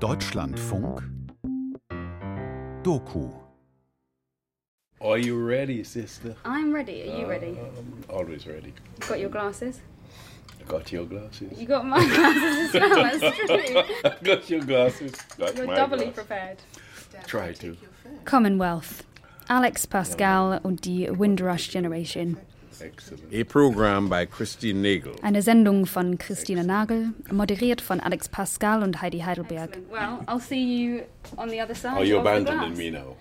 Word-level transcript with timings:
Deutschlandfunk 0.00 1.02
Doku 2.82 3.30
Are 5.00 5.18
you 5.18 5.38
ready, 5.42 5.82
sister? 5.84 6.34
I'm 6.44 6.72
ready. 6.72 7.08
Are 7.08 7.18
you 7.20 7.26
ready? 7.26 7.58
Um, 7.58 8.04
always 8.10 8.46
ready. 8.46 8.72
Got 9.00 9.20
your 9.20 9.30
glasses? 9.30 9.80
I 10.60 10.64
got 10.70 10.92
your 10.92 11.06
glasses. 11.06 11.58
You 11.58 11.66
got 11.66 11.86
my 11.86 12.04
glasses 12.04 12.74
as 12.74 12.80
well. 12.80 13.20
That's 13.20 13.36
true. 13.46 13.82
I 14.04 14.16
got 14.22 14.50
your 14.50 14.60
glasses. 14.60 15.12
Got 15.38 15.56
You're 15.56 15.66
doubly 15.66 15.98
glasses. 15.98 16.14
prepared. 16.14 16.58
Try 17.26 17.52
to. 17.54 17.76
Commonwealth. 18.24 19.02
Alex 19.48 19.86
Pascal 19.86 20.60
und 20.62 20.84
die 20.84 21.08
Windrush 21.10 21.68
Generation. 21.70 22.36
Excellent. 22.80 23.32
A 23.32 23.44
program 23.44 24.08
by 24.08 24.26
Christine 24.26 24.82
Nagel. 24.82 25.14
Eine 25.22 25.42
Sendung 25.42 25.86
von 25.86 26.18
Christina 26.18 26.62
Nagel, 26.62 27.12
moderiert 27.30 27.80
von 27.80 28.00
Alex 28.00 28.28
Pascal 28.28 28.82
und 28.82 29.00
Heidi 29.00 29.20
Heidelberg. 29.20 29.78
Well, 29.90 30.20
I'll 30.26 30.40
see 30.40 30.62
you 30.62 31.02
on 31.36 31.48
the 31.48 31.60
other 31.60 31.74
side. 31.74 31.96
Are 31.96 32.04
you 32.04 32.18
of 32.18 32.24
the 32.24 32.30
abandoning 32.30 32.74
glass. 32.74 32.78
me 32.78 32.90
now? 32.90 33.16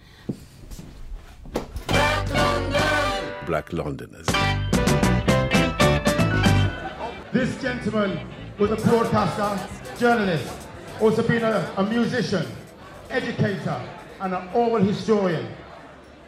Black 3.45 3.71
Londoners. 3.71 4.27
This 7.31 7.61
gentleman 7.61 8.19
was 8.57 8.71
a 8.71 8.77
broadcaster, 8.77 9.67
journalist, 9.99 10.67
also 11.01 11.21
been 11.21 11.43
a, 11.43 11.73
a 11.77 11.83
musician, 11.83 12.45
educator, 13.09 13.81
and 14.21 14.33
an 14.33 14.47
oral 14.53 14.83
historian. 14.83 15.47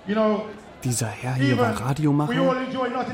You 0.05 0.15
know, 0.15 0.47
Dieser 0.83 1.07
Herr 1.07 1.33
hier 1.33 1.57
war 1.57 1.79
Radiomacher, 1.81 2.33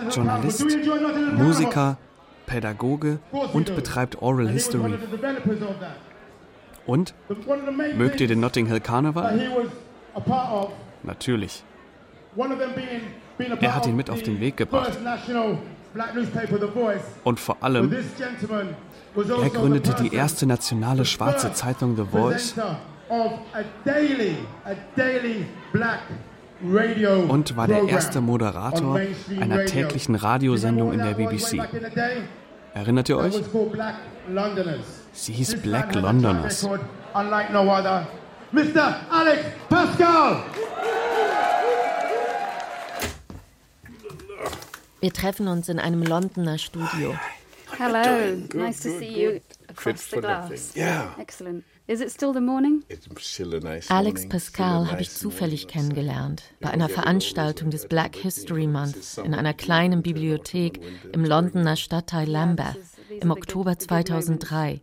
Journalist, 0.09 0.59
Carnival. 0.59 1.11
Carnival? 1.11 1.45
Musiker, 1.45 1.97
Pädagoge 2.45 3.19
und 3.53 3.75
betreibt 3.75 4.21
Oral 4.21 4.49
History. 4.49 4.93
Und 6.85 7.13
mögt 7.95 8.19
ihr 8.21 8.27
den 8.27 8.39
Notting 8.41 8.67
Hill 8.67 8.81
of, 8.81 10.69
Natürlich. 11.03 11.63
Er 13.59 13.75
hat 13.75 13.87
ihn 13.87 13.95
mit 13.95 14.09
auf 14.09 14.21
den 14.23 14.39
Weg 14.39 14.57
gebracht. 14.57 14.97
Und 17.23 17.39
vor 17.39 17.57
allem, 17.61 17.95
er 19.15 19.49
gründete 19.49 19.95
die 20.03 20.13
erste 20.13 20.45
nationale 20.45 21.05
schwarze 21.05 21.53
Zeitung 21.53 21.95
The 21.95 22.03
Voice 22.03 22.55
und 27.27 27.57
war 27.57 27.67
der 27.67 27.87
erste 27.87 28.21
Moderator 28.21 28.99
einer 29.39 29.65
täglichen 29.65 30.15
Radiosendung 30.15 30.93
in 30.93 30.99
der 30.99 31.13
BBC. 31.13 31.59
Erinnert 32.73 33.09
ihr 33.09 33.17
euch? 33.17 33.35
Sie 35.11 35.33
hieß 35.33 35.61
Black 35.61 35.93
Londoners. 35.93 36.61
track 36.61 36.71
record 36.71 36.89
Unlike 37.13 37.53
no 37.53 37.61
other. 37.61 38.07
Mr. 38.51 38.95
Alex 39.11 39.45
Pascal! 39.69 40.43
Wir 44.99 45.13
treffen 45.13 45.47
uns 45.47 45.69
in 45.69 45.79
einem 45.79 46.01
Londoner 46.01 46.57
Studio. 46.57 47.13
Hello. 47.77 48.35
Good, 48.35 48.53
nice 48.55 48.81
to 48.81 48.89
good, 48.89 48.99
see 48.99 49.21
you 49.21 49.31
good. 49.31 49.41
across 49.69 50.01
Fit 50.03 50.15
the 50.15 50.21
glass. 50.21 50.73
Yeah. 50.75 51.13
Excellent. 51.19 51.63
Is 51.87 51.99
it 51.99 52.11
still 52.11 52.31
the 52.31 52.39
morning? 52.41 52.83
It's 52.87 53.07
still 53.19 53.53
a 53.55 53.59
nice 53.59 53.91
Alex 53.91 54.21
morning, 54.21 54.29
Pascal 54.29 54.89
habe 54.89 55.01
ich 55.01 55.09
zufällig 55.09 55.63
morning. 55.63 55.67
kennengelernt 55.67 56.43
bei 56.61 56.69
einer 56.69 56.87
Veranstaltung 56.87 57.71
des 57.71 57.87
Black 57.87 58.15
History 58.15 58.67
Month 58.67 59.17
in 59.23 59.33
einer 59.33 59.53
kleinen 59.53 60.01
Bibliothek 60.01 60.79
im 61.11 61.25
Londoner 61.25 61.75
Stadtteil 61.75 62.29
Lambeth 62.29 62.77
im 63.19 63.31
Oktober 63.31 63.77
2003. 63.77 64.81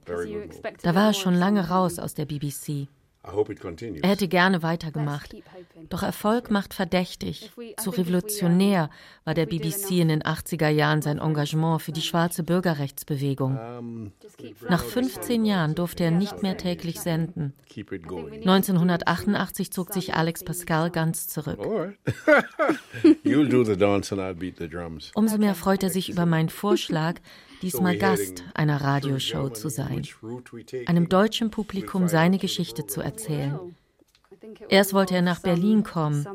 Da 0.82 0.94
war 0.94 1.06
er 1.08 1.14
schon 1.14 1.34
lange 1.34 1.68
raus 1.68 1.98
aus 1.98 2.14
der 2.14 2.26
BBC. 2.26 2.88
Er 3.22 4.08
hätte 4.08 4.28
gerne 4.28 4.62
weitergemacht. 4.62 5.36
Doch 5.90 6.02
Erfolg 6.02 6.50
macht 6.50 6.72
verdächtig. 6.72 7.52
Zu 7.76 7.90
revolutionär 7.90 8.88
war 9.24 9.34
der 9.34 9.44
BBC 9.44 9.90
in 9.90 10.08
den 10.08 10.22
80er 10.22 10.68
Jahren 10.68 11.02
sein 11.02 11.18
Engagement 11.18 11.82
für 11.82 11.92
die 11.92 12.00
schwarze 12.00 12.42
Bürgerrechtsbewegung. 12.42 14.10
Nach 14.68 14.82
15 14.82 15.44
Jahren 15.44 15.74
durfte 15.74 16.04
er 16.04 16.12
nicht 16.12 16.42
mehr 16.42 16.56
täglich 16.56 16.98
senden. 17.00 17.52
Keep 17.68 17.92
it 17.92 18.06
going. 18.06 18.32
1988 18.32 19.70
zog 19.70 19.92
sich 19.92 20.14
Alex 20.14 20.42
Pascal 20.42 20.90
ganz 20.90 21.28
zurück. 21.28 21.58
Umso 25.14 25.38
mehr 25.38 25.54
freut 25.54 25.82
er 25.82 25.90
sich 25.90 26.08
über 26.08 26.24
meinen 26.24 26.48
Vorschlag, 26.48 27.20
diesmal 27.62 27.96
Gast 27.96 28.44
einer 28.54 28.80
Radioshow 28.80 29.50
zu 29.50 29.68
sein, 29.68 30.06
einem 30.86 31.08
deutschen 31.08 31.50
Publikum 31.50 32.08
seine 32.08 32.38
Geschichte 32.38 32.86
zu 32.86 33.00
erzählen. 33.00 33.76
Erst 34.68 34.94
wollte 34.94 35.14
er 35.14 35.22
nach 35.22 35.40
Berlin 35.40 35.82
kommen, 35.82 36.26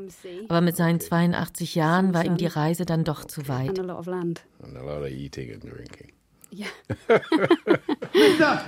aber 0.47 0.61
mit 0.61 0.75
seinen 0.75 0.99
82 0.99 1.75
Jahren 1.75 2.13
war 2.13 2.25
ihm 2.25 2.37
die 2.37 2.45
Reise 2.45 2.85
dann 2.85 3.03
doch 3.03 3.25
zu 3.25 3.47
weit. 3.47 3.77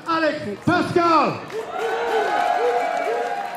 Alex 0.05 0.41
Pascal! 0.65 1.39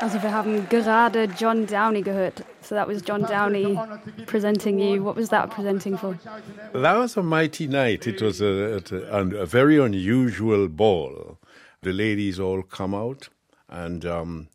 Also 0.01 0.21
wir 0.23 0.33
haben 0.33 0.67
gerade 0.69 1.27
John 1.37 1.67
Downey 1.67 2.01
gehört. 2.01 2.43
So 2.61 2.75
that 2.75 2.87
was 2.87 3.03
John 3.05 3.21
Downey 3.23 3.77
presenting 4.25 4.79
you. 4.79 5.03
What 5.03 5.15
was 5.15 5.29
that 5.29 5.49
presenting 5.51 5.97
for? 5.97 6.17
That 6.73 6.97
was 6.97 7.17
a 7.17 7.21
mighty 7.23 7.67
night. 7.67 8.07
It 8.07 8.21
was 8.21 8.41
a, 8.41 8.81
a, 9.11 9.43
a 9.43 9.45
very 9.45 9.77
unusual 9.77 10.67
ball. 10.69 11.37
The 11.83 11.91
ladies 11.91 12.39
all 12.39 12.63
come 12.63 12.95
out 12.95 13.29
and 13.69 14.05
um, 14.05 14.47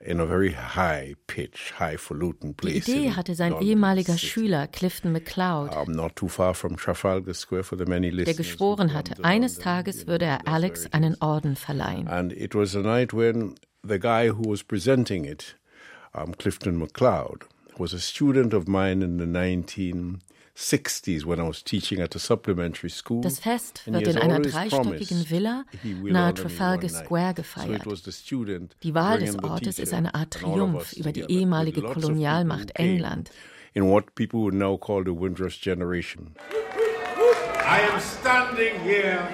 in 0.00 0.18
a 0.18 0.26
very 0.26 0.52
high 0.52 1.14
pitch, 1.26 1.72
highfalutin 1.78 2.50
Die 2.50 2.56
place. 2.56 2.88
Idee 2.88 3.06
in 3.06 3.16
hatte 3.16 3.34
sein 3.34 3.54
ehemaliger 3.60 4.14
City. 4.14 4.26
Schüler 4.26 4.66
Clifton 4.66 5.12
MacLeod, 5.12 5.74
Um, 5.76 5.92
not 5.92 6.16
too 6.16 6.28
far 6.28 6.54
from 6.54 6.76
Trafalgar 6.76 7.34
Square 7.34 7.64
for 7.64 7.76
the 7.78 7.84
many 7.86 8.10
der 8.10 8.34
geschworen 8.34 8.94
hatte, 8.94 9.22
eines. 9.24 9.58
Tages 9.58 10.06
würde 10.06 10.24
er 10.24 10.48
Alex 10.48 10.86
einen 10.92 11.16
Orden 11.20 11.54
verleihen. 11.54 12.08
And 12.08 12.32
it 12.32 12.54
was 12.54 12.74
a 12.74 12.80
night 12.80 13.12
when 13.12 13.54
the 13.82 13.98
guy 13.98 14.28
who 14.28 14.48
was 14.48 14.62
presenting 14.62 15.24
it, 15.24 15.54
um, 16.14 16.34
Clifton 16.34 16.78
MacLeod, 16.78 17.44
was 17.78 17.94
a 17.94 18.00
student 18.00 18.52
of 18.52 18.68
mine 18.68 19.02
in 19.02 19.16
the 19.16 19.24
1960s 19.24 21.24
when 21.24 21.40
I 21.40 21.44
was 21.44 21.62
teaching 21.62 22.00
at 22.00 22.14
a 22.14 22.18
supplementary 22.18 22.90
school. 22.90 23.22
Das 23.22 23.38
Fest 23.38 23.86
wird 23.86 24.06
in 24.06 24.18
einer 24.18 24.40
dreistöckigen 24.40 25.30
Villa 25.30 25.64
nahe 25.82 26.34
Trafalgar. 26.34 26.90
Square 26.90 27.34
gefeiert. 27.34 27.84
Die 28.82 28.94
Wahl 28.94 29.20
des 29.20 29.42
Ortes 29.42 29.78
ist 29.78 29.94
eine 29.94 30.14
Art 30.14 30.32
Triumph 30.32 30.92
über 30.92 31.12
die 31.12 31.24
ehemalige 31.28 31.82
Kolonialmacht 31.82 32.72
England. 32.74 33.30
In 33.72 33.84
what 33.84 34.16
people 34.16 34.40
would 34.40 34.54
now 34.54 34.76
call 34.76 35.04
the 35.04 35.12
Windrush 35.12 35.60
generation. 35.60 36.34
I 37.64 37.82
am 37.82 38.00
standing 38.00 38.80
here 38.80 39.28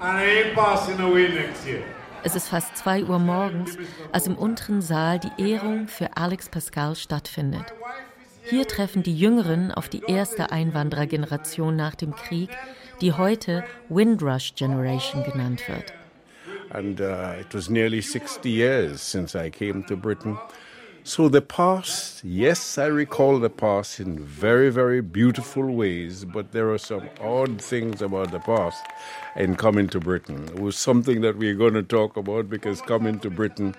and 0.00 0.16
I 0.16 0.24
ain't 0.24 0.54
passing 0.54 0.98
away 0.98 1.28
next 1.28 1.66
year. 1.66 1.84
Es 2.26 2.34
ist 2.34 2.48
fast 2.48 2.76
2 2.78 3.04
Uhr 3.04 3.20
morgens, 3.20 3.78
als 4.10 4.26
im 4.26 4.36
unteren 4.36 4.82
Saal 4.82 5.20
die 5.20 5.52
Ehrung 5.52 5.86
für 5.86 6.16
Alex 6.16 6.48
Pascal 6.48 6.96
stattfindet. 6.96 7.72
Hier 8.42 8.66
treffen 8.66 9.04
die 9.04 9.16
Jüngeren 9.16 9.70
auf 9.70 9.88
die 9.88 10.02
erste 10.08 10.50
Einwanderergeneration 10.50 11.76
nach 11.76 11.94
dem 11.94 12.16
Krieg, 12.16 12.50
die 13.00 13.12
heute 13.12 13.62
Windrush 13.88 14.56
Generation 14.56 15.22
genannt 15.22 15.68
wird. 15.68 15.92
and 16.70 17.00
uh, 17.00 17.34
it 17.38 17.54
was 17.54 17.70
nearly 17.70 18.00
60 18.00 18.50
years 18.50 19.00
since 19.00 19.36
I 19.36 19.50
came 19.50 19.84
to 19.84 19.96
Britain. 19.96 20.36
So 21.06 21.28
the 21.28 21.40
past, 21.40 22.24
yes, 22.24 22.78
I 22.78 22.86
recall 22.86 23.38
the 23.38 23.48
past 23.48 24.00
in 24.00 24.18
very, 24.18 24.70
very 24.70 25.00
beautiful 25.00 25.62
ways, 25.72 26.24
but 26.24 26.50
there 26.50 26.68
are 26.72 26.78
some 26.78 27.08
odd 27.20 27.62
things 27.62 28.02
about 28.02 28.32
the 28.32 28.40
past 28.40 28.84
in 29.36 29.54
coming 29.54 29.86
to 29.90 30.00
Britain. 30.00 30.48
It 30.48 30.58
was 30.58 30.76
something 30.76 31.20
that 31.20 31.38
we're 31.38 31.54
going 31.54 31.74
to 31.74 31.84
talk 31.84 32.16
about 32.16 32.50
because 32.50 32.80
coming 32.80 33.20
to 33.20 33.30
Britain, 33.30 33.76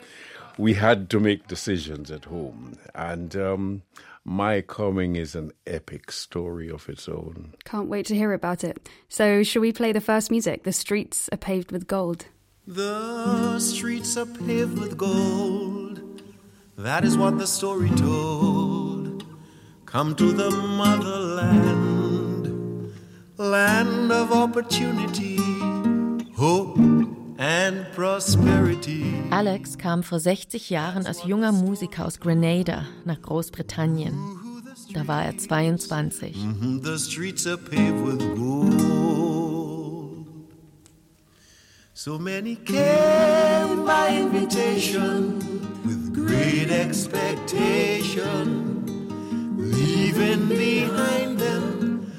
we 0.57 0.75
had 0.75 1.09
to 1.09 1.19
make 1.19 1.49
decisions 1.49 2.11
at 2.11 2.23
home. 2.23 2.77
And 2.95 3.35
um, 3.35 3.81
my 4.23 4.61
coming 4.61 5.17
is 5.17 5.35
an 5.35 5.51
epic 5.67 6.13
story 6.13 6.71
of 6.71 6.87
its 6.87 7.09
own. 7.09 7.55
Can't 7.65 7.89
wait 7.89 8.05
to 8.05 8.15
hear 8.15 8.31
about 8.31 8.63
it. 8.63 8.87
So 9.09 9.43
shall 9.43 9.61
we 9.61 9.73
play 9.73 9.91
the 9.91 9.99
first 9.99 10.31
music? 10.31 10.63
The 10.63 10.71
streets 10.71 11.27
are 11.33 11.37
paved 11.37 11.73
with 11.73 11.87
gold. 11.87 12.27
The 12.65 13.59
streets 13.59 14.15
are 14.15 14.25
paved 14.25 14.79
with 14.79 14.97
gold. 14.97 16.06
That 16.77 17.03
is 17.03 17.17
what 17.17 17.39
the 17.39 17.47
story 17.47 17.89
told. 17.89 19.25
Come 19.87 20.15
to 20.15 20.31
the 20.31 20.51
motherland, 20.51 22.45
land 23.37 24.11
of 24.11 24.31
opportunity, 24.31 25.37
hope 26.35 26.77
and 27.39 27.83
prosperity. 27.95 29.11
Alex 29.31 29.79
kam 29.79 30.03
vor 30.03 30.19
60 30.19 30.69
Jahren 30.69 31.07
als 31.07 31.23
junger 31.23 31.51
Musiker 31.51 32.05
aus 32.05 32.19
Grenada 32.19 32.85
nach 33.05 33.23
Großbritannien. 33.23 34.13
Da 34.93 35.07
war 35.07 35.23
er 35.25 35.35
22. 35.35 36.35
Mhm, 36.35 36.83
The 36.83 36.99
streets 36.99 37.47
are 37.47 37.57
paved 37.57 38.05
with 38.05 38.19
gold. 38.35 40.27
So 41.95 42.19
many 42.19 42.55
came 42.55 43.83
by 43.83 44.09
invitation 44.15 45.39
expectation, 46.87 48.83
leaving 49.57 50.47
behind 50.47 51.39
them 51.39 52.11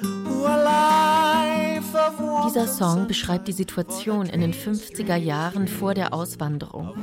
a 0.47 0.56
life 0.56 1.95
of 1.95 2.47
Dieser 2.47 2.67
Song 2.67 3.06
beschreibt 3.06 3.49
die 3.49 3.53
Situation 3.53 4.27
in 4.27 4.41
den 4.41 4.55
50er 4.55 5.17
Jahren 5.17 5.69
vor 5.69 5.95
der 5.95 6.15
Auswanderung. 6.15 6.95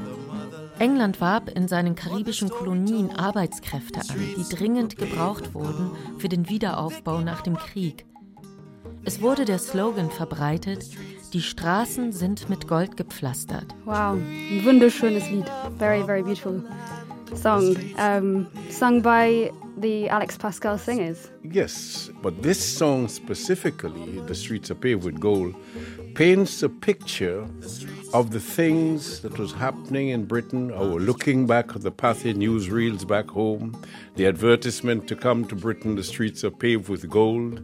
England 0.80 1.22
warb 1.22 1.50
in 1.50 1.68
seinen 1.68 1.96
karibischen 1.96 2.50
Kolonien 2.50 3.12
Arbeitskräfte 3.12 4.02
an, 4.02 4.20
die 4.38 4.56
dringend 4.56 4.98
gebraucht 4.98 5.54
wurden 5.54 5.92
für 6.18 6.30
den 6.30 6.50
Wiederaufbau 6.50 7.22
nach 7.22 7.42
dem 7.42 7.56
Krieg. 7.58 8.06
Es 9.04 9.22
wurde 9.22 9.46
der 9.46 9.60
Slogan 9.60 10.10
verbreitet, 10.10 10.84
die 11.30 11.42
Straßen 11.42 12.12
sind 12.12 12.50
mit 12.50 12.68
Gold 12.68 12.98
gepflastert. 12.98 13.66
Wow, 13.86 14.18
ein 14.18 14.66
wunderschönes 14.66 15.30
Lied. 15.30 15.46
Very, 15.78 16.04
very 16.04 16.24
beautiful 16.24 16.64
song. 17.34 17.76
Um, 17.98 18.48
sung 18.70 19.02
by 19.02 19.52
the 19.78 20.08
Alex 20.10 20.38
Pascal 20.38 20.78
singers. 20.78 21.30
Yes, 21.44 22.10
but 22.22 22.42
this 22.42 22.64
song 22.64 23.08
specifically, 23.08 24.20
The 24.22 24.36
Streets 24.36 24.72
Are 24.72 24.76
Paved 24.76 25.04
with 25.04 25.20
Gold, 25.20 25.56
paints 26.16 26.64
a 26.64 26.70
picture 26.70 27.46
of 28.14 28.32
the 28.32 28.40
things 28.40 29.20
that 29.20 29.38
was 29.38 29.52
happening 29.52 30.10
in 30.10 30.24
Britain 30.24 30.72
or 30.72 31.02
looking 31.02 31.46
back 31.46 31.76
at 31.76 31.82
the 31.82 31.92
Pathy 31.92 32.34
newsreels 32.34 33.06
back 33.06 33.28
home, 33.28 33.76
the 34.16 34.26
advertisement 34.26 35.10
to 35.10 35.16
come 35.16 35.44
to 35.46 35.56
Britain, 35.56 35.96
the 35.96 36.04
streets 36.04 36.46
are 36.46 36.52
paved 36.52 36.88
with 36.88 37.10
gold, 37.10 37.62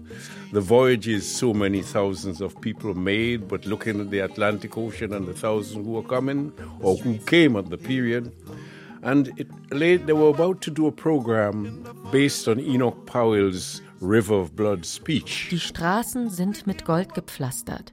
the 0.52 0.60
voyages 0.60 1.26
so 1.26 1.54
many 1.54 1.82
thousands 1.82 2.42
of 2.42 2.60
people 2.60 2.94
made, 2.94 3.48
but 3.48 3.66
looking 3.66 4.02
at 4.02 4.10
the 4.12 4.20
Atlantic 4.20 4.78
Ocean 4.78 5.14
and 5.14 5.26
the 5.26 5.34
thousands 5.34 5.86
who 5.86 5.94
were 5.94 6.04
coming 6.04 6.52
or 6.82 6.98
who 6.98 7.18
came 7.20 7.56
at 7.56 7.70
the 7.70 7.78
period. 7.78 8.34
And 9.04 9.32
it, 9.38 9.48
they 9.70 10.14
were 10.14 10.30
about 10.30 10.62
to 10.62 10.72
do 10.72 10.88
a 10.88 10.92
program 10.92 11.84
based 12.12 12.48
on 12.48 12.60
Enoch 12.60 13.06
Powell's 13.06 13.82
River 14.00 14.36
of 14.36 14.56
Blood 14.56 14.86
speech. 14.86 15.48
Die 15.50 15.60
Straßen 15.60 16.30
sind 16.30 16.68
mit 16.68 16.86
Gold 16.86 17.14
gepflastert. 17.14 17.92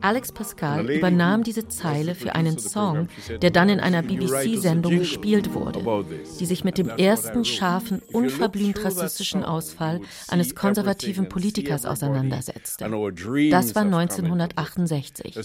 Alex 0.00 0.32
Pascal 0.32 0.90
übernahm 0.90 1.42
diese 1.42 1.68
Zeile 1.68 2.14
für 2.14 2.34
einen 2.34 2.58
Song, 2.58 3.08
der 3.42 3.50
dann 3.50 3.68
in 3.68 3.80
einer 3.80 4.02
BBC-Sendung 4.02 4.98
gespielt 4.98 5.54
wurde, 5.54 6.04
die 6.38 6.46
sich 6.46 6.64
mit 6.64 6.78
dem 6.78 6.88
ersten 6.88 7.44
scharfen, 7.44 8.00
unverblümt 8.12 8.84
rassistischen 8.84 9.44
Ausfall 9.44 10.00
eines 10.28 10.54
konservativen 10.54 11.28
Politikers 11.28 11.84
auseinandersetzte. 11.86 12.84
Das 13.50 13.74
war 13.74 13.82
1968. 13.82 15.36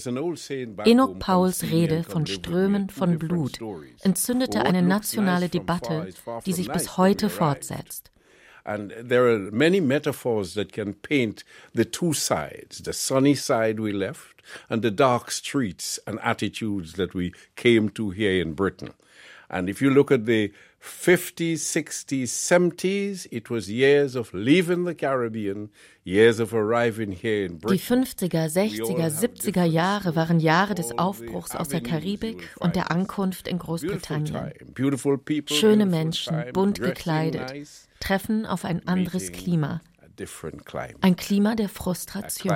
Enoch 0.84 1.18
Pauls 1.18 1.62
Rede 1.64 2.02
von 2.04 2.26
Strömen 2.26 2.90
von 2.90 3.18
Blut 3.18 3.58
entzündete 4.02 4.64
eine 4.64 4.82
nationale 4.82 5.48
Debatte, 5.48 6.08
die 6.46 6.52
sich 6.52 6.70
bis 6.70 6.96
heute 6.96 7.28
fortsetzt. 7.28 8.13
And 8.66 8.92
there 8.98 9.28
are 9.28 9.38
many 9.38 9.80
metaphors 9.80 10.54
that 10.54 10.72
can 10.72 10.94
paint 10.94 11.44
the 11.74 11.84
two 11.84 12.14
sides 12.14 12.78
the 12.78 12.92
sunny 12.92 13.34
side 13.34 13.78
we 13.78 13.92
left 13.92 14.42
and 14.70 14.82
the 14.82 14.90
dark 14.90 15.30
streets 15.30 15.98
and 16.06 16.18
attitudes 16.20 16.94
that 16.94 17.14
we 17.14 17.32
came 17.56 17.88
to 17.90 18.10
here 18.10 18.40
in 18.40 18.54
Britain. 18.54 18.94
And 19.50 19.68
if 19.68 19.82
you 19.82 19.90
look 19.90 20.10
at 20.10 20.26
the 20.26 20.52
50s, 20.80 21.60
60s, 21.60 22.28
70s, 22.28 23.26
it 23.30 23.48
was 23.50 23.70
years 23.70 24.16
of 24.16 24.34
leaving 24.34 24.84
the 24.84 24.94
Caribbean, 24.94 25.70
years 26.02 26.38
of 26.40 26.52
arriving 26.52 27.12
here 27.12 27.46
in 27.46 27.58
Britain. 27.58 28.04
Die 28.20 28.28
50er, 28.28 28.46
60er, 28.48 29.10
70er 29.10 29.64
Jahre 29.64 30.14
waren 30.14 30.40
Jahre 30.40 30.74
des 30.74 30.98
Aufbruchs 30.98 31.54
aus 31.56 31.68
der 31.68 31.80
Karibik 31.80 32.50
und 32.58 32.76
der 32.76 32.90
Ankunft 32.90 33.48
in 33.48 33.58
Großbritannien. 33.58 34.52
Schöne 35.46 35.86
Menschen, 35.86 36.36
bunt 36.52 36.80
gekleidet, 36.80 37.54
treffen 38.04 38.46
auf 38.46 38.64
ein 38.64 38.86
anderes 38.86 39.32
Klima. 39.32 39.80
Ein 41.00 41.16
Klima 41.16 41.54
der 41.54 41.68
Frustration. 41.68 42.52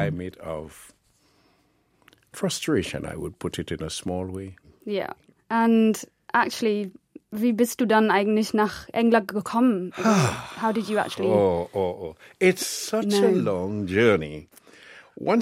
Frustration, 2.33 3.05
I 3.05 3.17
would 3.17 3.39
put 3.39 3.59
it 3.59 3.71
in 3.71 3.83
a 3.83 3.91
small 3.91 4.33
way. 4.33 4.55
Yeah. 4.87 5.15
And 5.49 5.97
actually, 6.33 6.93
wie 7.31 7.53
bist 7.53 7.81
du 7.81 7.87
dann 7.87 8.11
eigentlich 8.11 8.55
nach 8.55 8.87
England 8.93 9.29
gekommen? 9.29 9.93
How 10.61 10.73
did 10.73 10.89
you 10.89 10.99
actually? 10.99 11.31
Oh, 11.31 11.69
oh, 11.73 11.79
oh. 11.79 12.17
It's 12.39 12.67
such 12.67 13.07
no. 13.07 13.27
a 13.27 13.31
long 13.31 13.87
journey. 13.87 14.49
Wenn 15.21 15.35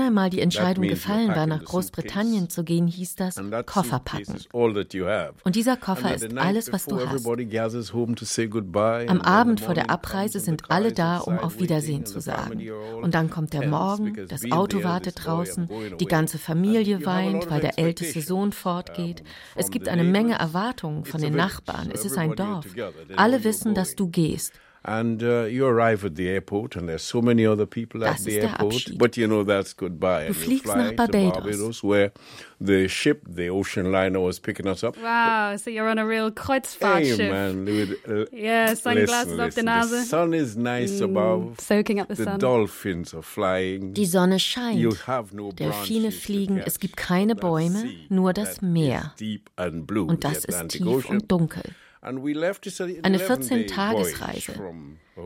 einmal 0.00 0.28
die 0.28 0.40
Entscheidung 0.40 0.86
gefallen 0.86 1.28
war, 1.28 1.46
nach 1.46 1.64
Großbritannien 1.64 2.50
zu 2.50 2.62
gehen, 2.62 2.86
hieß 2.86 3.16
das 3.16 3.36
Koffer 3.64 4.00
packen. 4.00 4.36
Und 4.52 5.56
dieser 5.56 5.78
Koffer 5.78 6.14
ist 6.14 6.36
alles, 6.36 6.72
was 6.72 6.84
du 6.84 7.00
hast. 7.00 7.26
Am 9.08 9.20
Abend 9.22 9.60
vor 9.60 9.74
der 9.74 9.88
Abreise 9.88 10.40
sind 10.40 10.70
alle 10.70 10.92
da, 10.92 11.18
um 11.18 11.38
auf 11.38 11.58
Wiedersehen 11.58 12.04
zu 12.04 12.20
sagen. 12.20 12.70
Und 13.00 13.14
dann 13.14 13.30
kommt 13.30 13.54
der 13.54 13.66
Morgen, 13.66 14.26
das 14.28 14.50
Auto 14.50 14.82
wartet 14.82 15.24
draußen, 15.24 15.70
die 15.98 16.06
ganze 16.06 16.36
Familie 16.36 17.06
weint, 17.06 17.50
weil 17.50 17.62
der 17.62 17.78
älteste 17.78 18.20
Sohn 18.20 18.52
fortgeht. 18.52 19.22
Es 19.54 19.70
gibt 19.70 19.88
eine 19.88 20.04
Menge 20.04 20.34
Erwartungen 20.34 21.06
von 21.06 21.22
den 21.22 21.34
Nachbarn. 21.34 21.90
Es 21.92 22.04
ist 22.04 22.18
ein 22.18 22.36
Dorf. 22.36 22.66
Alle 23.16 23.42
wissen, 23.42 23.74
dass 23.74 23.96
du 23.96 24.08
gehst. 24.08 24.52
And 24.84 25.22
uh, 25.22 25.44
you 25.44 25.64
arrive 25.64 26.04
at 26.04 26.16
the 26.16 26.28
airport, 26.28 26.74
and 26.74 26.88
there's 26.88 27.04
so 27.04 27.22
many 27.22 27.46
other 27.46 27.66
people 27.66 28.00
das 28.00 28.20
at 28.20 28.26
the 28.26 28.40
airport. 28.40 28.98
But 28.98 29.16
you 29.16 29.28
know 29.28 29.44
that's 29.44 29.72
goodbye. 29.72 30.26
Du 30.26 30.34
fliegst 30.34 30.66
nach 30.66 30.96
Barbados. 30.96 31.32
Barbados, 31.34 31.82
where 31.84 32.10
the 32.60 32.88
ship, 32.88 33.22
the 33.28 33.48
ocean 33.48 33.92
liner, 33.92 34.18
was 34.18 34.40
picking 34.40 34.66
us 34.66 34.82
up. 34.82 34.96
Wow, 34.96 35.56
so 35.56 35.70
you're 35.70 35.88
on 35.88 35.98
a 35.98 36.06
real 36.06 36.32
Kreuzfahrtschiff. 36.32 37.16
Hey, 37.16 37.30
man, 37.30 37.64
with, 37.64 37.92
uh, 38.08 38.26
yeah, 38.32 38.74
sunglasses 38.74 39.32
listen, 39.32 39.40
auf 39.40 39.54
der 39.54 39.64
Nase. 39.64 39.90
The 39.90 40.04
sun 40.04 40.34
is 40.34 40.56
nice 40.56 41.00
mm, 41.00 41.04
above. 41.04 41.60
Soaking 41.60 42.00
up 42.00 42.08
the, 42.08 42.16
the 42.16 42.24
sun. 42.24 42.40
dolphins 42.40 43.14
are 43.14 43.22
flying. 43.22 43.94
Die 43.94 44.04
Sonne 44.04 44.40
scheint. 44.40 44.80
You 44.80 44.94
have 45.06 45.32
no 45.32 45.52
Delfine 45.52 46.10
fliegen. 46.10 46.58
Es 46.58 46.80
gibt 46.80 46.96
keine 46.96 47.36
Bäume, 47.36 47.84
nur 48.08 48.32
das 48.32 48.62
Meer. 48.62 49.14
Und 49.58 50.24
das 50.24 50.44
ist 50.44 50.68
tief 50.70 51.08
und 51.08 51.30
dunkel. 51.30 51.62
Eine 52.02 53.18
14-Tagesreise. 53.18 54.54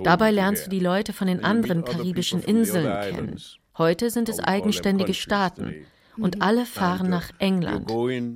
Dabei 0.05 0.31
lernst 0.31 0.67
du 0.67 0.71
die 0.71 0.81
Leute 0.81 1.13
von 1.15 1.27
den 1.27 1.43
anderen 1.43 1.85
karibischen 1.85 2.43
Inseln 2.43 2.85
kennen. 3.03 3.41
Heute 3.79 4.11
sind 4.11 4.29
es 4.29 4.41
eigenständige 4.41 5.15
Staaten. 5.15 5.87
Und 6.19 6.41
alle 6.43 6.65
fahren 6.65 7.11
nach 7.11 7.31
England, 7.39 7.91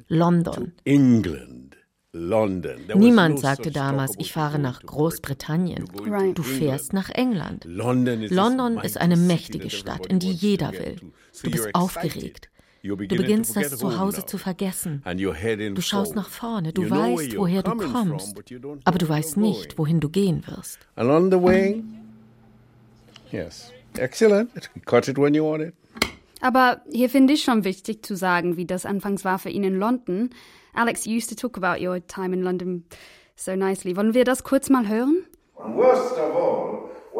London. 0.08 0.72
Niemand 2.12 3.38
sagte 3.38 3.70
damals, 3.70 4.14
ich 4.18 4.32
fahre 4.32 4.58
nach 4.58 4.82
Großbritannien. 4.82 5.84
Du 6.34 6.42
fährst 6.42 6.92
nach 6.92 7.08
England. 7.10 7.64
London 7.66 8.78
ist 8.78 9.00
eine 9.00 9.16
mächtige 9.16 9.70
Stadt, 9.70 10.06
in 10.06 10.18
die 10.18 10.32
jeder 10.32 10.72
will. 10.72 10.96
Du 11.42 11.50
bist 11.50 11.74
aufgeregt. 11.74 12.49
Du 12.82 12.96
beginnst 12.96 13.56
das 13.56 13.76
Zuhause 13.76 14.24
zu 14.24 14.38
vergessen. 14.38 15.02
Du 15.74 15.82
schaust 15.82 16.14
nach 16.14 16.28
vorne, 16.28 16.72
du 16.72 16.88
weißt, 16.88 17.36
woher 17.36 17.62
du 17.62 17.76
kommst, 17.76 18.34
aber 18.84 18.98
du 18.98 19.08
weißt 19.08 19.36
nicht, 19.36 19.76
wohin 19.78 20.00
du 20.00 20.08
gehen 20.08 20.44
wirst. 20.46 20.78
Along 20.96 21.30
the 21.30 21.42
way, 21.42 21.82
yes, 23.32 23.72
excellent. 23.98 24.50
Cut 24.86 25.08
it 25.08 25.18
when 25.18 25.34
you 25.34 25.44
want 25.44 25.62
it. 25.62 25.74
Aber 26.40 26.80
hier 26.90 27.10
finde 27.10 27.34
ich 27.34 27.42
schon 27.42 27.64
wichtig 27.64 28.04
zu 28.04 28.16
sagen, 28.16 28.56
wie 28.56 28.64
das 28.64 28.86
anfangs 28.86 29.26
war 29.26 29.38
für 29.38 29.50
ihn 29.50 29.62
in 29.62 29.78
London. 29.78 30.30
Alex 30.72 31.06
used 31.06 31.28
to 31.28 31.34
talk 31.34 31.62
about 31.62 31.84
your 31.84 32.00
time 32.06 32.34
in 32.34 32.42
London 32.42 32.84
so 33.36 33.54
nicely. 33.54 33.94
Wollen 33.94 34.14
wir 34.14 34.24
das 34.24 34.42
kurz 34.42 34.70
mal 34.70 34.88
hören? 34.88 35.24
And 35.56 35.76
worst 35.76 36.12
of 36.12 36.34
all, 36.34 36.69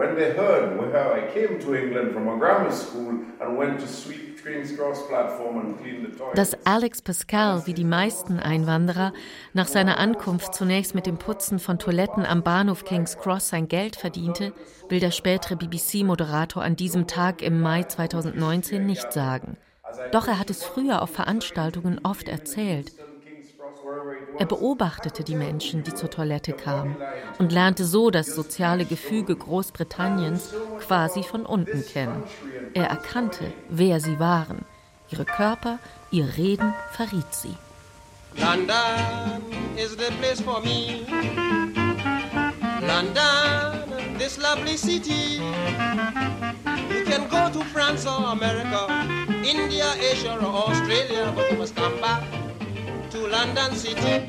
when 0.01 0.17
they 0.17 0.33
heard 0.33 0.79
how 0.95 1.13
I 1.13 1.31
came 1.35 1.61
to 1.61 1.75
England 1.75 2.13
from 2.15 2.27
a 2.29 2.37
grammar 2.39 2.73
school 2.73 3.21
and 3.39 3.59
went 3.59 3.81
to 3.81 3.87
sweep 3.87 4.31
dass 6.35 6.57
Alex 6.65 7.03
Pascal, 7.03 7.67
wie 7.67 7.75
die 7.75 7.85
meisten 7.85 8.41
Einwanderer, 8.41 9.13
nach 9.53 9.67
seiner 9.67 9.99
Ankunft 9.99 10.55
zunächst 10.55 10.95
mit 10.95 11.07
dem 11.07 11.19
Putzen 11.19 11.59
von 11.59 11.79
Toiletten 11.79 12.25
am 12.25 12.43
Bahnhof 12.43 12.85
King's 12.85 13.19
Cross 13.19 13.49
sein 13.49 13.69
Geld 13.69 13.97
verdiente, 13.97 14.53
will 14.89 15.01
der 15.01 15.11
spätere 15.11 15.57
BBC-Moderator 15.57 16.63
an 16.63 16.77
diesem 16.77 17.07
Tag 17.07 17.43
im 17.43 17.61
Mai 17.61 17.83
2019 17.83 18.87
nicht 18.87 19.13
sagen. 19.13 19.57
Doch 20.13 20.27
er 20.27 20.39
hat 20.39 20.51
es 20.51 20.65
früher 20.65 21.03
auf 21.03 21.11
Veranstaltungen 21.11 22.01
oft 22.03 22.29
erzählt. 22.29 22.93
Er 24.39 24.47
beobachtete 24.47 25.25
die 25.25 25.35
Menschen, 25.35 25.83
die 25.85 25.95
zur 25.95 26.11
Toilette 26.11 26.53
kamen 26.53 26.97
und 27.39 27.53
lernte 27.53 27.85
so 27.85 28.11
das 28.11 28.35
soziale 28.35 28.85
Gefüge 28.85 29.37
Großbritanniens 29.37 30.55
quasi 30.81 31.23
von 31.23 31.45
unten 31.45 31.85
kennen. 31.85 32.23
Er 32.75 32.87
erkannte, 32.87 33.53
wer 33.69 34.01
sie 34.01 34.19
waren. 34.19 34.65
Ihre 35.11 35.25
Körper, 35.25 35.79
ihr 36.11 36.37
Reden 36.37 36.73
verriet 36.93 37.33
sie. 37.33 37.55
London 38.37 39.43
is 39.77 39.97
the 39.97 40.13
place 40.21 40.41
for 40.41 40.61
me. 40.61 41.05
London, 42.81 44.19
this 44.19 44.39
lovely 44.39 44.77
city. 44.77 45.41
You 46.89 47.05
can 47.05 47.29
go 47.29 47.51
to 47.51 47.65
France 47.73 48.07
or 48.07 48.33
America, 48.33 48.87
India, 49.45 49.87
Asia 49.99 50.39
or 50.39 50.71
Australia, 50.71 51.33
but 51.35 51.51
you 51.51 51.59
must 51.59 51.75
come 51.75 52.01
back 52.01 52.23
to 53.11 53.27
London 53.27 53.75
City. 53.75 54.27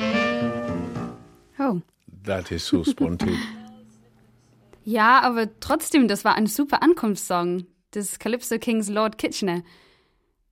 Oh. 1.60 1.82
That 2.24 2.52
is 2.52 2.66
so 2.66 2.84
spontaneous. 2.84 3.40
Ja, 4.84 5.22
aber 5.22 5.48
trotzdem, 5.60 6.08
das 6.08 6.26
war 6.26 6.34
ein 6.34 6.48
super 6.48 6.82
Ankunftssong 6.82 7.68
des 7.94 8.18
Calypso 8.18 8.58
Kings 8.58 8.90
Lord 8.90 9.20
Kitchener. 9.20 9.62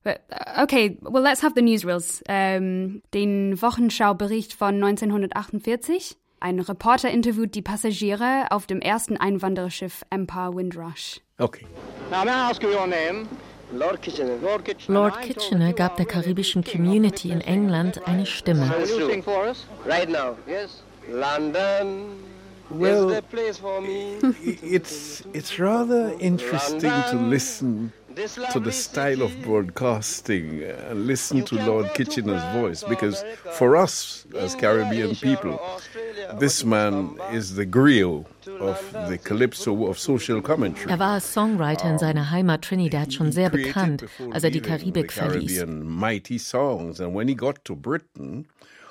But, 0.04 0.20
uh, 0.30 0.62
okay, 0.62 0.98
well, 1.02 1.20
let's 1.20 1.42
have 1.42 1.54
the 1.56 1.62
newsreels. 1.62 2.22
Ähm, 2.28 3.02
den 3.12 3.60
Wochenschaubericht 3.60 4.52
von 4.52 4.76
1948. 4.76 6.16
Ein 6.38 6.60
Reporter 6.60 7.10
interviewt 7.10 7.56
die 7.56 7.60
Passagiere 7.60 8.46
auf 8.50 8.68
dem 8.68 8.80
ersten 8.80 9.16
Einwandererschiff 9.16 10.04
Empire 10.10 10.54
Windrush. 10.54 11.20
Okay. 11.38 11.66
Now, 12.12 12.24
may 12.24 12.30
I 12.30 12.50
ask 12.50 12.62
you 12.62 12.70
your 12.70 12.86
name? 12.86 13.26
Lord 13.72 14.00
Kitchener. 14.02 14.36
Lord 14.88 15.76
gab 15.76 15.96
der 15.96 16.06
karibischen 16.06 16.64
Community 16.64 17.30
in 17.30 17.40
England 17.40 18.00
eine 18.06 18.26
Stimme. 18.26 18.70
London 21.08 22.20
Well, 22.70 23.10
is 23.10 23.16
the 23.16 23.22
place 23.22 23.58
for 23.58 23.80
me. 23.80 24.18
it's 24.62 25.24
it's 25.32 25.58
rather 25.58 26.14
interesting 26.20 26.92
to 27.10 27.16
listen 27.16 27.92
to 28.52 28.60
the 28.60 28.72
style 28.72 29.22
of 29.22 29.30
broadcasting 29.42 30.62
and 30.62 31.06
listen 31.06 31.44
to 31.44 31.54
Lord 31.56 31.92
Kitchener's 31.94 32.42
voice 32.54 32.84
because 32.84 33.24
for 33.52 33.76
us 33.76 34.26
as 34.36 34.54
Caribbean 34.54 35.14
people, 35.16 35.60
this 36.38 36.64
man 36.64 37.18
is 37.32 37.54
the 37.54 37.66
griot 37.66 38.26
of 38.60 38.92
the 39.08 39.18
calypso 39.18 39.86
of 39.86 39.98
social 39.98 40.42
commentary. 40.42 40.92
Er 40.92 40.98
war 40.98 41.14
als 41.14 41.32
Songwriter 41.32 41.88
in 41.90 41.98
seiner 41.98 42.30
Heimat 42.30 42.62
Trinidad 42.62 43.12
schon 43.12 43.32
sehr 43.32 43.50
created 43.50 43.74
bekannt, 43.74 44.00
before 44.00 44.34
als 44.34 44.44
er 44.44 44.50
die 44.50 44.60
Karibik 44.60 45.12
verließ. 45.12 45.66
Mighty 45.66 46.38
songs, 46.38 47.00
and 47.00 47.14
when 47.14 47.28
he 47.28 47.34
got 47.34 47.64
to 47.64 47.76
Britain 47.76 48.46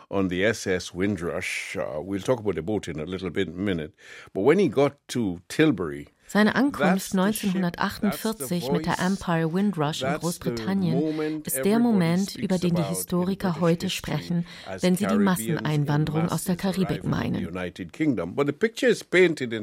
on 0.09 0.29
the 0.29 0.43
SS 0.43 0.93
Windrush, 0.93 1.77
uh, 1.77 2.01
we'll 2.01 2.21
talk 2.21 2.39
about 2.39 2.55
the 2.55 2.61
boat 2.61 2.87
in 2.87 2.99
a 2.99 3.05
little 3.05 3.29
bit 3.29 3.53
minute. 3.53 3.93
But 4.33 4.41
when 4.41 4.59
he 4.59 4.67
got 4.67 4.95
to 5.09 5.41
Tilbury, 5.49 6.07
Seine 6.31 6.53
Ankunft 6.53 6.77
That's 6.79 7.09
the 7.09 7.17
ship, 7.33 7.55
1948 7.55 8.61
that's 8.61 8.71
mit 8.71 8.85
der 8.85 8.99
Empire 8.99 9.51
Windrush 9.51 10.03
in 10.03 10.13
Großbritannien 10.13 11.41
ist 11.43 11.65
der 11.65 11.79
Moment, 11.79 12.35
über 12.35 12.59
den 12.59 12.75
die 12.75 12.83
Historiker 12.83 13.59
heute 13.59 13.89
sprechen, 13.89 14.45
wenn 14.81 14.95
sie 14.95 15.07
die 15.07 15.17
Masseneinwanderung 15.17 16.25
in 16.25 16.29
aus 16.29 16.43
der 16.43 16.55
Karibik 16.55 17.03
meinen. 17.03 17.47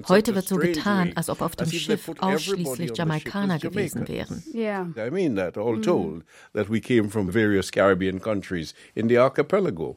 Heute 0.09 0.35
wird 0.35 0.49
so 0.49 0.57
getan, 0.57 1.13
als 1.15 1.31
ob 1.31 1.41
auf 1.41 1.55
dem 1.55 1.71
Schiff 1.71 2.11
ausschließlich 2.19 2.97
Jamaikaner 2.97 3.61
gewesen 3.61 4.09
wären. 4.09 4.43
Yeah. 4.53 4.89
I 4.97 5.11
mean 5.11 5.37
that 5.37 5.57
all 5.57 5.81
told, 5.81 6.25
that 6.53 6.69
we 6.69 6.81
came 6.81 7.09
from 7.11 7.33
various 7.33 7.71
Caribbean 7.71 8.21
countries 8.21 8.75
in 8.97 9.09
the 9.09 9.19
archipelago. 9.19 9.97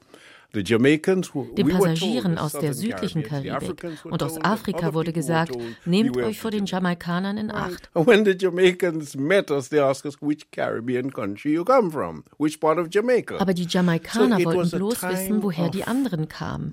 Den 0.54 1.68
Passagieren 1.70 2.38
aus 2.38 2.54
der 2.54 2.74
südlichen 2.74 3.24
Karibik 3.24 3.84
und 4.06 4.24
aus 4.24 4.38
Afrika 4.42 4.94
wurde 4.94 5.14
gesagt, 5.14 5.52
nehmt 5.86 6.18
euch 6.18 6.40
vor 6.40 6.52
den 6.52 6.66
Jamaikanern 6.66 7.38
in 7.38 7.52
Acht. 7.52 7.90
And 7.94 8.08
when 8.08 8.26
the 8.26 8.36
Jamaicans 8.38 9.16
met 9.16 9.52
us, 9.52 9.70
they 9.70 9.80
asked 9.80 10.06
us 10.06 10.16
which 10.22 10.50
Caribbean 10.52 11.12
country 11.12 11.54
you 11.54 11.64
come 11.64 11.92
from, 11.92 12.24
which 12.38 12.60
part 12.60 12.80
of 12.80 12.88
Jamaica. 12.92 13.38
Aber 13.40 13.54
die 13.54 13.68
Jamaikaner 13.70 14.44
wollten 14.44 14.78
bloß 14.78 15.04
wissen, 15.04 15.44
woher 15.44 15.70
die 15.70 15.84
anderen 15.84 16.28
kamen. 16.28 16.72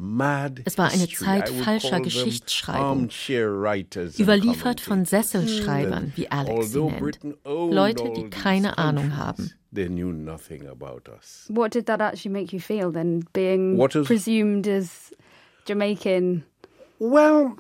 Es 0.65 0.79
war 0.79 0.91
eine. 0.91 1.07
Zeit 1.09 1.49
falscher 1.49 2.01
Geschichtsschreibung, 2.01 3.09
Überliefert 4.19 4.81
von. 4.81 5.05
Sesselschreibern, 5.05 6.13
wie 6.17 6.31
Alex 6.31 6.73
sie 6.73 6.81
nennt. 6.81 7.21
Leute, 7.45 8.13
die 8.17 8.29
keine 8.31 8.79
Ahnung 8.79 9.17
haben. 9.17 9.53
They 9.73 9.89
knew 9.89 10.13
nothing 10.13 10.67
about 10.67 11.09
us. 11.09 11.47
What 11.49 11.73
did 11.73 11.87
that 11.87 12.01
actually 12.01 12.33
make 12.33 12.53
you 12.53 12.61
feel 12.61 12.91
then, 12.93 13.25
being 13.33 13.77
What 13.77 13.95
is- 13.95 14.07
presumed 14.07 14.67
as 14.69 15.13
Jamaican? 15.67 16.45
Well, 16.99 17.57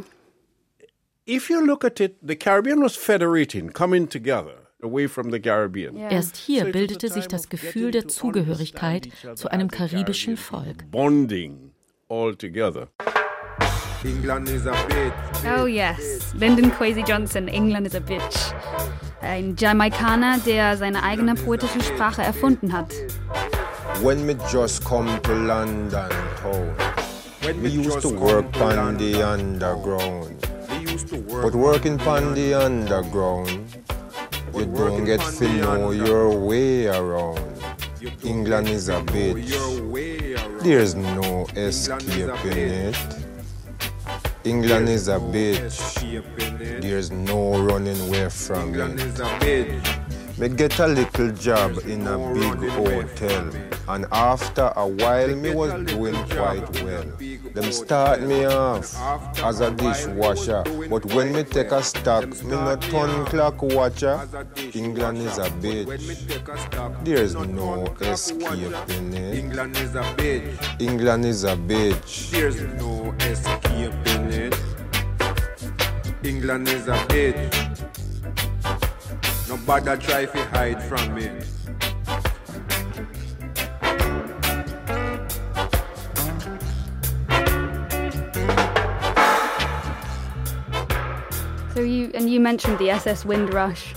if 1.27 1.51
you 1.51 1.65
look 1.67 1.85
at 1.85 2.01
it, 2.01 2.17
the 2.23 2.37
Caribbean 2.37 2.81
was 2.81 2.97
federating, 2.97 3.71
coming 3.71 4.07
together 4.07 4.69
away 4.83 5.09
from 5.09 5.31
the 5.31 5.41
Caribbean. 5.41 5.97
Yeah. 5.97 6.13
Erst 6.13 6.37
hier 6.37 6.65
bildete 6.71 7.09
sich 7.09 7.27
das 7.27 7.49
Gefühl 7.49 7.91
der 7.91 8.07
Zugehörigkeit 8.09 9.09
zu 9.35 9.49
einem 9.51 9.69
karibischen 9.69 10.37
Volk. 10.37 10.91
Bonding 10.91 11.73
all 12.09 12.35
together. 12.37 12.89
England 14.05 14.49
is 14.49 14.67
a 14.67 14.73
bitch. 14.87 15.13
Oh 15.59 15.67
yes, 15.67 16.33
Lyndon 16.35 16.71
Kwesi 16.71 17.03
Johnson, 17.03 17.49
England 17.49 17.87
is 17.89 17.95
a 17.95 18.01
bitch. 18.01 18.53
Ein 19.27 19.57
Jamaikaner, 19.59 20.39
der 20.47 20.77
seine 20.77 21.03
eigene 21.03 21.35
poetische 21.35 21.83
Sprache 21.83 22.23
erfunden 22.23 22.73
hat. 22.73 22.93
When 24.03 24.25
me 24.25 24.37
just 24.53 24.85
come 24.85 25.21
to 25.23 25.33
London 25.33 26.09
town, 26.43 26.75
When 27.43 27.63
we 27.63 27.71
used 27.71 28.01
to 28.03 28.09
work 28.09 28.57
on 28.61 28.97
the 28.97 29.23
underground. 29.23 30.47
But 31.43 31.55
working 31.55 32.01
on 32.01 32.35
the 32.35 32.55
underground, 32.55 33.65
you 34.55 34.67
don't 34.67 35.05
get 35.05 35.21
to 35.21 35.49
know 35.49 35.91
your 35.91 36.31
way 36.39 36.87
around. 36.87 37.41
England 38.25 38.69
is 38.69 38.89
a 38.89 39.01
bitch. 39.03 39.51
There's 40.63 40.95
no 40.95 41.47
escaping 41.55 42.57
it. 42.57 43.26
England 44.47 44.89
is 44.89 45.09
a 45.09 45.19
bitch. 45.19 46.81
There's 46.81 47.11
no 47.11 47.61
running 47.61 48.01
away 48.03 48.29
from 48.29 48.69
England 48.69 49.01
it. 49.01 49.07
is 49.07 49.19
a 49.19 49.25
bitch. 49.41 50.39
Me 50.39 50.49
get 50.51 50.79
a 50.79 50.87
little 50.87 51.33
job 51.33 51.79
in 51.87 52.07
a 52.07 52.17
big 52.35 52.71
hotel, 52.71 53.51
and 53.89 54.07
after 54.13 54.71
a 54.77 54.87
while 54.87 55.35
me 55.35 55.53
was 55.53 55.73
doing 55.87 56.15
quite 56.29 56.83
well. 56.85 57.05
Them 57.55 57.73
start 57.73 58.21
me 58.23 58.45
off 58.45 58.95
as 59.43 59.61
a 59.61 59.71
dishwasher, 59.71 60.63
but 60.91 61.05
when 61.07 61.33
me 61.33 61.43
take 61.43 61.73
a 61.73 61.83
stock, 61.83 62.29
me 62.45 62.51
no 62.51 62.77
turn 62.77 63.25
clock 63.25 63.63
watcher. 63.63 64.29
England 64.75 65.19
is 65.19 65.39
a 65.39 65.49
bitch. 65.49 66.29
take 66.29 66.49
a 66.49 66.59
stock, 66.59 66.93
There's 67.03 67.35
no 67.35 67.87
turn 67.87 68.05
clock 68.05 68.43
watcher. 68.43 68.63
escaping 68.85 69.15
it. 69.15 69.39
England 69.39 69.77
is 69.79 69.95
a 69.95 70.03
bitch. 70.03 70.81
England 70.81 71.25
is 71.25 71.45
a 71.45 71.57
bitch. 71.57 72.31
There's 72.31 72.61
no 72.61 73.15
escaping 73.21 74.07
it. 74.07 74.16
England 76.27 76.69
is 76.69 76.89
a 76.89 76.97
bitch. 77.07 77.55
Nobody 79.49 79.97
try 80.05 80.25
to 80.25 80.45
hide 80.47 80.83
from 80.83 81.17
it. 81.19 81.47
So 91.75 91.83
you 91.83 92.11
and 92.15 92.29
you 92.29 92.41
mentioned 92.41 92.79
the 92.79 92.91
SS 92.91 93.25
Windrush. 93.25 93.95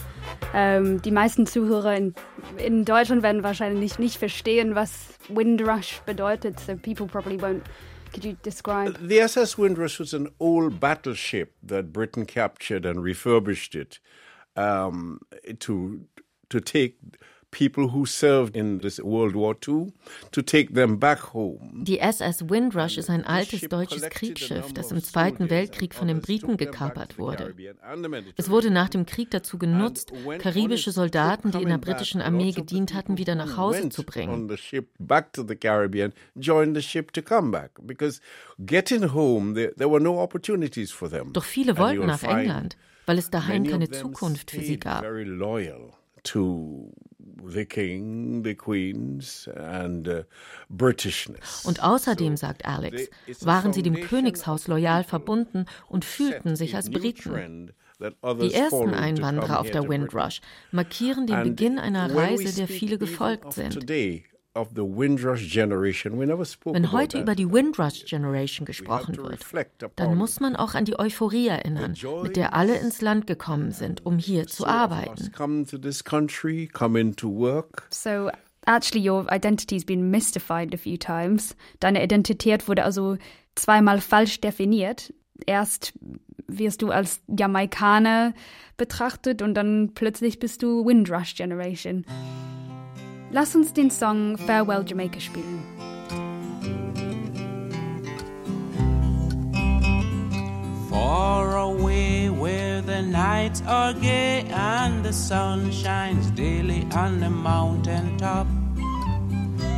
Ähm, 0.53 1.01
die 1.01 1.11
meisten 1.11 1.47
Zuhörer 1.47 1.95
in, 1.95 2.13
in 2.57 2.85
Deutschland 2.85 3.23
werden 3.23 3.41
wahrscheinlich 3.41 3.97
nicht 3.97 4.17
verstehen, 4.17 4.75
was 4.75 4.91
Windrush 5.29 6.01
bedeutet. 6.05 6.59
So 6.59 6.75
people 6.75 7.07
probably 7.07 7.41
won't. 7.41 7.63
Could 8.13 8.25
you 8.25 8.37
describe? 8.41 8.97
The 9.07 9.19
SS 9.21 9.57
Windrush 9.57 9.99
was 9.99 10.13
an 10.13 10.29
old 10.39 10.79
battleship 10.79 11.55
that 11.63 11.93
Britain 11.93 12.25
captured 12.25 12.85
and 12.85 13.03
refurbished 13.03 13.75
it 13.75 13.99
um, 14.55 15.21
to 15.59 16.05
to 16.49 16.59
take 16.59 16.97
people 17.51 17.91
who 17.93 18.05
served 18.05 18.55
in 18.55 18.79
this 18.79 18.99
World 18.99 19.35
War 19.35 19.55
II 19.67 19.93
to 20.31 20.41
take 20.41 20.73
them 20.73 20.99
back 20.99 21.33
home. 21.33 21.83
Die 21.83 21.99
SS 21.99 22.49
Windrush 22.49 22.97
ist 22.97 23.09
ein 23.09 23.25
altes 23.25 23.61
deutsches 23.61 24.03
Kriegsschiff, 24.09 24.73
das 24.73 24.91
im 24.91 25.01
Zweiten 25.01 25.49
Weltkrieg 25.49 25.93
von 25.93 26.07
den 26.07 26.21
Briten 26.21 26.57
gekapert 26.57 27.17
wurde. 27.17 27.53
Es 28.37 28.49
wurde 28.49 28.71
nach 28.71 28.89
dem 28.89 29.05
Krieg 29.05 29.31
dazu 29.31 29.57
genutzt, 29.57 30.11
karibische 30.39 30.91
Soldaten, 30.91 31.51
die 31.51 31.61
in 31.61 31.69
der 31.69 31.77
britischen 31.77 32.21
Armee 32.21 32.51
gedient 32.51 32.93
hatten, 32.93 33.17
wieder 33.17 33.35
nach 33.35 33.57
Hause 33.57 33.89
zu 33.89 34.03
bringen. 34.03 34.47
Doch 41.33 41.43
viele 41.43 41.77
wollten 41.77 42.05
nach 42.05 42.23
England, 42.23 42.77
weil 43.05 43.17
es 43.17 43.29
daheim 43.29 43.67
keine 43.67 43.89
Zukunft 43.89 44.51
für 44.51 44.61
sie 44.61 44.79
gab. 44.79 45.05
To 46.23 46.91
the 47.47 47.65
king, 47.65 48.43
the 48.43 48.55
queens, 48.55 49.47
and 49.55 50.07
uh, 50.07 50.23
Britishness. 50.69 51.65
Und 51.65 51.83
außerdem, 51.83 52.37
sagt 52.37 52.65
Alex, 52.65 53.09
waren 53.41 53.73
sie 53.73 53.83
dem 53.83 54.01
Königshaus 54.01 54.67
loyal 54.67 55.03
verbunden 55.03 55.65
und 55.87 56.05
fühlten 56.05 56.55
sich 56.55 56.75
als 56.75 56.89
Briten. 56.89 57.73
Die 57.99 58.53
ersten 58.53 58.93
Einwanderer 58.93 59.59
auf 59.59 59.71
der 59.71 59.87
Windrush 59.89 60.39
markieren 60.71 61.27
den 61.27 61.43
Beginn 61.43 61.77
einer 61.79 62.15
Reise, 62.15 62.55
der 62.55 62.67
viele 62.67 62.97
gefolgt 62.97 63.53
sind. 63.53 63.89
Of 64.55 64.69
the 64.75 64.81
Windrush 64.81 65.53
generation. 65.53 66.19
We 66.19 66.25
never 66.25 66.43
spoke 66.43 66.75
Wenn 66.75 66.85
about 66.85 66.97
heute 66.97 67.21
über 67.21 67.35
die 67.35 67.49
Windrush 67.49 68.03
Generation 68.05 68.65
gesprochen 68.65 69.15
wird, 69.15 69.45
dann 69.95 70.17
muss 70.17 70.39
man 70.39 70.55
auch 70.55 70.73
an 70.73 70.85
die 70.85 70.97
Euphorie 70.97 71.47
erinnern, 71.47 71.95
mit 72.23 72.35
der 72.35 72.55
alle 72.55 72.75
ins 72.77 73.01
Land 73.01 73.27
gekommen 73.27 73.71
sind, 73.71 74.05
um 74.05 74.17
hier 74.17 74.47
zu 74.47 74.65
arbeiten. 74.65 75.31
So 77.91 78.31
actually 78.65 79.09
your 79.09 79.31
identity's 79.31 79.85
been 79.85 80.09
mystified 80.09 80.73
a 80.73 80.77
few 80.77 80.97
times. 80.97 81.55
Deine 81.79 82.03
Identität 82.03 82.67
wurde 82.67 82.83
also 82.83 83.17
zweimal 83.55 84.01
falsch 84.01 84.41
definiert. 84.41 85.13
Erst 85.45 85.93
wirst 86.47 86.81
du 86.81 86.89
als 86.89 87.21
Jamaikaner 87.27 88.33
betrachtet 88.77 89.41
und 89.41 89.53
dann 89.53 89.91
plötzlich 89.93 90.39
bist 90.39 90.63
du 90.63 90.85
Windrush 90.85 91.35
Generation. 91.35 92.05
Lass 93.31 93.53
uns 93.53 93.71
den 93.71 93.91
Song 93.91 94.37
Farewell 94.37 94.83
Jamaica 94.83 95.19
spielen. 95.19 95.61
Far 100.89 101.57
away 101.57 102.29
where 102.29 102.81
the 102.81 103.03
nights 103.03 103.61
are 103.67 103.93
gay 103.93 104.45
and 104.51 105.05
the 105.05 105.13
sun 105.13 105.71
shines 105.71 106.31
daily 106.31 106.87
on 106.95 107.19
the 107.19 107.29
mountain 107.29 108.17
top. 108.17 108.47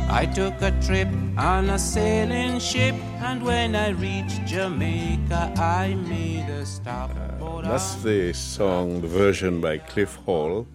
I 0.08 0.26
took 0.26 0.54
a 0.62 0.70
trip 0.80 1.08
on 1.36 1.70
a 1.70 1.78
sailing 1.78 2.58
ship, 2.58 2.94
and 3.22 3.42
when 3.42 3.74
I 3.74 3.90
reached 3.90 4.46
Jamaica, 4.46 5.52
I 5.56 5.94
made 5.94 6.48
a 6.50 6.66
stop. 6.66 7.10
Uh, 7.40 7.60
that's 7.62 7.96
the 8.02 8.32
song, 8.32 9.00
the 9.00 9.08
version 9.08 9.60
by 9.60 9.78
Cliff 9.78 10.16
Hall, 10.26 10.66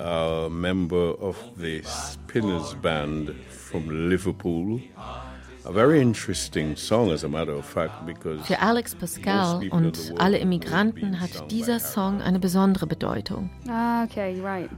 a 0.00 0.48
member 0.48 0.96
of 0.96 1.36
the 1.58 1.82
Spinners 1.82 2.72
Band 2.74 3.36
from 3.50 4.08
Liverpool. 4.08 4.80
A 5.64 5.72
very 5.72 6.00
interesting 6.00 6.74
song, 6.74 7.10
as 7.10 7.22
a 7.22 7.28
matter 7.28 7.54
of 7.54 7.66
fact, 7.66 8.06
because 8.06 8.40
Für 8.46 8.60
Alex 8.60 8.94
Pascal 8.94 9.68
und 9.70 10.14
alle 10.16 10.38
Immigranten 10.38 11.20
hat 11.20 11.50
dieser 11.50 11.78
Song 11.80 12.22
eine 12.22 12.38
besondere 12.38 12.86
Bedeutung. 12.86 13.50
Ah, 13.68 14.04
okay, 14.04 14.40
right. 14.40 14.70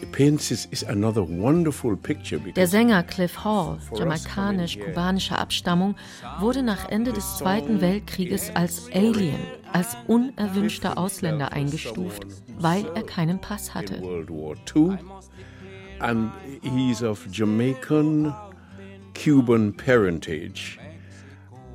It 0.00 0.12
paints 0.12 0.50
is, 0.50 0.66
is 0.70 0.82
another 0.82 1.28
wonderful 1.28 1.94
picture 1.96 2.40
Der 2.40 2.66
Sänger 2.66 3.02
Cliff 3.02 3.44
Hall, 3.44 3.78
jamaikanisch-kubanischer 3.94 5.38
Abstammung, 5.38 5.94
wurde 6.40 6.62
nach 6.62 6.88
Ende 6.88 7.12
des 7.12 7.36
Zweiten 7.36 7.82
Weltkrieges 7.82 8.50
als 8.54 8.90
Alien, 8.94 9.40
als 9.72 9.94
unerwünschter 10.06 10.96
Ausländer 10.96 11.52
eingestuft, 11.52 12.26
weil 12.58 12.86
er 12.94 13.02
keinen 13.02 13.40
Pass 13.40 13.74
hatte. 13.74 14.00
World 14.00 14.30
War 14.30 14.56
II, 14.74 14.98
and 16.00 16.30
he's 16.62 17.02
of 17.02 17.26
Jamaican 17.30 18.34
Cuban 19.14 19.72
parentage. 19.72 20.78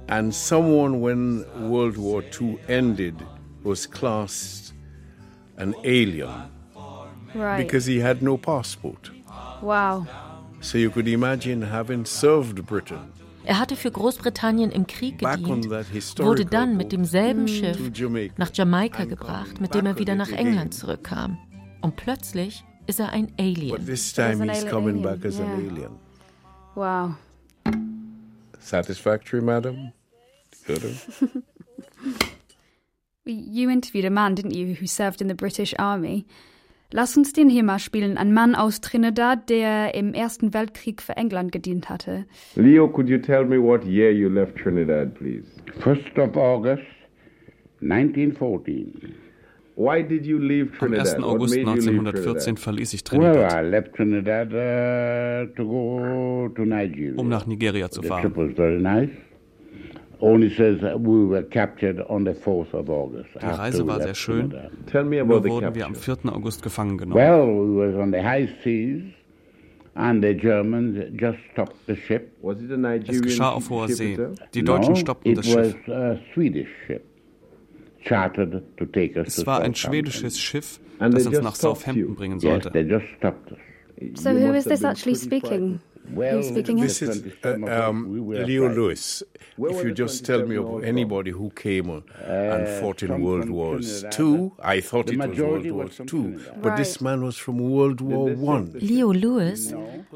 And 0.08 0.34
someone, 0.34 1.02
when 1.02 1.46
World 1.70 1.98
War 1.98 2.24
II 2.24 2.58
ended, 2.68 3.16
was 3.64 3.86
classed 3.86 4.74
an 5.58 5.76
alien. 5.84 6.50
Right. 7.36 7.58
Because 7.58 7.86
he 7.86 8.00
had 8.00 8.22
no 8.22 8.38
passport. 8.38 9.12
Wow. 9.62 10.08
So 10.62 10.78
you 10.78 10.90
could 10.90 11.08
imagine 11.08 11.62
having 11.62 12.06
served 12.06 12.66
Britain. 12.66 13.12
Er 13.46 13.58
hatte 13.58 13.76
für 13.76 13.90
Großbritannien 13.90 14.72
im 14.72 14.86
Krieg 14.86 15.20
gedient, 15.20 15.70
wurde 16.20 16.46
dann 16.46 16.78
mit 16.78 16.92
demselben 16.92 17.48
Schiff 17.48 17.80
nach 18.38 18.52
Jamaika 18.54 19.06
gebracht, 19.06 19.60
mit 19.62 19.74
dem 19.74 19.86
er 19.86 19.98
wieder 19.98 20.16
nach 20.16 20.32
England 20.32 20.74
zurückkam. 20.74 21.38
Und 21.82 21.96
plötzlich 21.96 22.64
ist 22.88 23.00
er 23.00 23.10
ein 23.10 23.32
Alien. 23.40 23.76
But 23.76 23.86
this 23.86 24.14
time 24.14 24.52
he's 24.52 24.68
coming 24.68 25.02
back 25.02 25.26
as 25.26 25.40
an 25.40 25.48
alien. 25.54 25.92
Wow. 26.76 27.16
Satisfactory, 28.60 29.42
madam? 29.42 29.94
Good. 30.66 30.84
you 33.26 33.70
interviewed 33.70 34.06
a 34.06 34.10
man, 34.10 34.36
didn't 34.36 34.54
you, 34.54 34.76
who 34.76 34.88
served 34.88 35.22
in 35.22 35.28
the 35.28 35.36
British 35.36 35.74
Army. 35.80 36.26
Lass 36.92 37.16
uns 37.16 37.34
den 37.34 37.50
hier 37.50 37.64
mal 37.64 37.78
spielen. 37.78 38.18
Ein 38.18 38.34
Mann 38.34 38.56
aus 38.56 38.82
Trinidad, 38.82 39.48
der 39.50 39.94
im 39.94 40.16
Ersten 40.16 40.56
Weltkrieg 40.56 41.04
für 41.04 41.16
England 41.18 41.52
gedient 41.52 41.88
hatte. 41.88 42.26
Leo, 42.56 42.88
could 42.88 43.08
you 43.08 43.20
tell 43.20 43.46
me 43.46 43.62
what 43.62 43.86
year 43.86 44.12
you 44.12 44.28
left 44.28 44.56
Trinidad, 44.56 45.14
please? 45.14 45.46
1st 45.82 46.18
of 46.18 46.36
August, 46.36 46.84
1914. 47.82 49.29
Am 49.80 50.08
Trinidad? 50.78 51.08
1. 51.08 51.22
What 51.22 51.24
August 51.24 51.56
made 51.56 51.62
you 51.62 51.66
leave 51.66 52.00
1914 52.02 52.56
Trinidad? 52.56 52.60
verließ 52.60 52.94
ich 52.94 53.04
Well, 53.12 53.20
Trinidad, 53.34 53.54
I 53.54 53.70
left 53.70 53.94
Trinidad 53.96 54.48
uh, 54.54 55.56
to 55.56 55.64
go 55.66 56.50
to 56.56 56.66
Nigeria. 56.66 57.18
um 57.20 57.30
nach 57.30 57.46
Nigeria 57.48 57.90
zu 57.90 58.02
The 58.02 58.08
fahren. 58.08 58.22
trip 58.22 58.38
was 58.38 58.52
very 58.56 58.82
nice. 58.82 59.10
Only 60.22 60.50
says 60.50 60.82
that 60.82 61.00
we 61.00 61.26
were 61.30 61.44
captured 61.44 62.02
on 62.10 62.26
the 62.26 62.34
4th 62.34 62.74
of 62.74 62.90
August. 62.90 63.30
Die 63.42 63.46
Reise 63.46 63.88
war 63.88 64.02
sehr 64.02 64.16
schön, 64.16 64.50
nur 64.50 65.30
wurden 65.30 65.74
wir 65.76 65.86
am 65.86 65.94
capture. 65.94 66.18
4. 66.18 66.34
August 66.36 66.62
gefangen 66.62 66.98
genommen. 66.98 67.16
Well, 67.16 67.48
we 67.48 67.88
was 67.88 67.96
on 67.96 68.12
the 68.12 68.22
high 68.22 68.50
seas, 68.62 69.02
and 69.96 70.22
the 70.22 70.34
Germans 70.34 70.98
just 71.18 71.40
stopped 71.54 71.78
the 71.88 71.96
ship. 71.96 72.34
Was 72.42 72.60
it 72.62 72.70
a 72.70 72.74
Es 72.74 72.80
Nigerian 72.80 73.24
geschah 73.24 73.52
auf 73.52 73.70
hoher 73.70 73.88
ship 73.88 73.96
See. 73.96 74.18
Die 74.54 74.64
Deutschen 74.64 74.98
stoppten 74.98 75.36
das 75.36 75.46
Schiff. 75.46 75.78
Es 78.06 79.46
war 79.46 79.62
ein 79.62 79.76
schwedisches 79.76 80.40
Schiff, 80.40 80.80
das 81.00 81.28
uns 81.28 81.42
nach 81.42 81.56
Southampton 81.56 82.16
bringen 82.16 82.40
sollte. 82.40 82.72
So 84.16 84.30
who 84.30 84.54
is 84.54 84.64
this 84.64 84.84
actually 84.84 85.16
speaking? 85.16 85.82
Well? 86.14 86.38
This 86.38 87.02
is 87.02 87.22
uh, 87.22 87.22
27 87.44 87.64
of 87.64 87.70
us, 87.70 87.90
um, 87.90 88.28
Leo. 88.46 88.70
Lewis. 88.70 89.24
If 89.58 89.84
you 89.84 89.92
just 89.94 90.26
tell 90.26 90.40
me 90.40 90.56
27 90.56 90.58
all 90.66 90.78
of 90.80 90.84
anybody 90.84 91.32
who 91.32 91.50
came 91.52 91.90
uh, 91.90 92.02
and 92.26 92.68
Uh, 92.68 92.80
fought 92.80 93.04
in 93.04 93.22
World 93.22 93.50
Wars 93.50 94.06
Two, 94.12 94.52
I 94.64 94.82
thought 94.82 95.10
it 95.12 95.18
was 95.20 95.38
World 95.38 95.70
War 95.72 95.90
Trinidad. 95.90 96.62
but 96.62 96.76
this 96.78 97.00
man 97.02 97.22
was 97.24 97.38
from 97.38 97.60
World 97.60 98.02
War 98.02 98.32
One. 98.38 98.72
Leo 98.80 99.12
Lewis 99.12 99.74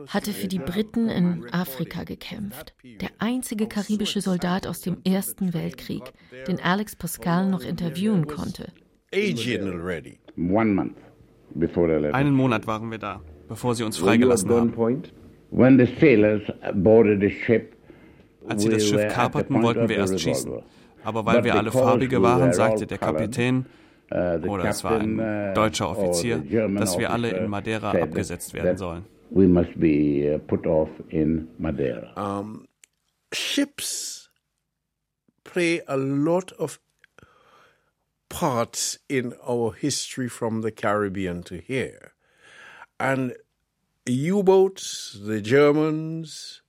hatte 0.08 0.32
für 0.32 0.48
die 0.48 0.60
Briten 0.60 1.10
in 1.10 1.46
Afrika 1.52 2.04
gekämpft. 2.04 2.74
Der 3.02 3.10
einzige 3.20 3.68
karibische 3.68 4.22
Soldat 4.22 4.66
aus 4.68 4.82
dem 4.82 4.98
Ersten 5.04 5.54
Weltkrieg, 5.54 6.04
den 6.48 6.60
Alex 6.62 6.96
Pascal 6.96 7.50
noch 7.50 7.64
interviewen 7.64 8.28
konnte. 8.28 8.68
Aging 9.14 9.68
already. 9.68 10.20
One 10.38 10.74
month 10.74 10.98
before 11.56 11.88
they 11.88 12.00
left. 12.00 12.16
Einen 12.16 12.34
Monat 12.34 12.66
waren 12.66 12.90
wir 12.90 12.98
da, 12.98 13.22
bevor 13.48 13.76
sie 13.76 13.84
uns 13.84 13.98
freigelassen 13.98 14.50
haben. 14.50 14.74
Gunpoint? 15.54 15.60
When 15.60 15.78
the 15.78 16.00
sailors 16.00 16.42
boarded 16.76 17.22
the 17.22 17.30
ship, 17.30 17.76
Als 18.48 18.62
sie 18.64 18.70
we 18.70 18.74
das 18.76 18.92
were 18.92 19.00
Schiff 19.00 19.02
at 19.02 19.10
the 19.10 19.16
kaperten, 19.16 19.54
point 19.54 19.66
wollten 19.66 19.84
of 19.84 19.90
wir 19.90 19.96
the 19.96 20.02
erst 20.02 20.20
schießen. 20.20 20.64
Aber 21.04 21.26
weil 21.26 21.36
But 21.36 21.44
wir 21.46 21.56
alle 21.56 21.72
Farbige 21.72 22.22
waren, 22.22 22.54
sagte 22.54 22.82
all 22.82 22.86
der 22.88 22.98
Kapitän, 22.98 23.66
uh, 24.12 24.40
the 24.42 24.50
oder 24.50 24.66
es 24.66 24.84
war 24.84 25.00
ein 25.00 25.18
captain, 25.18 25.52
uh, 25.52 25.54
deutscher 25.54 25.90
Offizier, 25.90 26.40
dass 26.78 26.98
wir 26.98 27.10
alle 27.12 27.28
officer 27.30 27.44
in 27.44 27.50
Madeira 27.50 27.92
abgesetzt 27.92 28.54
werden 28.54 28.68
that 28.68 28.80
sollen. 28.80 29.06
We 29.30 29.48
must 29.48 29.80
be 29.80 30.34
uh, 30.34 30.40
put 30.40 30.66
off 30.66 30.90
in 31.10 31.48
Madeira. 31.58 32.14
Um, 32.16 32.68
ships 33.34 34.30
play 35.44 35.82
a 35.88 35.98
lot 35.98 36.54
of 36.54 36.80
parts 38.30 39.00
in 39.10 39.34
our 39.48 39.74
history 39.74 40.30
from 40.30 40.62
the 40.62 40.72
Caribbean 40.72 41.44
to 41.44 41.56
here. 41.56 42.14
And 43.00 43.34
U 44.10 44.44
boats, 44.44 45.18
the 45.26 45.42
Germans, 45.42 46.62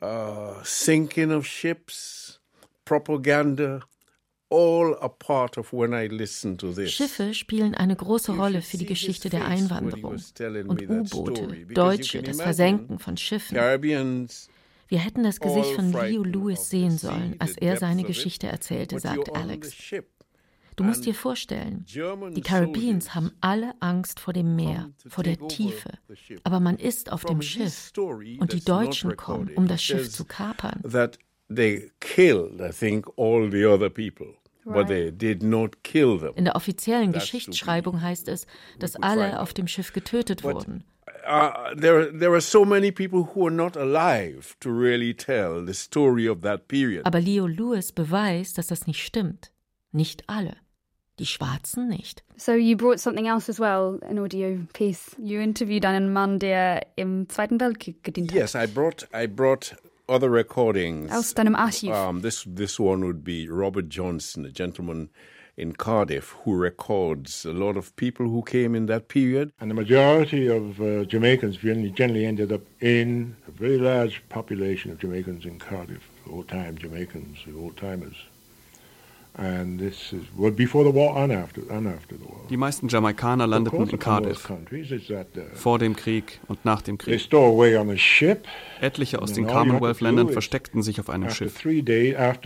uh, 0.00 0.62
sinking 0.64 1.30
of 1.30 1.46
ships, 1.46 2.38
propaganda, 2.84 3.82
all 4.48 4.94
a 5.00 5.08
part 5.08 5.56
of 5.58 5.72
when 5.72 5.92
I 5.94 6.06
listen 6.06 6.56
to 6.58 6.72
this. 6.72 6.90
Schiffe 6.92 7.34
spielen 7.34 7.74
eine 7.74 7.96
große 7.96 8.32
Rolle 8.32 8.62
für 8.62 8.76
die 8.76 8.86
Geschichte 8.86 9.28
der 9.30 9.46
Einwanderung. 9.46 10.16
Und 10.68 10.88
U-Boote, 10.88 11.66
Deutsche, 11.66 12.22
das 12.22 12.40
Versenken 12.40 12.98
von 12.98 13.16
Schiffen. 13.16 13.56
Wir 13.56 14.98
hätten 14.98 15.22
das 15.22 15.40
Gesicht 15.40 15.74
von 15.74 15.92
Leo 15.92 16.22
Lewis 16.22 16.68
sehen 16.68 16.98
sollen, 16.98 17.36
als 17.38 17.56
er 17.56 17.78
seine 17.78 18.04
Geschichte 18.04 18.46
erzählte, 18.46 19.00
sagt 19.00 19.34
Alex. 19.34 19.74
Du 20.76 20.84
musst 20.84 21.04
dir 21.04 21.14
vorstellen, 21.14 21.84
die 21.86 22.40
Caribbeans 22.40 23.14
haben 23.14 23.32
alle 23.40 23.74
Angst 23.80 24.20
vor 24.20 24.32
dem 24.32 24.56
Meer, 24.56 24.90
vor 25.06 25.24
der 25.24 25.38
Tiefe. 25.48 25.90
Aber 26.44 26.60
man 26.60 26.76
ist 26.76 27.12
auf 27.12 27.24
dem 27.24 27.42
Schiff 27.42 27.92
und 27.96 28.52
die 28.52 28.64
Deutschen 28.64 29.16
kommen, 29.16 29.50
um 29.54 29.68
das 29.68 29.82
Schiff 29.82 30.10
zu 30.10 30.24
kapern. 30.24 30.82
That 30.90 31.18
they 31.54 31.90
killed, 32.00 32.60
I 32.60 32.70
think, 32.70 33.06
all 33.16 33.50
the 33.50 33.66
other 33.66 33.90
people, 33.90 34.34
but 34.64 34.74
Right. 34.74 34.88
they 34.88 35.12
did 35.12 35.42
not 35.42 35.82
kill 35.82 36.18
them. 36.18 36.32
In 36.36 36.44
der 36.44 36.56
offiziellen 36.56 37.12
Geschichtsschreibung 37.12 38.00
heißt 38.00 38.28
es, 38.28 38.46
dass 38.78 38.96
alle 38.96 39.40
auf 39.40 39.52
dem 39.52 39.66
Schiff 39.66 39.92
getötet 39.92 40.42
wurden. 40.42 40.84
Uh, 41.24 41.74
there, 41.78 42.10
there 42.18 42.32
are 42.32 42.40
so 42.40 42.64
many 42.64 42.90
people 42.90 43.28
who 43.34 43.46
are 43.46 43.54
not 43.54 43.76
alive 43.76 44.56
to 44.58 44.70
really 44.70 45.14
tell 45.14 45.64
the 45.64 45.74
story 45.74 46.28
of 46.28 46.40
that 46.40 46.66
period. 46.66 47.04
Aber 47.06 47.20
Leo 47.20 47.46
Lewis 47.46 47.92
beweist, 47.92 48.58
dass 48.58 48.68
das 48.68 48.86
nicht 48.88 49.04
stimmt. 49.04 49.51
Nicht 49.92 50.24
alle. 50.26 50.56
Die 51.18 51.26
Schwarzen 51.26 51.88
nicht. 51.88 52.24
So 52.36 52.52
you 52.52 52.76
brought 52.76 52.98
something 52.98 53.26
else 53.28 53.50
as 53.50 53.60
well, 53.60 54.00
an 54.08 54.18
audio 54.18 54.58
piece. 54.72 55.14
You 55.18 55.40
interviewed 55.40 55.84
einen 55.84 56.12
Mann, 56.12 56.38
der 56.38 56.86
im 56.96 57.28
Zweiten 57.28 57.60
Weltkrieg 57.60 58.02
gedient 58.02 58.32
hat. 58.32 58.38
Yes, 58.38 58.54
I 58.54 58.66
brought 58.66 59.06
I 59.14 59.26
brought 59.26 59.76
other 60.08 60.32
recordings 60.32 61.12
Aus 61.12 61.34
deinem 61.34 61.54
Archiv. 61.54 61.92
Um, 61.92 62.22
this 62.22 62.44
this 62.46 62.80
one 62.80 63.04
would 63.04 63.22
be 63.22 63.46
Robert 63.48 63.90
Johnson, 63.90 64.46
a 64.46 64.50
gentleman 64.50 65.10
in 65.56 65.74
Cardiff 65.74 66.34
who 66.44 66.56
records 66.56 67.44
a 67.44 67.52
lot 67.52 67.76
of 67.76 67.94
people 67.96 68.26
who 68.26 68.42
came 68.42 68.74
in 68.74 68.86
that 68.86 69.08
period. 69.08 69.52
And 69.60 69.70
the 69.70 69.74
majority 69.74 70.48
of 70.48 70.80
uh, 70.80 71.04
Jamaicans 71.04 71.58
generally, 71.58 71.90
generally 71.90 72.24
ended 72.24 72.52
up 72.52 72.62
in 72.80 73.36
a 73.46 73.50
very 73.50 73.78
large 73.78 74.22
population 74.30 74.90
of 74.90 74.98
Jamaicans 74.98 75.44
in 75.44 75.58
Cardiff, 75.58 76.08
old 76.30 76.48
time 76.48 76.78
Jamaicans, 76.78 77.38
the 77.46 77.54
old 77.54 77.76
Die 82.50 82.56
meisten 82.56 82.88
Jamaikaner 82.88 83.46
landeten 83.46 83.88
in 83.88 83.98
Cardiff. 83.98 84.52
Vor 85.54 85.78
dem 85.78 85.96
Krieg 85.96 86.40
und 86.48 86.64
nach 86.66 86.82
dem 86.82 86.98
Krieg. 86.98 87.14
Etliche 88.80 89.22
aus 89.22 89.32
den 89.32 89.46
Commonwealth-Ländern 89.46 90.28
versteckten 90.28 90.82
sich 90.82 91.00
auf 91.00 91.08
einem 91.08 91.30
Schiff. 91.30 91.64
Nach 91.64 92.36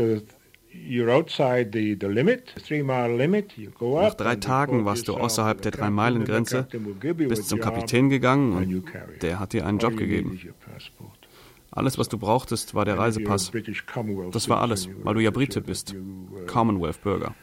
drei 4.14 4.36
Tagen 4.36 4.84
warst 4.84 5.08
du 5.08 5.14
außerhalb 5.14 5.62
der 5.62 5.72
Drei-Meilen-Grenze, 5.72 6.68
bist 7.16 7.48
zum 7.48 7.60
Kapitän 7.60 8.10
gegangen 8.10 8.52
und 8.52 8.84
der 9.22 9.40
hat 9.40 9.54
dir 9.54 9.66
einen 9.66 9.78
Job 9.78 9.96
gegeben. 9.96 10.38
Alles, 11.76 11.98
was 11.98 12.08
du 12.08 12.16
brauchtest, 12.16 12.74
war 12.74 12.86
der 12.86 12.96
Reisepass. 12.98 13.52
Das 14.32 14.48
war 14.48 14.62
alles, 14.62 14.88
weil 15.02 15.14
du 15.14 15.20
ja 15.20 15.30
Brite 15.30 15.60
bist, 15.60 15.94
Commonwealth-Bürger. 16.46 17.34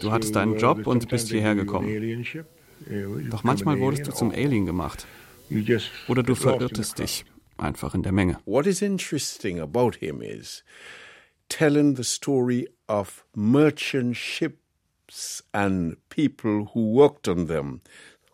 Du 0.00 0.12
hattest 0.12 0.36
einen 0.36 0.56
Job 0.56 0.86
und 0.86 1.08
bist 1.08 1.28
hierher 1.30 1.56
gekommen. 1.56 2.24
Doch 3.30 3.42
manchmal 3.42 3.80
wurdest 3.80 4.06
du 4.06 4.12
zum 4.12 4.30
Alien 4.30 4.66
gemacht. 4.66 5.06
Oder 6.06 6.22
du 6.22 6.36
verirrtest 6.36 7.00
dich 7.00 7.24
einfach 7.58 7.96
in 7.96 8.04
der 8.04 8.12
Menge. 8.12 8.38
What 8.44 8.66
is 8.66 8.80
interesting 8.80 9.58
about 9.60 9.96
him 9.98 10.22
is 10.22 10.62
telling 11.48 11.96
the 11.96 12.04
story 12.04 12.68
of 12.86 13.24
merchant 13.34 14.16
ships 14.16 15.44
and 15.52 15.96
people 16.08 16.68
who 16.72 16.94
worked 16.94 17.26
on 17.26 17.48
them. 17.48 17.80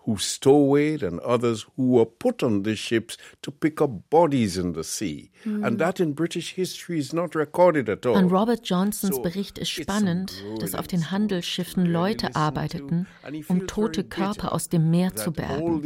Who 0.09 0.17
stowed 0.17 1.03
and 1.03 1.21
others 1.21 1.67
who 1.77 1.91
were 1.91 2.07
put 2.07 2.43
on 2.43 2.63
the 2.63 2.75
ships 2.75 3.19
to 3.43 3.51
pick 3.51 3.83
up 3.83 4.09
bodies 4.09 4.57
in 4.57 4.73
the 4.73 4.83
sea. 4.83 5.31
Mm. 5.45 5.67
And 5.67 5.79
that 5.79 6.01
in 6.01 6.15
British 6.15 6.55
history 6.55 6.99
is 6.99 7.13
not 7.13 7.35
recorded 7.35 7.91
at 7.91 8.07
all. 8.07 8.17
An 8.17 8.31
Robert 8.31 8.65
Johnsons 8.65 9.17
so 9.17 9.23
Bericht 9.23 9.59
ist 9.59 9.71
spannend, 9.71 10.33
dass 10.61 10.75
auf 10.75 10.87
den 10.87 11.11
Handelsschiffen 11.11 11.85
Leute 11.85 12.35
arbeiteten, 12.35 13.07
um 13.49 13.67
tote 13.67 14.03
Körper 14.03 14.55
aus 14.55 14.71
dem 14.71 14.91
Meer 14.91 15.15
zu 15.15 15.31
bergen. 15.31 15.83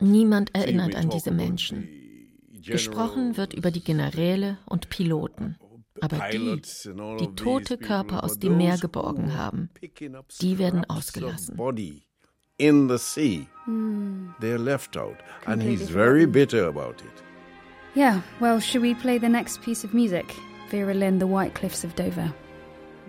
Niemand 0.00 0.54
erinnert 0.54 0.94
an 0.94 1.10
diese 1.10 1.30
Menschen. 1.32 1.88
Gesprochen 2.62 3.36
wird 3.36 3.52
über 3.52 3.70
die 3.70 3.84
Generäle 3.84 4.56
und 4.64 4.88
Piloten. 4.88 5.58
Aber 6.00 6.18
die, 6.30 6.60
die 7.20 7.34
tote 7.36 7.78
Körper 7.78 8.24
aus 8.24 8.38
dem 8.38 8.56
Meer 8.56 8.78
geborgen 8.78 9.36
haben, 9.36 9.70
die 10.40 10.58
werden 10.58 10.84
ausgelassen. 10.88 11.56
In 12.56 12.88
the 12.88 12.98
sea, 12.98 13.48
they're 14.40 14.58
left 14.58 14.96
out, 14.96 15.16
and 15.46 15.60
he's 15.62 15.88
very 15.90 16.24
bitter 16.26 16.68
about 16.68 17.00
it. 17.02 17.22
Yeah, 17.96 18.22
well, 18.40 18.60
should 18.60 18.82
we 18.82 18.94
play 18.94 19.18
the 19.18 19.28
next 19.28 19.60
piece 19.62 19.84
of 19.84 19.92
music? 19.94 20.34
Vera 20.68 20.94
Lynn, 20.94 21.18
The 21.18 21.26
White 21.26 21.54
Cliffs 21.54 21.84
of 21.84 21.94
Dover. 21.94 22.32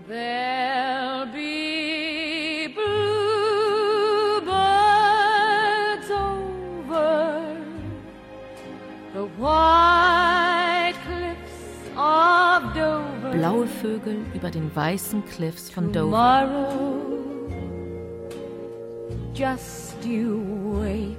There'll 0.07 1.25
be 1.27 2.67
bluebirds 2.67 4.45
over 6.11 7.57
the 9.13 9.25
white 9.37 10.24
Blaue 13.35 13.67
Vögel 13.67 14.17
über 14.33 14.49
den 14.49 14.73
weißen 14.73 15.23
Cliffs 15.25 15.69
von 15.69 15.91
Dover. 15.91 16.47
Just 19.33 20.05
you 20.05 20.41
wait 20.79 21.17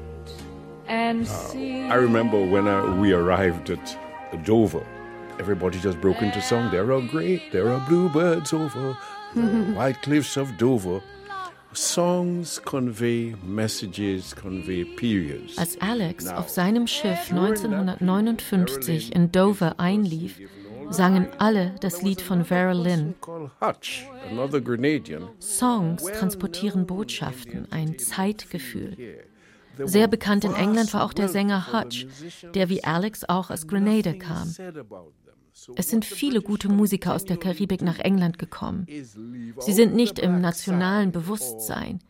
and 0.89 1.27
see. 1.27 1.83
I 1.91 1.97
remember 1.97 2.39
when 2.39 2.67
I, 2.67 2.81
we 2.99 3.13
arrived 3.13 3.69
at 3.69 3.99
Dover, 4.47 4.81
everybody 5.39 5.79
just 5.79 6.01
broke 6.01 6.23
into 6.23 6.41
song. 6.41 6.71
There 6.71 6.91
are 6.91 7.03
great, 7.03 7.53
there 7.53 7.69
are 7.69 7.81
bluebirds 7.87 8.55
over 8.55 8.97
the 9.35 9.43
white 9.75 10.01
cliffs 10.01 10.39
of 10.39 10.57
Dover. 10.57 11.03
Songs 11.75 12.59
convey 12.65 13.35
messages, 13.45 14.33
convey 14.33 14.85
periods. 14.85 15.59
Als 15.59 15.79
Alex 15.83 16.27
auf 16.27 16.49
seinem 16.49 16.87
Schiff 16.87 17.31
1959 17.31 19.15
in 19.15 19.31
Dover 19.31 19.79
einlief, 19.79 20.41
sangen 20.91 21.29
alle 21.39 21.75
das 21.81 22.03
Lied 22.03 22.21
von 22.21 22.45
Vera 22.45 22.73
Lynn. 22.73 23.15
Songs 25.41 26.05
transportieren 26.05 26.87
Botschaften, 26.87 27.67
ein 27.71 27.99
Zeitgefühl. 27.99 28.97
Sehr 29.85 30.09
bekannt 30.09 30.45
in 30.45 30.55
England 30.55 30.95
war 30.95 31.05
auch 31.05 31.13
der 31.13 31.29
Sänger 31.29 31.73
Hutch, 31.73 32.07
der 32.55 32.69
wie 32.69 32.85
Alex 32.85 33.25
auch 33.25 33.51
aus 33.51 33.67
Grenada 33.67 34.15
kam. 34.15 34.55
Es 35.75 35.89
sind 35.89 36.05
viele 36.05 36.43
gute 36.43 36.69
Musiker 36.69 37.15
aus 37.15 37.25
der 37.25 37.37
Karibik 37.37 37.83
nach 37.83 37.99
England 37.99 38.39
gekommen. 38.39 38.87
Sie 39.59 39.73
sind 39.73 39.95
nicht 39.95 40.19
im 40.19 40.41
nationalen 40.41 41.13
Bewusstsein. 41.13 42.01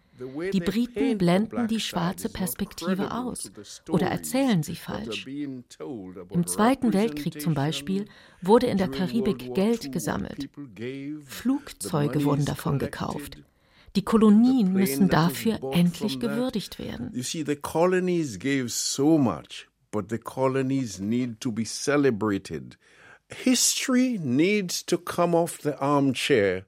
Die 0.52 0.60
Briten 0.60 1.18
blenden 1.18 1.68
die 1.68 1.80
schwarze 1.80 2.28
Perspektive 2.28 3.12
aus 3.12 3.50
oder 3.88 4.06
erzählen 4.06 4.62
sie 4.62 4.76
falsch. 4.76 5.26
Im 5.26 6.46
Zweiten 6.46 6.92
Weltkrieg 6.92 7.40
zum 7.40 7.54
Beispiel 7.54 8.06
wurde 8.42 8.66
in 8.66 8.78
der 8.78 8.88
Karibik 8.88 9.54
Geld 9.54 9.92
gesammelt. 9.92 10.48
Flugzeuge 11.24 12.24
wurden 12.24 12.44
davon 12.44 12.78
gekauft. 12.78 13.38
Die 13.96 14.04
Kolonien 14.04 14.72
müssen 14.72 15.08
dafür 15.08 15.58
endlich 15.72 16.20
gewürdigt 16.20 16.78
werden. 16.78 17.10
You 17.14 17.22
see, 17.22 17.42
the 17.44 17.56
colonies 17.56 18.38
gave 18.38 18.68
so 18.68 19.16
much, 19.16 19.68
but 19.90 20.10
the 20.10 20.18
colonies 20.18 21.00
need 21.00 21.40
to 21.40 21.50
be 21.50 21.64
celebrated. 21.64 22.76
History 23.28 24.20
needs 24.22 24.84
to 24.84 24.98
come 24.98 25.34
off 25.34 25.58
the 25.62 25.72
armchair 25.80 26.66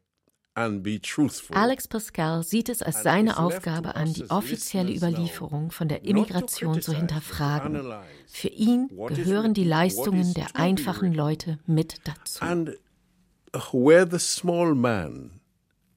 Alex 1.51 1.88
Pascal 1.88 2.42
sieht 2.42 2.68
es 2.68 2.83
als 2.83 3.03
seine 3.03 3.38
Aufgabe 3.38 3.94
an, 3.94 4.12
die 4.12 4.29
offizielle 4.29 4.92
Überlieferung 4.94 5.71
von 5.71 5.88
der 5.88 6.05
Immigration 6.05 6.83
zu 6.83 6.92
hinterfragen. 6.92 7.81
Für 8.27 8.49
ihn 8.49 8.88
gehören 9.09 9.55
die 9.55 9.64
Leistungen 9.64 10.35
der 10.35 10.57
einfachen 10.57 11.14
Leute 11.14 11.59
mit 11.66 11.97
dazu. 12.05 12.42
And 12.44 12.71
where 13.73 14.07
the 14.11 14.18
small 14.18 14.75
man, 14.75 15.40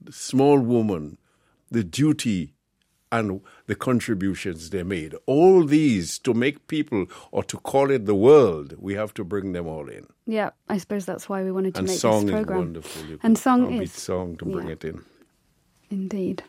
the 0.06 0.12
small 0.12 0.66
woman, 0.66 1.18
the 1.70 1.84
duty 1.84 2.54
and 3.12 3.42
the 3.68 3.76
contributions 3.76 4.70
they 4.70 4.84
made. 4.84 5.16
All 5.26 5.66
these 5.66 6.18
to 6.20 6.34
make 6.34 6.68
people 6.68 7.08
or 7.32 7.44
to 7.44 7.58
call 7.58 7.92
it 7.92 8.06
the 8.06 8.16
world, 8.16 8.76
we 8.80 8.94
have 8.96 9.14
to 9.16 9.24
bring 9.24 9.52
them 9.52 9.68
all 9.68 9.90
in. 9.90 10.08
Yeah, 10.26 10.52
I 10.70 10.78
suppose 10.78 11.06
that's 11.06 11.28
why 11.28 11.44
we 11.44 11.52
wanted 11.52 11.76
to 11.76 11.80
and 11.80 11.88
make 11.88 12.00
song 12.00 12.26
this 12.26 12.34
program. 12.34 12.60
is 12.60 12.66
wonderful. 12.66 13.06
You 13.06 13.20
and 13.24 13.38
song 13.38 13.74
is 13.74 13.92
song 13.92 14.38
to 14.38 14.46
bring 14.46 14.68
yeah. 14.68 14.74
it 14.74 14.86
in. 14.86 15.04
Indeed. 15.90 16.44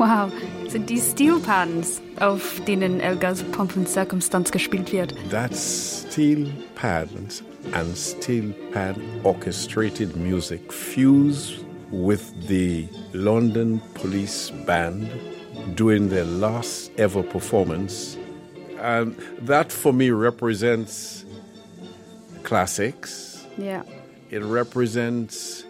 Wow, 0.00 0.32
sind 0.66 0.88
die 0.88 0.98
Steel 0.98 1.38
Pans, 1.38 2.00
auf 2.18 2.60
denen 2.66 3.00
Elgas 3.00 3.42
Pomp 3.42 3.76
und 3.76 3.86
Circumstance 3.86 4.50
gespielt 4.50 4.92
wird. 4.92 5.14
That's 5.30 6.06
steel 6.08 6.50
pans 6.74 7.42
and 7.72 7.96
steel 7.96 8.54
pan 8.72 8.96
orchestrated 9.22 10.16
music 10.16 10.72
fused 10.72 11.62
with 11.92 12.32
the 12.48 12.88
London 13.12 13.82
Police 13.94 14.50
Band 14.66 15.06
doing 15.76 16.08
their 16.08 16.24
last 16.24 16.90
ever 16.96 17.22
performance. 17.22 18.16
And 18.82 19.14
that 19.42 19.70
for 19.70 19.92
me 19.92 20.10
represents 20.10 21.26
classics. 22.42 23.46
Yeah. 23.58 23.82
It 24.30 24.42
represents 24.42 25.64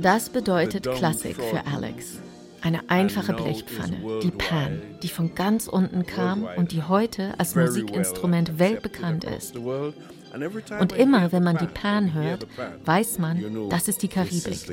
Das 0.00 0.28
bedeutet 0.28 0.90
Klassik 0.92 1.36
für 1.36 1.66
Alex. 1.66 2.18
Eine 2.62 2.88
einfache 2.88 3.32
Blechpfanne, 3.34 4.20
die 4.22 4.30
Pan, 4.30 4.82
die 5.02 5.08
von 5.08 5.34
ganz 5.34 5.68
unten 5.68 6.06
kam 6.06 6.48
und 6.56 6.72
die 6.72 6.82
heute 6.82 7.38
als 7.38 7.54
Musikinstrument 7.54 8.58
weltbekannt 8.58 9.24
ist. 9.24 9.56
Und 9.56 10.92
immer, 10.96 11.30
wenn 11.30 11.44
man 11.44 11.58
die 11.58 11.66
Pan 11.66 12.12
hört, 12.14 12.46
weiß 12.84 13.18
man, 13.18 13.68
das 13.68 13.86
ist 13.88 14.02
die 14.02 14.08
Karibik. 14.08 14.66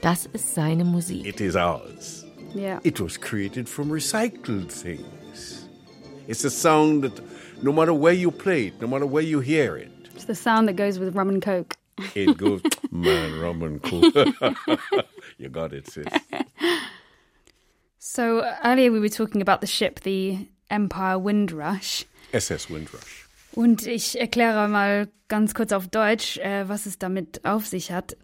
Das 0.00 0.26
ist 0.26 0.54
seine 0.54 0.84
Musik. 0.84 1.26
It 1.26 1.40
is 1.40 1.56
ours. 1.56 2.24
Yeah. 2.54 2.80
It 2.82 3.00
was 3.00 3.18
created 3.18 3.68
from 3.68 3.90
recycled 3.90 4.68
things. 4.68 5.68
It's 6.28 6.44
a 6.44 6.50
sound 6.50 7.02
that 7.02 7.22
no 7.62 7.72
matter 7.72 7.98
where 7.98 8.12
you 8.12 8.30
play 8.30 8.68
it, 8.68 8.80
no 8.80 8.86
matter 8.86 9.10
where 9.10 9.24
you 9.24 9.40
hear 9.40 9.76
it, 9.76 9.88
It's 10.14 10.26
the 10.26 10.34
sound 10.34 10.68
that 10.68 10.76
goes 10.76 11.00
with 11.00 11.16
rum 11.16 11.30
and 11.30 11.42
coke. 11.42 11.74
It 12.14 12.36
goes, 12.38 12.62
man, 12.90 13.40
rum 13.40 13.62
and 13.62 13.82
cool. 13.82 14.02
you 15.38 15.48
got 15.48 15.72
it, 15.72 15.90
sis. 15.90 16.06
So 17.98 18.44
earlier 18.64 18.90
we 18.90 19.00
were 19.00 19.08
talking 19.08 19.40
about 19.42 19.60
the 19.60 19.66
ship, 19.66 20.00
the 20.00 20.48
Empire 20.70 21.18
Windrush. 21.18 22.04
SS 22.32 22.68
Windrush. 22.68 23.28
Und 23.54 23.86
ich 23.86 24.18
erkläre 24.18 24.68
mal 24.68 25.08
ganz 25.28 25.54
kurz 25.54 25.72
auf 25.72 25.88
Deutsch, 25.88 26.38
äh, 26.38 26.68
was 26.68 26.86
es 26.86 26.98
damit 26.98 27.44
auf 27.44 27.66
sich 27.66 27.92
hat. 27.92 28.16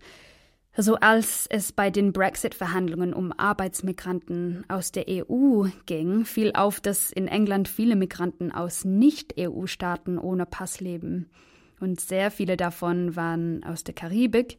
So 0.76 0.94
als 0.96 1.46
es 1.50 1.72
bei 1.72 1.90
den 1.90 2.12
Brexit-Verhandlungen 2.12 3.12
um 3.12 3.32
Arbeitsmigranten 3.32 4.64
aus 4.68 4.92
der 4.92 5.06
EU 5.08 5.66
ging, 5.86 6.24
fiel 6.24 6.52
auf, 6.54 6.80
dass 6.80 7.10
in 7.10 7.26
England 7.26 7.66
viele 7.66 7.96
Migranten 7.96 8.52
aus 8.52 8.84
Nicht-EU-Staaten 8.84 10.18
ohne 10.18 10.46
Pass 10.46 10.80
leben. 10.80 11.30
Und 11.80 12.00
sehr 12.00 12.30
viele 12.30 12.56
davon 12.56 13.16
waren 13.16 13.62
aus 13.64 13.84
der 13.84 13.94
Karibik, 13.94 14.58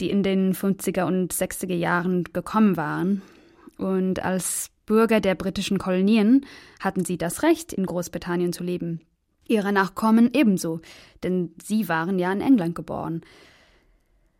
die 0.00 0.10
in 0.10 0.22
den 0.22 0.54
50er 0.54 1.04
und 1.04 1.32
60er 1.32 1.74
Jahren 1.74 2.24
gekommen 2.24 2.76
waren. 2.76 3.22
Und 3.76 4.24
als 4.24 4.70
Bürger 4.86 5.20
der 5.20 5.34
britischen 5.34 5.78
Kolonien 5.78 6.46
hatten 6.80 7.04
sie 7.04 7.18
das 7.18 7.42
Recht, 7.42 7.72
in 7.72 7.86
Großbritannien 7.86 8.52
zu 8.52 8.64
leben. 8.64 9.00
Ihre 9.46 9.72
Nachkommen 9.72 10.30
ebenso, 10.32 10.80
denn 11.22 11.54
sie 11.62 11.88
waren 11.88 12.18
ja 12.18 12.32
in 12.32 12.40
England 12.40 12.74
geboren. 12.74 13.22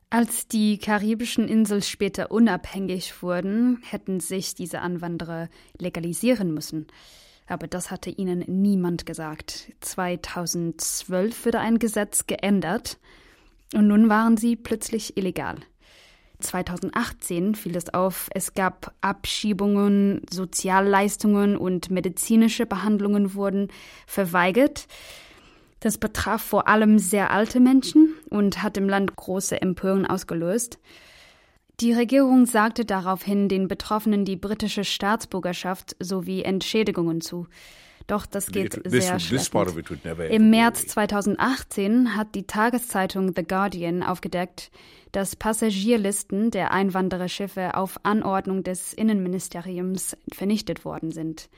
Als 0.09 0.49
die 0.49 0.79
karibischen 0.79 1.47
Inseln 1.47 1.83
später 1.83 2.33
unabhängig 2.33 3.23
wurden, 3.23 3.79
hätten 3.83 4.19
sich 4.19 4.57
diese 4.57 4.81
Anwanderer 4.81 5.49
legalisieren 5.79 6.53
müssen. 6.53 6.89
Aber 7.51 7.67
das 7.67 7.91
hatte 7.91 8.11
ihnen 8.11 8.45
niemand 8.47 9.07
gesagt. 9.07 9.73
2012 9.81 11.47
wurde 11.47 11.59
ein 11.59 11.81
Gesetz 11.81 12.29
geändert 12.29 12.99
und 13.75 13.89
nun 13.89 14.09
waren 14.09 14.37
sie 14.37 14.55
plötzlich 14.55 15.17
illegal. 15.17 15.57
2018 16.39 17.57
fiel 17.57 17.77
es 17.77 17.93
auf, 17.93 18.29
es 18.33 18.55
gab 18.55 18.95
Abschiebungen, 19.01 20.23
Sozialleistungen 20.31 21.57
und 21.57 21.91
medizinische 21.91 22.67
Behandlungen 22.67 23.35
wurden 23.35 23.67
verweigert. 24.07 24.87
Das 25.81 25.99
betraf 25.99 26.43
vor 26.43 26.69
allem 26.69 27.01
sehr 27.01 27.33
alte 27.33 27.59
Menschen 27.59 28.15
und 28.31 28.63
hat 28.63 28.77
im 28.77 28.89
Land 28.89 29.17
große 29.17 29.61
Empörung 29.61 30.07
ausgelöst. 30.07 30.79
Die 31.81 31.95
Regierung 31.95 32.45
sagte 32.45 32.85
daraufhin 32.85 33.49
den 33.49 33.67
Betroffenen 33.67 34.27
die 34.27 34.37
britische 34.37 34.85
Staatsbürgerschaft 34.85 35.97
sowie 35.99 36.43
Entschädigungen 36.43 37.23
zu. 37.23 37.47
Doch 38.07 38.27
das 38.27 38.49
geht 38.49 38.83
This- 38.85 39.07
sehr 39.07 39.19
never 40.05 40.29
Im 40.29 40.51
März 40.51 40.89
2018 40.89 42.17
hat 42.17 42.35
die 42.35 42.47
Tageszeitung 42.47 43.33
The 43.35 43.45
Guardian 43.45 44.03
aufgedeckt, 44.03 44.71
dass 45.13 45.37
Passagierlisten 45.37 46.51
der 46.51 46.73
Einwandererschiffe 46.73 47.75
auf 47.77 47.99
Anordnung 48.03 48.63
des 48.63 48.93
Innenministeriums 48.93 50.17
vernichtet 50.33 50.85
worden 50.85 51.13
sind. 51.13 51.49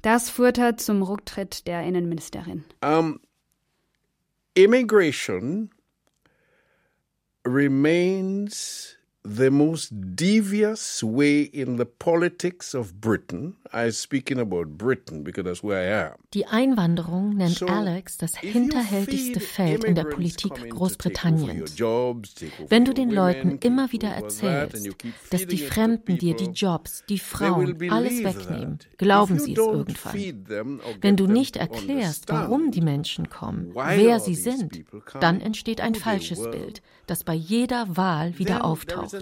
Das 0.00 0.28
führte 0.28 0.74
zum 0.76 1.02
Rücktritt 1.02 1.68
der 1.68 1.82
Innenministerin. 1.84 2.64
Um, 2.82 3.20
immigration 4.54 5.70
remains 7.46 8.98
the 9.24 9.50
most 9.50 9.90
devious 10.16 11.02
way 11.02 11.42
in 11.42 11.76
the 11.76 11.86
politics 11.86 12.74
of 12.74 13.00
Britain. 13.00 13.54
I'm 13.72 13.92
speaking 13.92 14.38
about 14.38 14.76
Britain 14.76 15.22
because 15.22 15.44
that's 15.44 15.62
where 15.62 15.78
I 15.78 16.08
am. 16.10 16.18
Die 16.34 16.46
Einwanderung 16.46 17.36
nennt 17.36 17.56
So, 17.56 17.66
Alex 17.66 18.18
das 18.18 18.36
hinterhältigste 18.36 19.40
Feld 19.40 19.84
in 19.84 19.94
der 19.94 20.04
Politik 20.04 20.52
Großbritanniens. 20.70 21.78
jobs, 21.78 22.34
Wenn 22.68 22.84
du 22.84 22.92
den 22.92 23.10
Leuten 23.10 23.58
immer 23.62 23.92
wieder 23.92 24.08
erzählst, 24.08 24.88
dass 25.30 25.46
die 25.46 25.58
Fremden 25.58 26.18
dir 26.18 26.34
die 26.34 26.50
Jobs, 26.50 27.04
die 27.08 27.18
Frauen, 27.18 27.78
alles 27.90 28.24
wegnehmen, 28.24 28.78
glauben 28.98 29.38
sie 29.38 29.52
es 29.52 29.58
irgendwann. 29.58 30.80
Wenn 31.00 31.16
du 31.16 31.26
nicht 31.26 31.56
erklärst, 31.56 32.28
warum 32.28 32.70
die 32.70 32.80
Menschen 32.80 33.30
kommen, 33.30 33.72
wer 33.74 34.18
sie 34.20 34.34
sind, 34.34 34.84
dann 35.20 35.40
entsteht 35.40 35.80
ein 35.80 35.94
falsches 35.94 36.42
Bild, 36.50 36.82
das 37.06 37.24
bei 37.24 37.34
jeder 37.34 37.96
Wahl 37.96 38.38
wieder 38.38 38.64
auftaucht. 38.64 39.14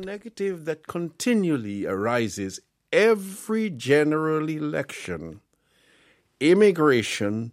every 2.93 3.71
general 3.71 4.49
election. 4.49 5.41
Immigration 6.41 7.53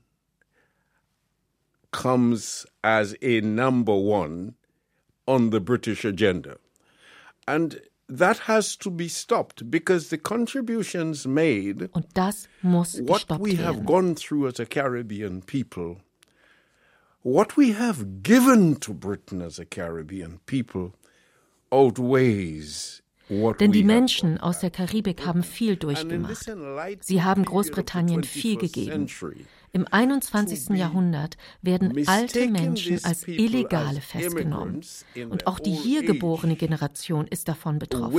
comes 1.92 2.66
as 2.84 3.16
a 3.22 3.42
number 3.42 3.96
one 3.96 4.56
on 5.28 5.50
the 5.52 5.60
British 5.60 6.06
agenda. 6.06 6.58
And 7.48 7.82
that 8.10 8.40
has 8.48 8.76
to 8.78 8.90
be 8.90 9.08
stopped 9.08 9.70
because 9.70 10.10
the 10.10 10.18
contributions 10.18 11.26
made, 11.28 11.90
Und 11.94 12.06
das 12.14 12.48
muss 12.62 13.00
what 13.02 13.26
we 13.40 13.56
have 13.56 13.76
werden. 13.78 13.86
gone 13.86 14.16
through 14.16 14.48
as 14.48 14.60
a 14.60 14.66
Caribbean 14.66 15.42
people, 15.42 15.98
what 17.28 17.58
we 17.58 17.74
have 17.74 18.24
given 18.24 18.78
to 18.78 18.94
Britain 18.94 19.42
as 19.42 19.60
a 19.60 19.66
Caribbean 19.66 20.40
people 20.46 20.94
outweighs 21.72 23.02
what 23.28 23.60
Denn 23.60 23.74
die 23.74 23.84
Menschen 23.84 24.38
aus 24.38 24.60
der 24.60 24.70
Karibik 24.72 25.26
haben 25.26 25.44
viel 25.44 25.76
durchgemacht. 25.76 26.50
Sie 27.02 27.24
haben 27.24 27.44
Großbritannien 27.44 28.24
viel 28.24 28.56
gegeben. 28.56 29.08
Im 29.74 29.86
21. 29.92 30.78
Jahrhundert 30.78 31.36
werden 31.62 32.08
alte 32.08 32.48
Menschen 32.48 33.04
als 33.04 33.28
Illegale 33.28 34.00
festgenommen. 34.00 34.82
Und 35.30 35.46
auch 35.46 35.60
die 35.60 35.74
hier 35.74 36.04
geborene 36.04 36.56
Generation 36.56 37.28
ist 37.28 37.50
davon 37.50 37.80
betroffen. 37.80 38.14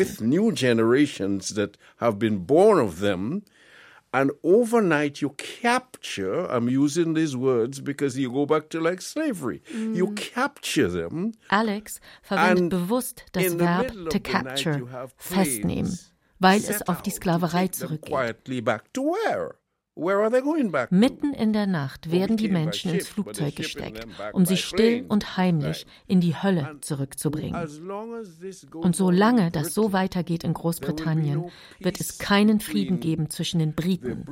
And 4.10 4.32
overnight, 4.42 5.20
you 5.20 5.30
capture, 5.36 6.46
I'm 6.50 6.68
using 6.68 7.12
these 7.12 7.36
words 7.36 7.80
because 7.80 8.16
you 8.16 8.32
go 8.32 8.46
back 8.46 8.70
to 8.70 8.80
like 8.80 9.02
slavery. 9.02 9.62
You 9.70 10.08
mm. 10.08 10.16
capture 10.16 10.88
them. 10.88 11.32
Alex 11.50 12.00
verwendet 12.22 12.70
bewusst 12.70 13.26
das 13.32 13.52
the 13.52 13.58
Verb 13.58 14.08
to 14.08 14.18
capture, 14.18 15.08
festnehmen, 15.18 15.98
weil 16.38 16.58
es 16.58 16.80
auf 16.88 17.02
die 17.02 17.10
Sklaverei 17.10 17.68
zurückgeht. 17.68 18.10
Quietly 18.10 18.62
back 18.62 18.90
to 18.94 19.02
where? 19.02 19.56
Where 19.98 20.20
are 20.22 20.30
they 20.30 20.40
going 20.40 20.70
back? 20.70 20.90
to? 20.90 20.94
Mitten 20.94 21.34
in 21.34 21.52
der 21.52 21.66
Nacht 21.66 22.12
werden 22.12 22.36
die 22.36 22.48
Menschen 22.48 22.94
ins 22.94 23.08
Flugzeug 23.08 23.56
gesteckt, 23.56 24.06
um 24.32 24.46
sie 24.46 24.56
still 24.56 25.04
und 25.08 25.36
heimlich 25.36 25.86
in 26.06 26.20
die 26.20 26.40
Hölle 26.40 26.76
zurückzubringen. 26.82 27.56
As 27.56 27.80
long 27.80 28.14
as 28.14 28.38
this 28.38 28.64
goes 28.70 28.84
Und 28.84 28.94
solange 28.94 29.50
das 29.50 29.74
so 29.74 29.92
weitergeht 29.92 30.44
in 30.44 30.54
Großbritannien, 30.54 31.46
wird 31.80 31.98
es 32.00 32.18
keinen 32.18 32.60
Frieden 32.60 33.00
geben 33.00 33.28
zwischen 33.28 33.58
den 33.58 33.74
Briten, 33.74 34.24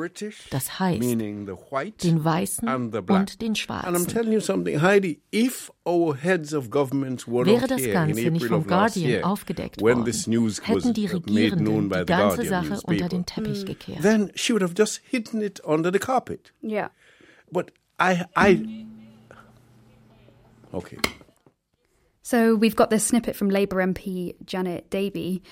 das 0.50 0.79
heißt 0.79 1.00
meaning 1.00 1.46
the 1.46 1.55
white 1.70 2.07
den 2.07 2.24
Weißen 2.24 2.68
und 2.68 2.92
den 3.42 3.48
And 3.48 3.57
I'm 3.57 3.57
Schwarzen. 3.57 4.07
telling 4.07 4.33
you 4.33 4.40
something, 4.40 4.81
Heidi, 4.81 5.20
if 5.35 5.72
our 5.85 6.16
heads 6.16 6.55
of 6.55 6.70
governments 6.70 7.26
were 7.26 7.44
Wäre 7.44 7.66
das 7.66 7.83
Ganze 7.83 8.31
nicht 8.31 8.46
vom 8.46 8.66
Guardian 8.66 9.24
aufgedeckt 9.24 9.81
worden, 9.81 10.05
hätten 10.05 10.94
die 10.94 11.07
Regierenden 11.07 11.90
die 11.90 12.05
ganze 12.07 12.44
Sache 12.44 12.81
unter 12.85 13.09
den 13.09 13.26
Teppich 13.26 13.66
gekehrt. 13.66 14.05
Then 15.64 15.73
she 15.73 15.85
would 15.85 15.85
have 15.85 15.92
just 15.92 15.92
hidden 15.92 15.92
it 15.92 15.92
under 15.92 15.92
the 15.92 15.99
carpet. 15.99 16.51
Ja. 16.62 16.88
But 17.51 17.71
I, 17.99 18.25
I, 18.37 18.87
okay. 20.75 20.99
So 22.23 22.57
we've 22.57 22.77
got 22.77 22.90
this 22.90 23.07
snippet 23.07 23.37
from 23.37 23.51
Labour 23.51 23.77
MP 23.77 24.35
Janet 24.45 24.90
Davey. 24.90 25.42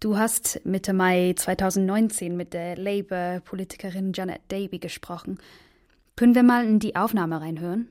Du 0.00 0.16
hast 0.16 0.60
Mitte 0.64 0.92
Mai 0.92 1.34
2019 1.36 2.36
mit 2.36 2.52
der 2.52 2.76
Labour-Politikerin 2.76 4.12
Janet 4.12 4.42
Davey 4.48 4.78
gesprochen. 4.78 5.38
Können 6.16 6.34
wir 6.34 6.42
mal 6.42 6.66
in 6.66 6.78
die 6.78 6.96
Aufnahme 6.96 7.40
reinhören? 7.40 7.88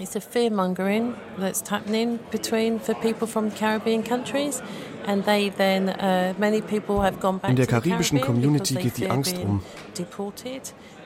It's 0.00 0.16
a 0.16 0.20
fear 0.20 0.50
mongering 0.50 1.14
that's 1.38 1.62
happening 1.70 2.18
between 2.32 2.80
for 2.80 2.94
people 2.94 3.28
from 3.28 3.50
Caribbean 3.50 4.02
countries, 4.02 4.60
uh, 5.88 6.34
In 7.48 7.56
der 7.56 7.66
karibischen 7.66 8.20
Community 8.20 8.74
geht 8.74 8.96
die 8.96 9.10
Angst 9.10 9.36
um. 9.38 9.62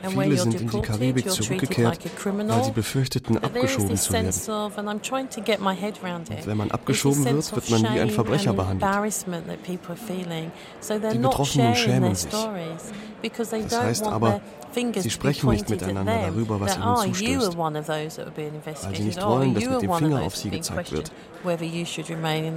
Viele 0.02 0.36
sind 0.36 0.60
in 0.60 0.70
die 0.70 0.80
Karibik 0.80 1.30
zurückgekehrt, 1.30 1.98
weil 2.24 2.64
sie 2.64 2.70
befürchteten, 2.70 3.38
abgeschoben 3.38 3.96
zu 3.96 4.12
werden. 4.12 4.32
wenn 6.46 6.56
man 6.56 6.70
abgeschoben 6.70 7.24
wird, 7.24 7.54
wird 7.54 7.70
man 7.70 7.82
wie 7.82 8.00
ein 8.00 8.10
Verbrecher 8.10 8.50
and 8.50 8.56
behandelt. 8.56 8.82
Die 11.12 11.18
Betroffenen 11.18 11.74
schämen 11.74 12.14
sich. 12.14 12.30
Das 12.30 13.80
heißt 13.80 14.06
aber, 14.06 14.40
sie 14.72 15.10
sprechen 15.10 15.50
nicht 15.50 15.68
miteinander 15.68 16.28
darüber, 16.28 16.60
was 16.60 16.76
ihnen 16.76 16.84
you 16.84 17.40
zustößt. 17.40 17.58
Weil 17.58 18.94
sie 18.94 19.02
nicht 19.02 19.22
oh, 19.22 19.28
wollen, 19.28 19.54
dass 19.54 19.64
mit 19.64 19.82
dem 19.82 19.92
Finger 19.94 20.22
auf 20.22 20.36
sie 20.36 20.50
gezeigt 20.50 20.92
wird. 20.92 21.10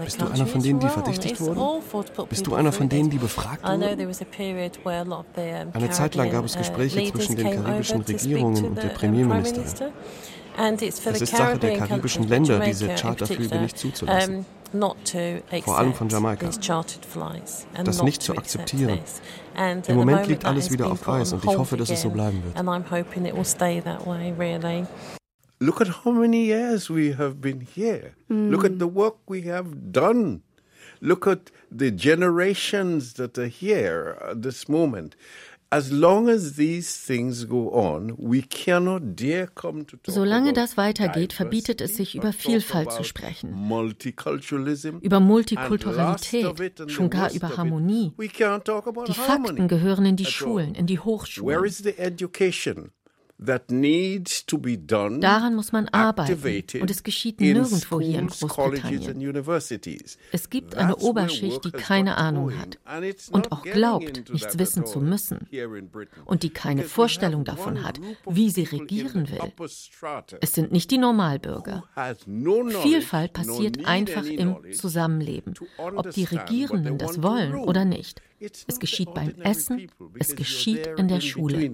Bist 0.03 0.21
du 0.21 0.27
einer 0.27 0.45
von 0.47 0.61
denen, 0.61 0.79
die 0.79 0.87
verdächtigt 0.89 1.39
wurden? 1.39 1.81
Bist 2.29 2.47
du 2.47 2.55
einer 2.55 2.71
von 2.71 2.89
denen, 2.89 3.09
die 3.09 3.17
befragt 3.17 3.63
wurden? 3.63 3.83
Eine 5.73 5.89
Zeit 5.89 6.15
lang 6.15 6.31
gab 6.31 6.45
es 6.45 6.55
uh, 6.55 6.59
Gespräche 6.59 6.99
leaders 6.99 7.30
zwischen 7.31 7.51
den 7.51 7.63
karibischen 7.63 8.01
Regierungen 8.01 8.61
to 8.61 8.67
und 8.67 8.75
der 8.77 8.89
Premierministerin. 8.89 9.63
Minister. 9.63 9.91
Es 10.57 11.21
ist 11.21 11.35
Sache 11.35 11.57
der 11.59 11.77
karibischen 11.77 12.27
Länder, 12.27 12.59
diese 12.59 12.89
Charterflüge 12.89 13.59
nicht 13.59 13.77
zuzulassen. 13.77 14.45
Vor 15.63 15.77
allem 15.77 15.93
von 15.93 16.09
Jamaika. 16.09 16.49
Das 17.83 18.03
nicht 18.03 18.21
zu 18.21 18.37
akzeptieren. 18.37 18.99
Im 19.87 19.95
Moment 19.95 20.27
liegt 20.27 20.45
alles 20.45 20.71
wieder 20.71 20.91
auf 20.91 21.07
Eis 21.07 21.33
und 21.33 21.43
ich 21.43 21.57
hoffe, 21.57 21.77
dass 21.77 21.89
es 21.89 22.01
so 22.01 22.09
bleiben 22.09 22.41
wird. 22.43 22.55
Look 25.63 25.79
at 25.79 26.03
how 26.03 26.11
many 26.11 26.47
years 26.47 26.89
we 26.89 27.15
have 27.15 27.35
been 27.35 27.61
here. 27.61 28.13
Look 28.29 28.65
at 28.65 28.79
the 28.79 28.87
work 28.91 29.17
we 29.27 29.43
have 29.43 29.67
done. 29.91 30.41
Look 31.01 31.27
at 31.27 31.51
the 31.69 31.91
generations 31.91 33.13
that 33.15 33.37
are 33.37 33.47
here 33.47 34.17
at 34.31 34.41
this 34.41 34.67
moment. 34.67 35.15
Solange 40.07 40.53
das 40.53 40.77
weitergeht, 40.77 41.33
verbietet 41.33 41.81
es 41.81 41.95
sich, 41.95 42.15
über 42.15 42.33
Vielfalt 42.33 42.91
zu 42.91 43.03
sprechen, 43.05 43.71
über 45.01 45.19
Multikulturalität, 45.21 46.73
schon 46.87 47.09
gar 47.09 47.31
über 47.31 47.55
Harmonie. 47.55 48.11
Die 49.07 49.13
Fakten 49.13 49.67
gehören 49.69 50.05
in 50.05 50.17
die 50.17 50.25
Schulen, 50.25 50.75
in 50.75 50.87
die 50.87 50.99
Hochschulen. 50.99 51.63
Daran 53.43 54.85
muss 55.55 55.71
man 55.71 55.87
arbeiten 55.87 56.63
und 56.79 56.91
es 56.91 57.01
geschieht 57.01 57.41
nirgendwo 57.41 57.99
hier 57.99 58.19
in 58.19 58.27
Großbritannien. 58.27 59.33
Es 60.31 60.51
gibt 60.51 60.75
eine 60.75 60.95
Oberschicht, 60.97 61.65
die 61.65 61.71
keine 61.71 62.17
Ahnung 62.17 62.55
hat 62.55 62.77
und 63.31 63.51
auch 63.51 63.63
glaubt, 63.63 64.31
nichts 64.31 64.59
wissen 64.59 64.85
zu 64.85 64.99
müssen 64.99 65.47
und 66.25 66.43
die 66.43 66.51
keine 66.51 66.83
Vorstellung 66.83 67.43
davon 67.43 67.83
hat, 67.83 67.99
wie 68.29 68.51
sie 68.51 68.61
regieren 68.63 69.27
will. 69.31 69.51
Es 70.39 70.53
sind 70.53 70.71
nicht 70.71 70.91
die 70.91 70.99
Normalbürger. 70.99 71.83
Vielfalt 72.83 73.33
passiert 73.33 73.87
einfach 73.87 74.25
im 74.25 74.57
Zusammenleben, 74.71 75.55
ob 75.77 76.11
die 76.11 76.25
Regierenden 76.25 76.99
das 76.99 77.23
wollen 77.23 77.55
oder 77.55 77.85
nicht. 77.85 78.21
Es 78.67 78.79
geschieht 78.79 79.15
beim 79.15 79.33
Essen, 79.41 79.89
es 80.19 80.35
geschieht 80.35 80.87
in 80.97 81.07
der 81.07 81.21
Schule. 81.21 81.71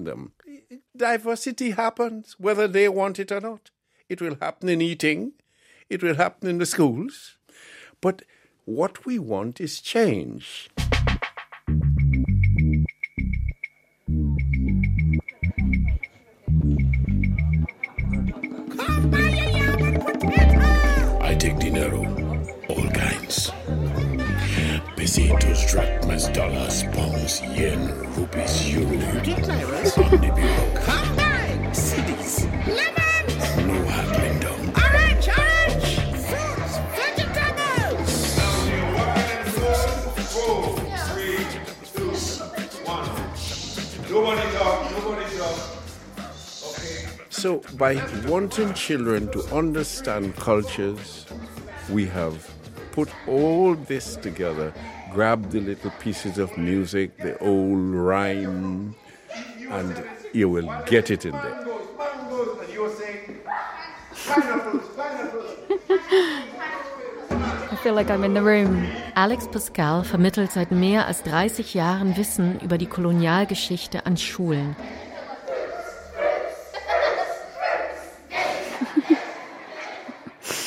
Diversity 0.96 1.72
happens 1.72 2.36
whether 2.38 2.68
they 2.68 2.90
want 2.90 3.20
it 3.20 3.32
or 3.32 3.42
not. 3.42 3.72
It 4.10 4.22
will 4.22 4.36
happen 4.42 4.70
in 4.70 4.82
eating, 4.82 5.34
it 5.90 6.02
will 6.02 6.16
happen 6.16 6.50
in 6.50 6.58
the 6.58 6.66
schools. 6.66 7.38
But 8.02 8.24
what 8.66 9.06
we 9.06 9.18
want 9.20 9.60
is 9.62 9.82
change. 9.82 10.70
Pesitos, 25.18 25.66
drachmas, 25.72 26.28
dollars, 26.28 26.84
pounds, 26.94 27.42
yen, 27.42 27.90
rupees, 28.16 28.70
euro. 28.70 28.86
On 28.86 30.12
the 30.22 30.32
bill. 30.38 30.66
Combine 30.86 31.74
cities, 31.74 32.46
lemons, 32.68 33.42
No 33.66 33.74
haggling 33.90 34.38
down. 34.40 34.62
orange, 34.78 35.28
orange, 35.34 35.90
fruits, 36.28 36.74
vegetables. 36.94 38.14
Nobody 44.12 44.46
talk, 44.56 44.92
nobody 44.92 45.26
talk. 45.36 45.58
So, 47.32 47.64
by 47.76 47.96
wanting 48.28 48.72
children 48.76 49.32
to 49.32 49.40
understand 49.52 50.36
cultures, 50.36 51.26
we 51.90 52.06
have 52.06 52.48
put 52.92 53.10
all 53.28 53.74
this 53.74 54.16
together, 54.16 54.72
grabbed 55.12 55.52
the 55.52 55.60
little 55.60 55.91
pieces 56.00 56.38
of 56.38 56.58
music, 56.58 57.17
the 57.17 57.38
old 57.39 57.93
rhyme, 57.93 58.96
and 59.70 60.04
you 60.34 60.50
will 60.50 60.70
get 60.86 61.12
it 61.12 61.26
in 61.26 61.32
there. 61.32 61.63
I 67.70 67.76
feel 67.84 67.93
like 67.93 68.10
I'm 68.10 68.24
in 68.24 68.34
the 68.34 68.41
room. 68.41 68.88
Alex 69.15 69.48
Pascal 69.48 70.04
vermittelt 70.04 70.52
seit 70.52 70.72
mehr 70.72 71.06
als 71.06 71.24
30 71.24 71.74
Jahren 71.74 72.17
Wissen 72.17 72.60
über 72.62 72.78
die 72.78 72.88
Kolonialgeschichte 72.88 74.06
an 74.06 74.17
Schulen. 74.17 74.76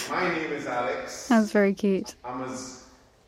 My 0.09 0.29
name 0.29 0.53
is 0.53 0.67
Alex. 0.67 1.29
That's 1.29 1.53
very 1.53 1.75
cute. 1.75 2.17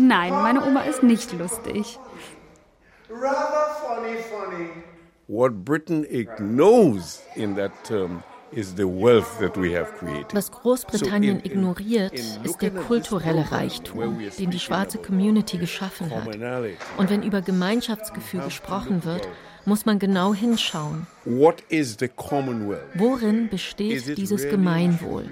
Nein, 0.00 0.32
meine 0.32 0.64
Oma 0.64 0.82
ist 0.82 1.02
nicht 1.02 1.32
lustig. 1.32 1.98
Rather 3.10 3.74
funny, 3.82 4.16
funny. 4.16 4.70
What 5.28 5.64
Britain 5.64 6.04
ignores 6.08 7.22
in 7.36 7.54
that 7.56 7.70
term 7.84 8.22
is 8.52 8.74
the 8.76 8.84
wealth 8.84 9.38
that 9.38 9.56
we 9.56 9.76
have 9.76 9.92
created. 9.98 10.34
Was 10.34 10.50
Großbritannien 10.50 11.44
ignoriert, 11.44 12.14
ist 12.14 12.62
der 12.62 12.70
kulturelle 12.70 13.52
Reichtum, 13.52 14.18
den 14.38 14.50
die 14.50 14.58
schwarze 14.58 14.98
Community 14.98 15.58
geschaffen 15.58 16.10
hat. 16.10 16.26
Und 16.96 17.10
wenn 17.10 17.22
über 17.22 17.42
Gemeinschaftsgefühl 17.42 18.40
gesprochen 18.40 19.04
wird, 19.04 19.28
muss 19.66 19.86
man 19.86 19.98
genau 19.98 20.34
hinschauen. 20.34 21.06
What 21.24 21.62
is 21.68 21.96
the 22.00 22.08
Commonwealth? 22.08 22.82
Worin 22.94 23.48
besteht 23.48 24.16
dieses 24.16 24.48
Gemeinwohl? 24.48 25.26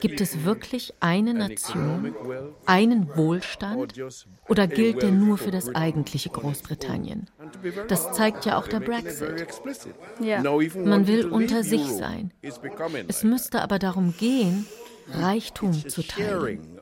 Gibt 0.00 0.20
es 0.20 0.44
wirklich 0.44 0.94
eine 1.00 1.34
Nation, 1.34 2.14
einen 2.66 3.16
Wohlstand 3.16 3.94
oder 4.48 4.66
gilt 4.66 5.02
der 5.02 5.10
nur 5.10 5.38
für 5.38 5.50
das 5.50 5.74
eigentliche 5.74 6.30
Großbritannien? 6.30 7.28
Das 7.88 8.12
zeigt 8.12 8.44
ja 8.44 8.58
auch 8.58 8.68
der 8.68 8.80
Brexit. 8.80 9.46
Man 10.20 11.06
will 11.06 11.26
unter 11.26 11.62
sich 11.62 11.86
sein. 11.86 12.32
Es 13.08 13.24
müsste 13.24 13.62
aber 13.62 13.78
darum 13.78 14.14
gehen, 14.16 14.66
Reichtum 15.12 15.72
zu 15.72 16.02
teilen. 16.02 16.80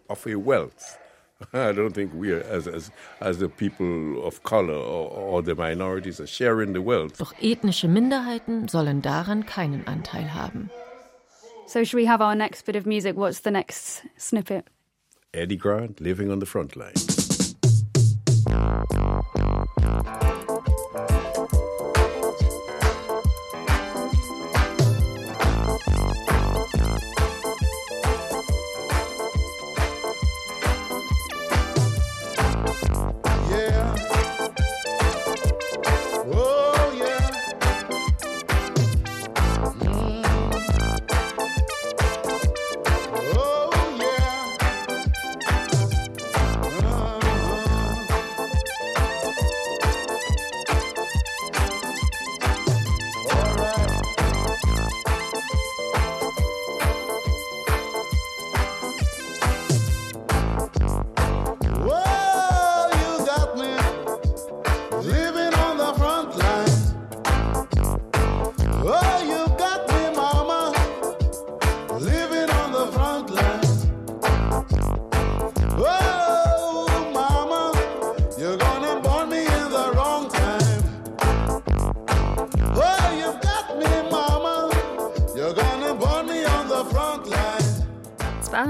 I 1.53 1.73
don't 1.73 1.93
think 1.93 2.13
we, 2.15 2.33
are, 2.33 2.41
as, 2.51 2.67
as, 2.67 2.91
as 3.21 3.39
the 3.39 3.49
people 3.49 4.25
of 4.25 4.43
color 4.43 4.75
or, 4.75 5.11
or 5.11 5.43
the 5.43 5.55
minorities, 5.55 6.19
are 6.19 6.27
sharing 6.27 6.73
the 6.73 6.81
wealth. 6.81 7.19
Doch 7.19 7.35
ethnische 7.41 7.89
Minderheiten 7.89 8.69
sollen 8.69 9.03
daran 9.03 9.45
keinen 9.45 9.87
Anteil 9.87 10.33
haben. 10.33 10.71
So, 11.67 11.83
should 11.83 11.97
we 11.97 12.05
have 12.05 12.23
our 12.23 12.35
next 12.35 12.63
bit 12.63 12.77
of 12.77 12.87
music? 12.87 13.17
What's 13.17 13.41
the 13.41 13.51
next 13.51 14.03
snippet? 14.17 14.69
Eddie 15.35 15.57
Grant 15.57 16.01
living 16.01 16.31
on 16.31 16.39
the 16.39 16.47
front 16.47 16.77
line. 16.77 16.95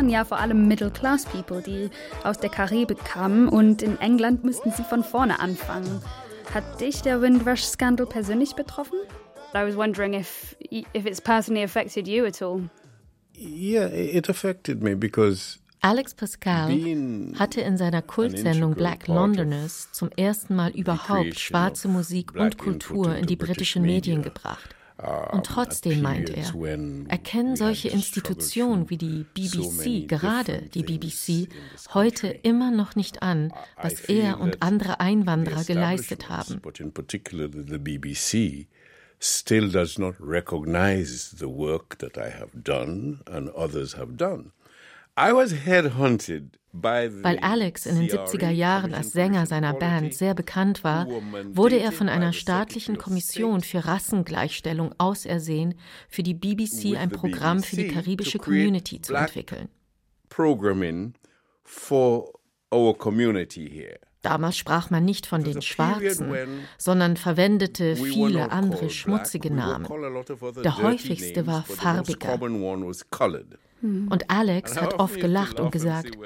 Waren 0.06 0.12
ja 0.12 0.24
vor 0.24 0.38
allem 0.38 0.68
Middle-Class-People, 0.68 1.62
die 1.62 1.90
aus 2.22 2.38
der 2.38 2.48
Karibik 2.48 3.04
kamen 3.04 3.48
und 3.48 3.82
in 3.82 3.98
England 4.00 4.44
müssten 4.44 4.70
sie 4.70 4.84
von 4.84 5.02
vorne 5.02 5.40
anfangen. 5.40 6.00
Hat 6.54 6.80
dich 6.80 7.02
der 7.02 7.20
Windrush-Skandal 7.20 8.06
persönlich 8.06 8.54
betroffen? 8.54 8.98
I 9.52 9.66
was 9.66 9.74
wondering 9.74 10.14
if, 10.14 10.54
if 10.70 11.06
it's 11.06 11.20
personally 11.20 11.64
affected 11.64 12.06
you 12.06 12.24
at 12.24 12.40
all. 12.40 12.68
Yeah, 13.36 13.88
it 13.88 14.28
affected 14.28 14.80
me 14.80 14.94
because 14.94 15.58
Alex 15.80 16.14
Pascal 16.14 16.70
hatte 17.36 17.60
in 17.62 17.76
seiner 17.76 18.02
Kultsendung 18.02 18.74
Black 18.74 19.08
Londoners 19.08 19.90
zum 19.92 20.10
ersten 20.16 20.54
Mal 20.54 20.70
überhaupt 20.70 21.40
schwarze 21.40 21.88
Musik 21.88 22.32
und 22.36 22.58
Kultur 22.58 23.16
in 23.16 23.26
die 23.26 23.36
britischen 23.36 23.82
Medien 23.82 24.22
gebracht. 24.22 24.75
Und 25.30 25.46
trotzdem 25.46 26.02
meint 26.02 26.30
er, 26.30 26.52
erkennen 27.08 27.56
solche 27.56 27.88
Institutionen 27.88 28.90
wie 28.90 28.98
die 28.98 29.24
BBC, 29.34 30.08
gerade 30.08 30.62
die 30.74 30.82
BBC, 30.82 31.48
heute 31.94 32.28
immer 32.28 32.70
noch 32.70 32.96
nicht 32.96 33.22
an, 33.22 33.52
was 33.80 34.00
er 34.00 34.40
und 34.40 34.62
andere 34.62 35.00
Einwanderer 35.00 35.64
geleistet 35.64 36.28
haben. 36.28 36.60
Still 39.18 39.70
does 39.70 39.96
not 39.96 40.14
recognize 40.20 41.34
the 41.38 41.46
work 41.48 41.98
that 42.00 42.18
I 42.18 42.28
have 42.28 42.50
done 42.52 43.20
and 43.24 43.48
others 43.48 43.96
have 43.96 44.12
done. 44.12 44.52
I 45.18 45.32
was 45.32 45.52
headhunted 45.52 46.58
weil 46.82 47.38
Alex 47.40 47.86
in 47.86 47.96
den 47.96 48.08
70er 48.08 48.50
Jahren 48.50 48.92
als 48.94 49.12
Sänger 49.12 49.46
seiner 49.46 49.72
Band 49.72 50.14
sehr 50.14 50.34
bekannt 50.34 50.84
war, 50.84 51.06
wurde 51.52 51.78
er 51.78 51.92
von 51.92 52.08
einer 52.08 52.32
staatlichen 52.32 52.98
Kommission 52.98 53.62
für 53.62 53.86
Rassengleichstellung 53.86 54.94
ausersehen, 54.98 55.74
für 56.08 56.22
die 56.22 56.34
BBC 56.34 56.96
ein 56.98 57.10
Programm 57.10 57.62
für 57.62 57.76
die 57.76 57.88
karibische 57.88 58.38
Community 58.38 59.00
zu 59.00 59.14
entwickeln. 59.14 59.68
Damals 64.22 64.58
sprach 64.58 64.90
man 64.90 65.04
nicht 65.04 65.26
von 65.26 65.44
den 65.44 65.62
Schwarzen, 65.62 66.34
sondern 66.76 67.16
verwendete 67.16 67.96
viele 67.96 68.50
andere 68.50 68.90
schmutzige 68.90 69.50
Namen. 69.50 69.86
Der 70.62 70.76
häufigste 70.78 71.46
war 71.46 71.62
farbiger. 71.64 72.38
Und 74.10 74.30
Alex 74.30 74.80
hat 74.80 74.98
oft 74.98 75.20
gelacht 75.20 75.60
und 75.60 75.70
gesagt, 75.70 76.16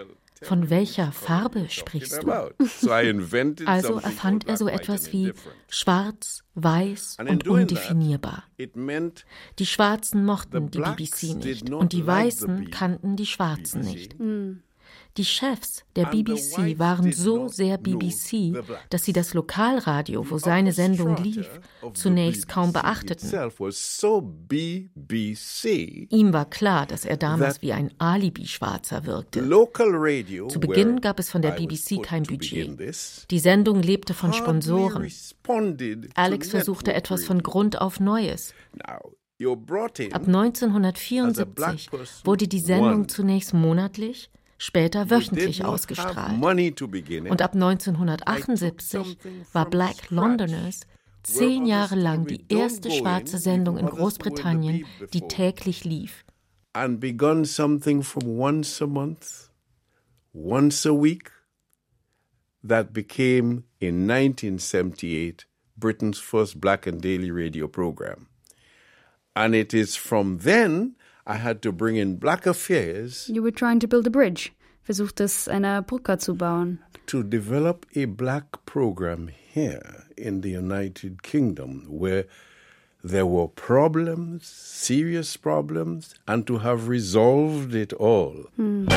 von 0.42 0.70
welcher 0.70 1.12
Farbe 1.12 1.66
sprichst 1.68 2.22
du? 2.22 2.30
Also 3.66 3.94
erfand 3.98 4.48
er 4.48 4.56
so 4.56 4.68
etwas 4.68 5.12
wie 5.12 5.32
schwarz, 5.68 6.44
weiß 6.54 7.18
und 7.28 7.46
undefinierbar. 7.46 8.44
Die 9.58 9.66
Schwarzen 9.66 10.24
mochten 10.24 10.70
die 10.70 10.78
BBC 10.78 11.34
nicht 11.44 11.70
und 11.70 11.92
die 11.92 12.06
Weißen 12.06 12.70
kannten 12.70 13.16
die 13.16 13.26
Schwarzen 13.26 13.82
nicht. 13.82 14.16
Die 15.16 15.24
Chefs 15.24 15.84
der 15.96 16.06
BBC 16.06 16.78
waren 16.78 17.12
so 17.12 17.48
sehr 17.48 17.78
BBC, 17.78 18.62
dass 18.90 19.04
sie 19.04 19.12
das 19.12 19.34
Lokalradio, 19.34 20.24
wo 20.30 20.38
seine 20.38 20.72
Sendung 20.72 21.16
lief, 21.16 21.48
zunächst 21.94 22.48
kaum 22.48 22.72
beachteten. 22.72 23.28
Ihm 26.11 26.32
war 26.32 26.44
klar, 26.48 26.86
dass 26.86 27.04
er 27.04 27.16
damals 27.16 27.61
wie 27.62 27.72
ein 27.72 27.92
Alibi-Schwarzer 27.98 29.04
wirkte. 29.04 29.40
Zu 30.48 30.61
Beginn 30.61 31.00
gab 31.00 31.18
es 31.18 31.30
von 31.30 31.42
der 31.42 31.52
BBC 31.52 32.02
kein 32.02 32.22
Budget. 32.22 33.30
Die 33.30 33.38
Sendung 33.38 33.82
lebte 33.82 34.14
von 34.14 34.32
Sponsoren. 34.32 35.11
Alex 36.14 36.50
versuchte 36.50 36.94
etwas 36.94 37.24
von 37.24 37.42
Grund 37.42 37.80
auf 37.80 37.98
Neues. 38.00 38.54
Ab 39.42 40.26
1974 40.26 41.90
wurde 42.24 42.46
die 42.46 42.61
Sendung 42.61 43.08
zunächst 43.08 43.54
monatlich, 43.54 44.30
später 44.61 45.11
wöchentlich 45.11 45.64
ausgestrahlt. 45.64 46.40
Und 46.40 47.42
ab 47.42 47.54
1978 47.54 49.18
war 49.52 49.68
Black 49.68 50.11
Londoners 50.11 50.82
zehn 51.22 51.66
Jahre 51.66 51.96
lang 51.96 52.26
die 52.26 52.44
erste 52.48 52.90
schwarze 52.90 53.38
Sendung 53.38 53.78
in 53.78 53.86
Großbritannien, 53.86 54.84
die 55.12 55.22
täglich 55.22 55.84
lief. 55.84 56.24
And 56.72 57.00
begun 57.00 57.44
something 57.44 58.02
from 58.02 58.38
once 58.38 58.80
a 58.80 58.86
month, 58.86 59.50
once 60.32 60.86
a 60.86 60.92
week, 60.92 61.32
that 62.62 62.92
became 62.92 63.64
in 63.80 64.08
1978 64.08 65.48
Britain's 65.76 66.18
first 66.20 66.61
black 66.61 66.86
and 66.86 67.00
daily 67.00 67.32
radio 67.32 67.66
program. 67.66 68.28
And 69.34 69.54
it 69.54 69.74
is 69.74 69.96
from 69.96 70.38
then 70.38 70.94
I 71.30 71.36
had 71.36 71.62
to 71.62 71.70
bring 71.70 71.94
in 71.94 72.16
black 72.16 72.44
affairs. 72.44 73.28
You 73.32 73.40
were 73.40 73.52
trying 73.52 73.78
to 73.80 73.86
build 73.86 74.04
a 74.04 74.10
bridge. 74.10 74.52
Versuchtest 74.82 75.48
eine 75.48 75.80
Brücke 75.80 76.18
zu 76.18 76.34
bauen. 76.34 76.80
To 77.06 77.22
develop 77.22 77.86
a 77.94 78.06
black 78.06 78.66
program 78.66 79.28
here 79.28 80.06
in 80.16 80.40
the 80.40 80.50
United 80.50 81.22
Kingdom 81.22 81.86
where 81.86 82.24
there 83.04 83.26
were 83.26 83.46
problems, 83.46 84.48
serious 84.48 85.36
problems, 85.36 86.16
and 86.26 86.48
to 86.48 86.58
have 86.58 86.88
resolved 86.88 87.76
it 87.76 87.92
all. 87.92 88.46
Hmm. 88.56 88.88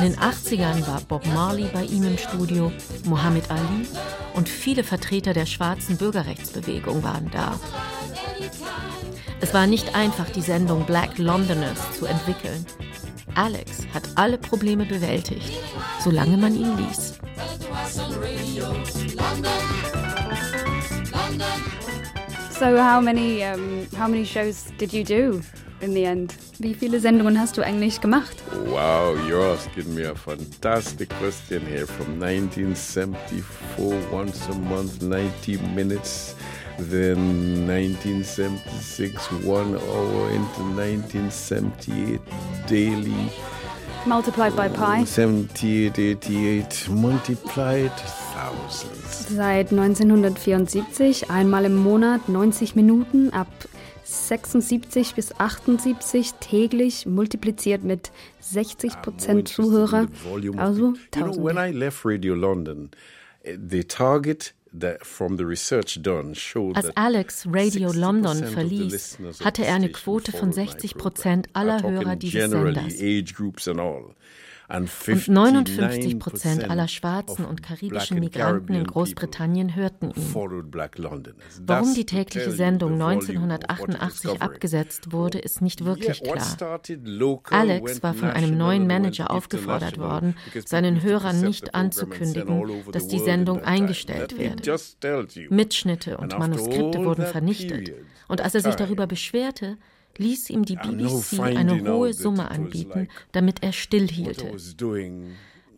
In 0.00 0.12
den 0.12 0.18
80ern 0.18 0.86
war 0.86 1.02
Bob 1.02 1.26
Marley 1.26 1.68
bei 1.74 1.84
ihm 1.84 2.04
im 2.04 2.16
Studio, 2.16 2.72
Muhammad 3.04 3.50
Ali 3.50 3.86
und 4.32 4.48
viele 4.48 4.82
Vertreter 4.82 5.34
der 5.34 5.44
schwarzen 5.44 5.98
Bürgerrechtsbewegung 5.98 7.02
waren 7.02 7.30
da. 7.30 7.60
Es 9.42 9.52
war 9.52 9.66
nicht 9.66 9.94
einfach, 9.94 10.30
die 10.30 10.40
Sendung 10.40 10.86
Black 10.86 11.18
Londoners 11.18 11.78
zu 11.98 12.06
entwickeln. 12.06 12.64
Alex 13.34 13.86
hat 13.92 14.04
alle 14.14 14.38
Probleme 14.38 14.86
bewältigt, 14.86 15.52
solange 16.02 16.38
man 16.38 16.54
ihn 16.54 16.78
ließ. 16.78 17.18
So 22.58 22.66
how 22.78 23.02
many 23.02 23.44
um, 23.44 23.86
how 23.98 24.08
many 24.08 24.24
shows 24.24 24.72
did 24.78 24.94
you 24.94 25.04
do 25.04 25.42
in 25.80 25.94
the 25.94 26.04
end? 26.04 26.34
Wie 26.58 26.74
viele 26.74 27.00
Sendungen 27.00 27.38
hast 27.38 27.56
du 27.56 27.62
eigentlich 27.62 28.00
gemacht? 28.00 28.36
Wow, 28.66 29.16
you're 29.28 29.54
asking 29.54 29.94
me 29.94 30.08
a 30.08 30.14
fantastic 30.14 31.08
question 31.18 31.62
here 31.66 31.86
from 31.86 32.20
1974 32.20 33.94
once 34.12 34.48
a 34.50 34.54
month 34.54 35.02
90 35.02 35.58
minutes 35.74 36.34
then 36.88 37.66
1976 37.66 39.30
one 39.44 39.76
hour 39.76 40.30
into 40.30 40.62
1978 40.76 42.20
daily 42.66 43.30
multiplied 44.06 44.56
by 44.56 44.68
pi 44.68 45.04
78 45.04 45.98
88 45.98 46.88
multiplied 46.88 47.92
thousands 48.32 49.28
seit 49.28 49.72
1974 49.72 51.30
einmal 51.30 51.66
im 51.66 51.76
Monat 51.76 52.28
90 52.28 52.76
Minuten 52.76 53.30
ab 53.32 53.48
76 54.10 55.14
bis 55.14 55.32
78 55.38 56.34
täglich 56.40 57.06
multipliziert 57.06 57.84
mit 57.84 58.10
60 58.40 59.02
Prozent 59.02 59.48
Zuhörer. 59.48 60.08
also 60.56 60.94
you 61.14 61.22
know, 61.22 61.36
when 61.36 61.56
I 61.56 61.70
left 61.70 62.04
Radio 62.04 62.34
London 62.34 62.90
the 63.44 63.84
target 63.84 64.54
als 66.74 66.96
Alex 66.96 67.46
Radio 67.48 67.92
London 67.92 68.44
verließ, 68.44 69.18
hatte 69.42 69.64
er 69.64 69.74
eine 69.74 69.90
Quote 69.90 70.30
von 70.30 70.52
60 70.52 70.94
Prozent 70.94 71.48
aller 71.54 71.82
Hörer 71.82 72.14
dieses 72.14 72.50
Senders. 72.50 72.94
Und 74.72 75.28
59 75.28 76.18
Prozent 76.18 76.70
aller 76.70 76.86
schwarzen 76.86 77.44
und 77.44 77.62
karibischen 77.62 78.20
Migranten 78.20 78.74
in 78.74 78.84
Großbritannien 78.84 79.74
hörten 79.74 80.10
ihn. 80.10 80.34
Warum 81.66 81.94
die 81.94 82.06
tägliche 82.06 82.52
Sendung 82.52 82.92
1988 82.92 84.40
abgesetzt 84.40 85.12
wurde, 85.12 85.38
ist 85.38 85.60
nicht 85.60 85.84
wirklich 85.84 86.22
klar. 86.22 86.80
Alex 87.50 88.02
war 88.02 88.14
von 88.14 88.30
einem 88.30 88.56
neuen 88.56 88.86
Manager 88.86 89.30
aufgefordert 89.30 89.98
worden, 89.98 90.36
seinen 90.64 91.02
Hörern 91.02 91.40
nicht 91.40 91.74
anzukündigen, 91.74 92.84
dass 92.92 93.08
die 93.08 93.18
Sendung 93.18 93.62
eingestellt 93.62 94.38
werde. 94.38 94.78
Mitschnitte 95.48 96.16
und 96.16 96.38
Manuskripte 96.38 97.04
wurden 97.04 97.26
vernichtet. 97.26 97.92
Und 98.28 98.40
als 98.40 98.54
er 98.54 98.60
sich 98.60 98.76
darüber 98.76 99.08
beschwerte, 99.08 99.76
ließ 100.20 100.50
ihm 100.50 100.64
die 100.64 100.76
BBC 100.76 101.40
eine 101.40 101.82
hohe 101.90 102.12
Summe 102.12 102.50
anbieten, 102.50 103.08
damit 103.32 103.62
er 103.62 103.72
stillhielte. 103.72 104.52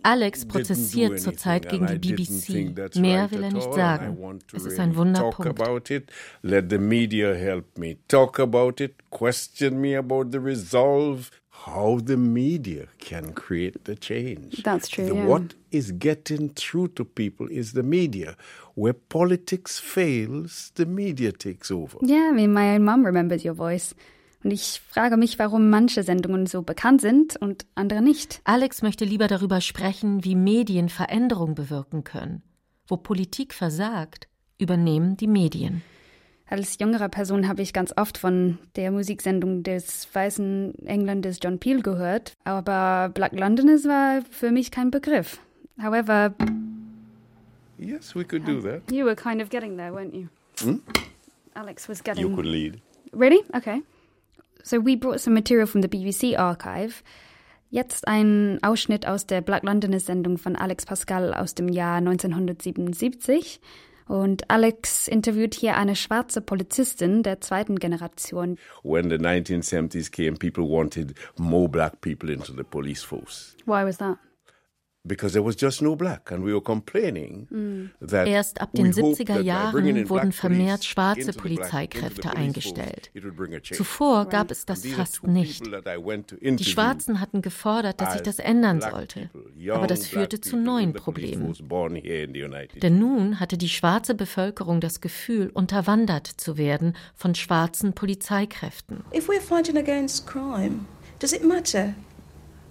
Alex 0.05 0.47
prozessiert 0.47 1.21
zurzeit 1.21 1.69
gegen 1.69 1.87
die 1.87 2.13
BBC. 2.13 2.99
Mehr 2.99 3.31
will 3.31 3.45
er 3.45 3.53
nicht 3.53 3.73
sagen. 3.73 4.41
Es 4.53 4.67
ist 4.67 4.81
ein 4.81 4.97
Wunderpunkt. 4.97 5.91
Let 6.43 6.71
the 6.71 6.79
media 6.79 7.33
help 7.35 7.79
me 7.79 7.99
talk 8.09 8.41
about 8.41 8.83
it, 8.83 8.95
question 9.11 9.81
me 9.81 9.97
about 9.97 10.31
the 10.33 10.41
resolve. 10.41 11.31
How 11.65 12.01
the 12.01 12.17
media 12.17 12.89
can 12.99 13.35
create 13.35 13.85
the 13.85 13.95
change. 13.95 14.65
That's 14.65 14.89
true. 14.89 15.07
The, 15.07 15.15
yeah. 15.15 15.27
What 15.27 15.55
is 15.71 15.93
getting 15.93 16.49
through 16.57 16.89
to 16.95 17.05
people 17.05 17.47
is 17.49 17.73
the 17.73 17.85
media. 17.85 18.37
Where 18.75 18.95
politics 18.95 19.79
fails, 19.79 20.73
the 20.75 20.87
media 20.87 21.31
takes 21.31 21.71
over. 21.71 21.99
Yeah, 22.03 22.31
I 22.31 22.33
mean, 22.33 22.53
my 22.53 22.75
own 22.75 22.83
mum 22.83 23.07
remembers 23.07 23.45
your 23.45 23.55
voice. 23.55 23.95
Und 24.45 24.51
ich 24.51 24.81
frage 24.89 25.17
mich, 25.17 25.39
warum 25.39 25.71
manche 25.71 26.03
Sendungen 26.03 26.47
so 26.47 26.63
bekannt 26.63 27.01
sind 27.01 27.37
und 27.37 27.65
andere 27.77 28.03
nicht. 28.03 28.41
Alex 28.45 28.83
möchte 28.83 29.05
lieber 29.05 29.29
darüber 29.29 29.61
sprechen, 29.61 30.25
wie 30.25 30.35
Medien 30.35 30.89
Veränderung 30.89 31.55
bewirken 31.55 32.03
können. 32.05 32.43
Wo 32.89 32.97
Politik 32.97 33.55
versagt, 33.55 34.27
übernehmen 34.59 35.17
die 35.17 35.29
Medien. 35.29 35.83
Als 36.49 36.79
jüngere 36.79 37.09
Person 37.09 37.49
habe 37.49 37.63
ich 37.63 37.73
ganz 37.73 37.95
oft 37.97 38.19
von 38.19 38.59
der 38.77 38.91
Musiksendung 38.91 39.63
des 39.63 40.09
weißen 40.13 40.75
Englandes 40.87 41.39
John 41.43 41.59
Peel 41.59 41.81
gehört, 41.81 42.35
aber 42.45 43.09
Black 43.15 43.33
Londoners 43.33 43.85
war 43.85 44.21
für 44.31 44.51
mich 44.51 44.71
kein 44.71 44.91
Begriff. 44.91 45.39
However, 45.81 46.35
Yes, 47.79 48.15
we 48.15 48.25
could 48.25 48.47
do 48.47 48.61
that. 48.61 48.83
you 48.93 49.05
were 49.05 49.17
kind 49.17 49.41
of 49.41 49.49
getting 49.51 49.77
there, 49.77 49.93
weren't 49.93 50.15
you? 50.15 50.29
Hmm? 50.61 50.81
Alex 51.55 51.89
was 51.89 52.03
getting. 52.05 52.23
You 52.29 52.35
could 52.35 52.47
lead. 52.47 52.81
Really? 53.13 53.41
Okay. 53.55 53.83
So 54.63 54.85
we 54.85 54.97
brought 54.97 55.21
some 55.21 55.35
material 55.35 55.67
from 55.67 55.83
the 55.83 55.89
BBC 55.89 56.39
archive. 56.39 57.03
Jetzt 57.71 58.07
ein 58.07 58.59
Ausschnitt 58.63 59.07
aus 59.07 59.27
der 59.27 59.41
Black 59.41 59.63
Londoners 59.63 60.07
Sendung 60.07 60.37
von 60.37 60.57
Alex 60.57 60.85
Pascal 60.85 61.33
aus 61.33 61.55
dem 61.55 61.69
Jahr 61.69 61.97
1977. 61.97 63.61
Und 64.09 64.51
Alex 64.51 65.09
interviewt 65.09 65.55
hier 65.55 65.77
eine 65.77 65.97
schwarze 65.97 66.43
Polizistin 66.43 67.23
der 67.23 67.41
zweiten 67.41 67.79
Generation. 67.79 68.59
When 68.83 69.09
the 69.09 69.17
1970s 69.17 70.11
came, 70.11 70.37
people 70.37 70.65
wanted 70.65 71.15
more 71.39 71.69
black 71.69 72.01
people 72.01 72.31
into 72.31 72.53
the 72.53 72.65
police 72.65 73.03
force 73.03 73.57
Why 73.65 73.85
was 73.85 73.99
that? 73.99 74.19
Erst 78.25 78.61
ab 78.61 78.71
den 78.73 78.87
hoped 78.93 79.19
70er 79.19 79.27
that 79.27 79.27
by 79.27 79.43
bringing 79.73 79.97
Jahren 79.97 80.09
wurden 80.09 80.33
vermehrt 80.33 80.85
schwarze 80.85 81.33
Polizeikräfte 81.33 82.37
eingestellt. 82.37 83.11
force, 83.13 83.17
it 83.17 83.25
would 83.25 83.37
bring 83.37 83.53
a 83.55 83.59
change. 83.61 83.79
Zuvor 83.79 84.27
gab 84.27 84.53
es 84.53 84.65
das 84.65 84.87
fast 84.87 85.27
nicht. 85.27 85.63
people 85.65 85.83
that 85.83 85.93
I 85.93 85.99
went 86.05 86.29
to 86.29 86.37
Die 86.37 86.65
Schwarzen 86.65 87.19
hatten 87.21 87.43
gefordert, 87.43 88.01
dass 88.01 88.13
sich 88.13 88.21
as 88.21 88.37
das 88.37 88.39
ändern 88.39 88.79
black 88.79 88.93
sollte. 88.93 89.29
people, 89.33 89.51
young 89.57 89.77
Aber 89.77 89.87
das 89.89 90.01
black 90.01 90.13
führte 90.13 90.41
zu 90.41 90.51
people 90.53 90.65
neuen 90.65 90.93
Problemen. 90.93 91.47
force 91.47 91.63
born 91.63 91.97
here 91.97 92.23
in 92.23 92.33
the 92.33 92.45
United 92.45 92.81
Denn 92.83 92.99
nun 93.01 93.41
hatte 93.41 93.59
die 93.59 93.69
schwarze 93.69 94.15
Bevölkerung 94.15 94.81
das 94.81 95.01
Gefühl, 95.01 95.51
unterwandert 95.53 96.29
zu 96.29 96.57
werden 96.57 96.95
von 97.17 97.35
schwarzen 97.35 97.93
Polizeikräften. 97.93 99.03
If 99.13 99.29
we're 99.29 99.41
fighting 99.41 99.77
against 99.77 100.29
crime, 100.29 100.87
does 101.19 101.33
it 101.33 101.43
matter? 101.45 101.95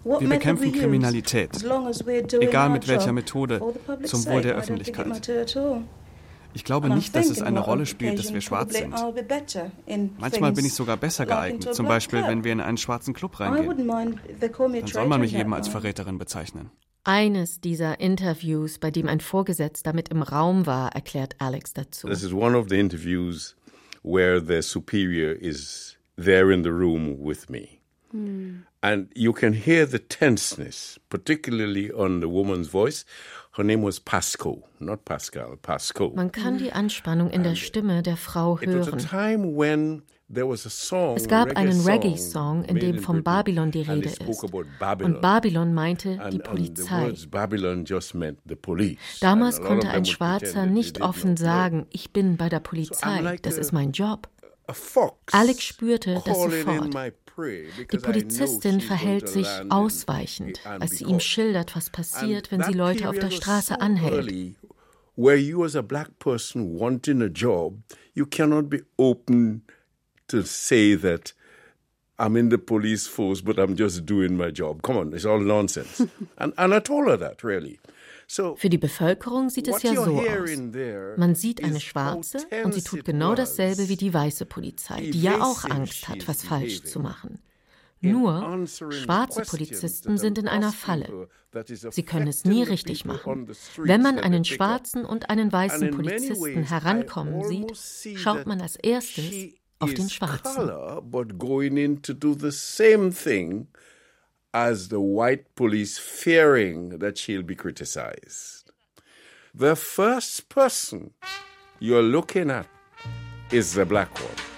Wir 0.03 0.29
bekämpfen 0.29 0.71
Kriminalität, 0.71 1.51
egal 2.39 2.69
mit 2.69 2.87
welcher 2.87 3.13
Methode, 3.13 3.61
zum. 4.03 4.25
Wohl 4.25 4.41
der 4.41 4.57
I 4.57 4.59
don't 4.59 4.65
think 4.65 4.87
it 4.87 4.97
Öffentlichkeit. 4.97 5.57
Ich 6.53 6.65
glaube 6.65 6.89
nicht, 6.89 7.15
dass 7.15 7.29
es 7.29 7.37
in 7.37 7.45
eine 7.45 7.59
Rolle 7.59 7.85
spielt, 7.85 8.19
dass 8.19 8.33
wir 8.33 8.41
schwarz 8.41 8.73
sind. 8.73 8.93
Manchmal 10.19 10.51
bin 10.51 10.65
ich 10.65 10.73
sogar 10.73 10.97
besser 10.97 11.25
geeignet, 11.25 11.73
zum 11.73 11.85
black 11.85 11.97
Beispiel, 11.97 12.19
club. 12.19 12.31
wenn 12.31 12.43
wir 12.43 12.51
in 12.51 12.59
einen 12.61 12.77
schwarzen 12.77 13.13
Club 13.13 13.39
I 13.39 13.43
reingehen. 13.43 13.87
Dann 14.39 14.87
soll 14.87 15.07
man 15.07 15.21
mich 15.21 15.31
traitor 15.31 15.45
eben 15.45 15.53
als. 15.53 15.67
Verräterin 15.67 16.17
bezeichnen. 16.17 16.71
Eines 17.03 17.61
dieser 17.61 17.99
Interviews, 17.99 18.77
bei 18.77 18.91
dem 18.91 19.07
ein 19.07 19.21
Vorgesetzter 19.21 19.93
mit 19.93 20.09
im 20.09 20.21
Raum 20.21 20.67
war, 20.67 20.93
erklärt 20.93 21.35
Alex 21.39 21.73
dazu. 21.73 22.07
This 22.07 22.21
is 22.21 22.31
one 22.31 22.55
of 22.55 22.67
the 22.69 22.77
interviews 22.77 23.55
where 24.03 24.39
the 24.39 24.61
superior 24.61 25.31
is 25.31 25.97
there 26.15 26.53
in 26.53 26.63
the 26.63 26.69
room 26.69 27.17
with 27.19 27.49
me. 27.49 27.79
And 28.83 29.09
you 29.15 29.31
can 29.31 29.53
hear 29.53 29.85
the 29.85 29.99
tenseness, 29.99 30.99
particularly 31.09 31.91
on 31.91 32.19
the 32.19 32.27
woman's 32.27 32.67
voice. 32.67 33.05
Her 33.57 33.63
name 33.63 33.83
was 33.83 33.99
Pasco, 33.99 34.63
not 34.79 35.05
Pascal, 35.05 35.55
Pasco. 35.61 36.11
Man 36.15 36.31
kann 36.31 36.57
die 36.57 36.71
Anspannung 36.71 37.29
in 37.29 37.43
der 37.43 37.55
Stimme 37.55 38.01
der 38.01 38.17
Frau 38.17 38.57
It 38.59 38.69
was 38.69 38.87
a 38.87 38.91
hören. 38.91 38.99
time 38.99 39.55
when 39.55 40.01
there 40.33 40.47
was 40.47 40.65
a 40.65 40.69
song, 40.69 41.15
Es 41.15 41.27
gab 41.27 41.55
einen 41.55 41.73
song 41.73 41.91
Reggae-Song, 41.91 42.63
in 42.63 42.79
dem 42.79 42.99
von 42.99 43.21
Babylon 43.21 43.69
die 43.69 43.81
Rede 43.81 44.09
ist. 44.09 44.21
Und 44.21 45.21
Babylon 45.21 45.73
meinte 45.75 46.19
die 46.31 46.39
Polizei. 46.39 47.13
Damals 49.19 49.61
konnte 49.61 49.89
ein 49.89 50.05
Schwarzer 50.05 50.65
nicht 50.65 51.01
offen 51.01 51.37
sagen, 51.37 51.85
ich 51.91 52.11
bin 52.11 52.37
bei 52.37 52.49
der 52.49 52.61
Polizei, 52.61 53.37
das 53.43 53.57
ist 53.59 53.73
mein 53.73 53.91
Job. 53.91 54.27
Alex 55.31 55.63
spürte 55.63 56.21
das 56.25 56.41
sofort. 56.41 56.95
Die 57.41 57.97
Polizistin 57.97 58.81
verhält 58.81 59.29
sich 59.29 59.47
ausweichend, 59.69 60.61
als 60.65 60.97
sie 60.97 61.05
ihm 61.05 61.19
schildert, 61.19 61.75
was 61.75 61.89
passiert, 61.89 62.51
wenn 62.51 62.63
sie 62.63 62.73
Leute 62.73 63.09
auf 63.09 63.19
der 63.19 63.31
Straße 63.31 63.79
anhält. 63.79 64.55
Where 65.15 65.37
you 65.37 65.63
as 65.65 65.75
a 65.75 65.81
black 65.81 66.19
person 66.19 66.79
wanting 66.79 67.21
a 67.21 67.27
job, 67.27 67.75
you 68.13 68.25
cannot 68.25 68.69
be 68.69 68.83
open 68.97 69.63
to 70.27 70.41
say 70.43 70.95
that 70.95 71.35
I'm 72.17 72.37
in 72.37 72.49
the 72.49 72.57
police 72.57 73.07
force, 73.07 73.41
but 73.41 73.57
I'm 73.57 73.75
just 73.75 74.05
doing 74.05 74.37
my 74.37 74.51
job. 74.51 74.81
Come 74.83 74.97
on, 74.97 75.13
it's 75.13 75.25
all 75.25 75.39
nonsense. 75.39 75.99
and, 76.37 76.53
and 76.57 76.73
I 76.73 76.79
told 76.79 77.07
her 77.07 77.17
that, 77.17 77.43
really. 77.43 77.79
Für 78.55 78.69
die 78.69 78.77
Bevölkerung 78.77 79.49
sieht 79.49 79.67
es 79.67 79.83
ja 79.83 79.93
so 79.93 80.19
aus. 80.19 80.49
Man 81.17 81.35
sieht 81.35 81.63
eine 81.63 81.79
Schwarze 81.79 82.39
und 82.63 82.73
sie 82.73 82.81
tut 82.81 83.03
genau 83.03 83.35
dasselbe 83.35 83.89
wie 83.89 83.97
die 83.97 84.13
weiße 84.13 84.45
Polizei, 84.45 85.09
die 85.11 85.21
ja 85.21 85.41
auch 85.41 85.65
Angst 85.65 86.07
hat, 86.07 86.27
was 86.27 86.43
falsch 86.43 86.83
zu 86.83 86.99
machen. 86.99 87.39
Nur, 88.03 88.65
schwarze 88.65 89.43
Polizisten 89.43 90.17
sind 90.17 90.37
in 90.37 90.47
einer 90.47 90.71
Falle. 90.71 91.29
Sie 91.67 92.03
können 92.03 92.27
es 92.27 92.45
nie 92.45 92.63
richtig 92.63 93.05
machen. 93.05 93.47
Wenn 93.77 94.01
man 94.01 94.17
einen 94.17 94.43
schwarzen 94.43 95.05
und 95.05 95.29
einen 95.29 95.51
weißen 95.51 95.91
Polizisten 95.91 96.63
herankommen 96.63 97.43
sieht, 97.43 98.17
schaut 98.17 98.47
man 98.47 98.61
als 98.61 98.75
erstes 98.75 99.53
auf 99.79 99.93
den 99.93 100.09
Schwarzen. 100.09 100.71
As 104.53 104.89
the 104.89 104.99
white 104.99 105.55
police, 105.55 105.97
fearing 105.97 106.99
that 106.99 107.17
she'll 107.17 107.43
be 107.43 107.55
criticized. 107.55 108.71
The 109.53 109.75
first 109.75 110.49
person 110.49 111.11
you're 111.79 112.03
looking 112.03 112.49
at 112.49 112.67
is 113.51 113.73
the 113.73 113.85
black 113.85 114.09
one. 114.19 114.51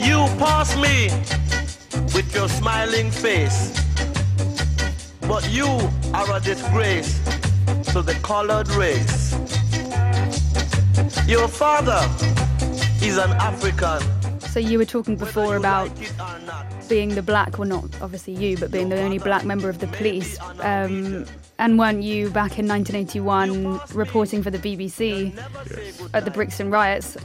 You 0.00 0.26
pass 0.38 0.76
me 0.76 1.08
with 2.14 2.34
your 2.34 2.48
smiling 2.48 3.10
face, 3.10 3.78
but 5.22 5.48
you 5.50 5.66
are 6.14 6.36
a 6.36 6.40
disgrace 6.40 7.18
to 7.92 8.02
the 8.02 8.18
colored 8.22 8.68
race. 8.70 9.32
Your 11.28 11.48
father 11.48 12.00
is 13.02 13.18
an 13.18 13.32
African. 13.32 14.15
So 14.56 14.60
you 14.60 14.78
were 14.78 14.86
talking 14.86 15.16
before 15.16 15.56
about 15.56 15.90
being 16.88 17.14
the 17.14 17.20
black, 17.20 17.58
well, 17.58 17.68
not 17.68 17.84
obviously 18.00 18.32
you, 18.32 18.56
but 18.56 18.70
being 18.70 18.88
the 18.88 18.98
only 19.02 19.18
black 19.18 19.44
member 19.44 19.68
of 19.68 19.80
the 19.80 19.86
police. 19.88 20.38
Um, 20.60 21.26
and 21.58 21.78
weren't 21.78 22.02
you 22.02 22.30
back 22.30 22.58
in 22.58 22.66
1981 22.66 23.78
reporting 23.92 24.42
for 24.42 24.50
the 24.50 24.56
BBC 24.56 25.36
at 26.14 26.24
the 26.24 26.30
Brixton 26.30 26.70
riots? 26.70 27.18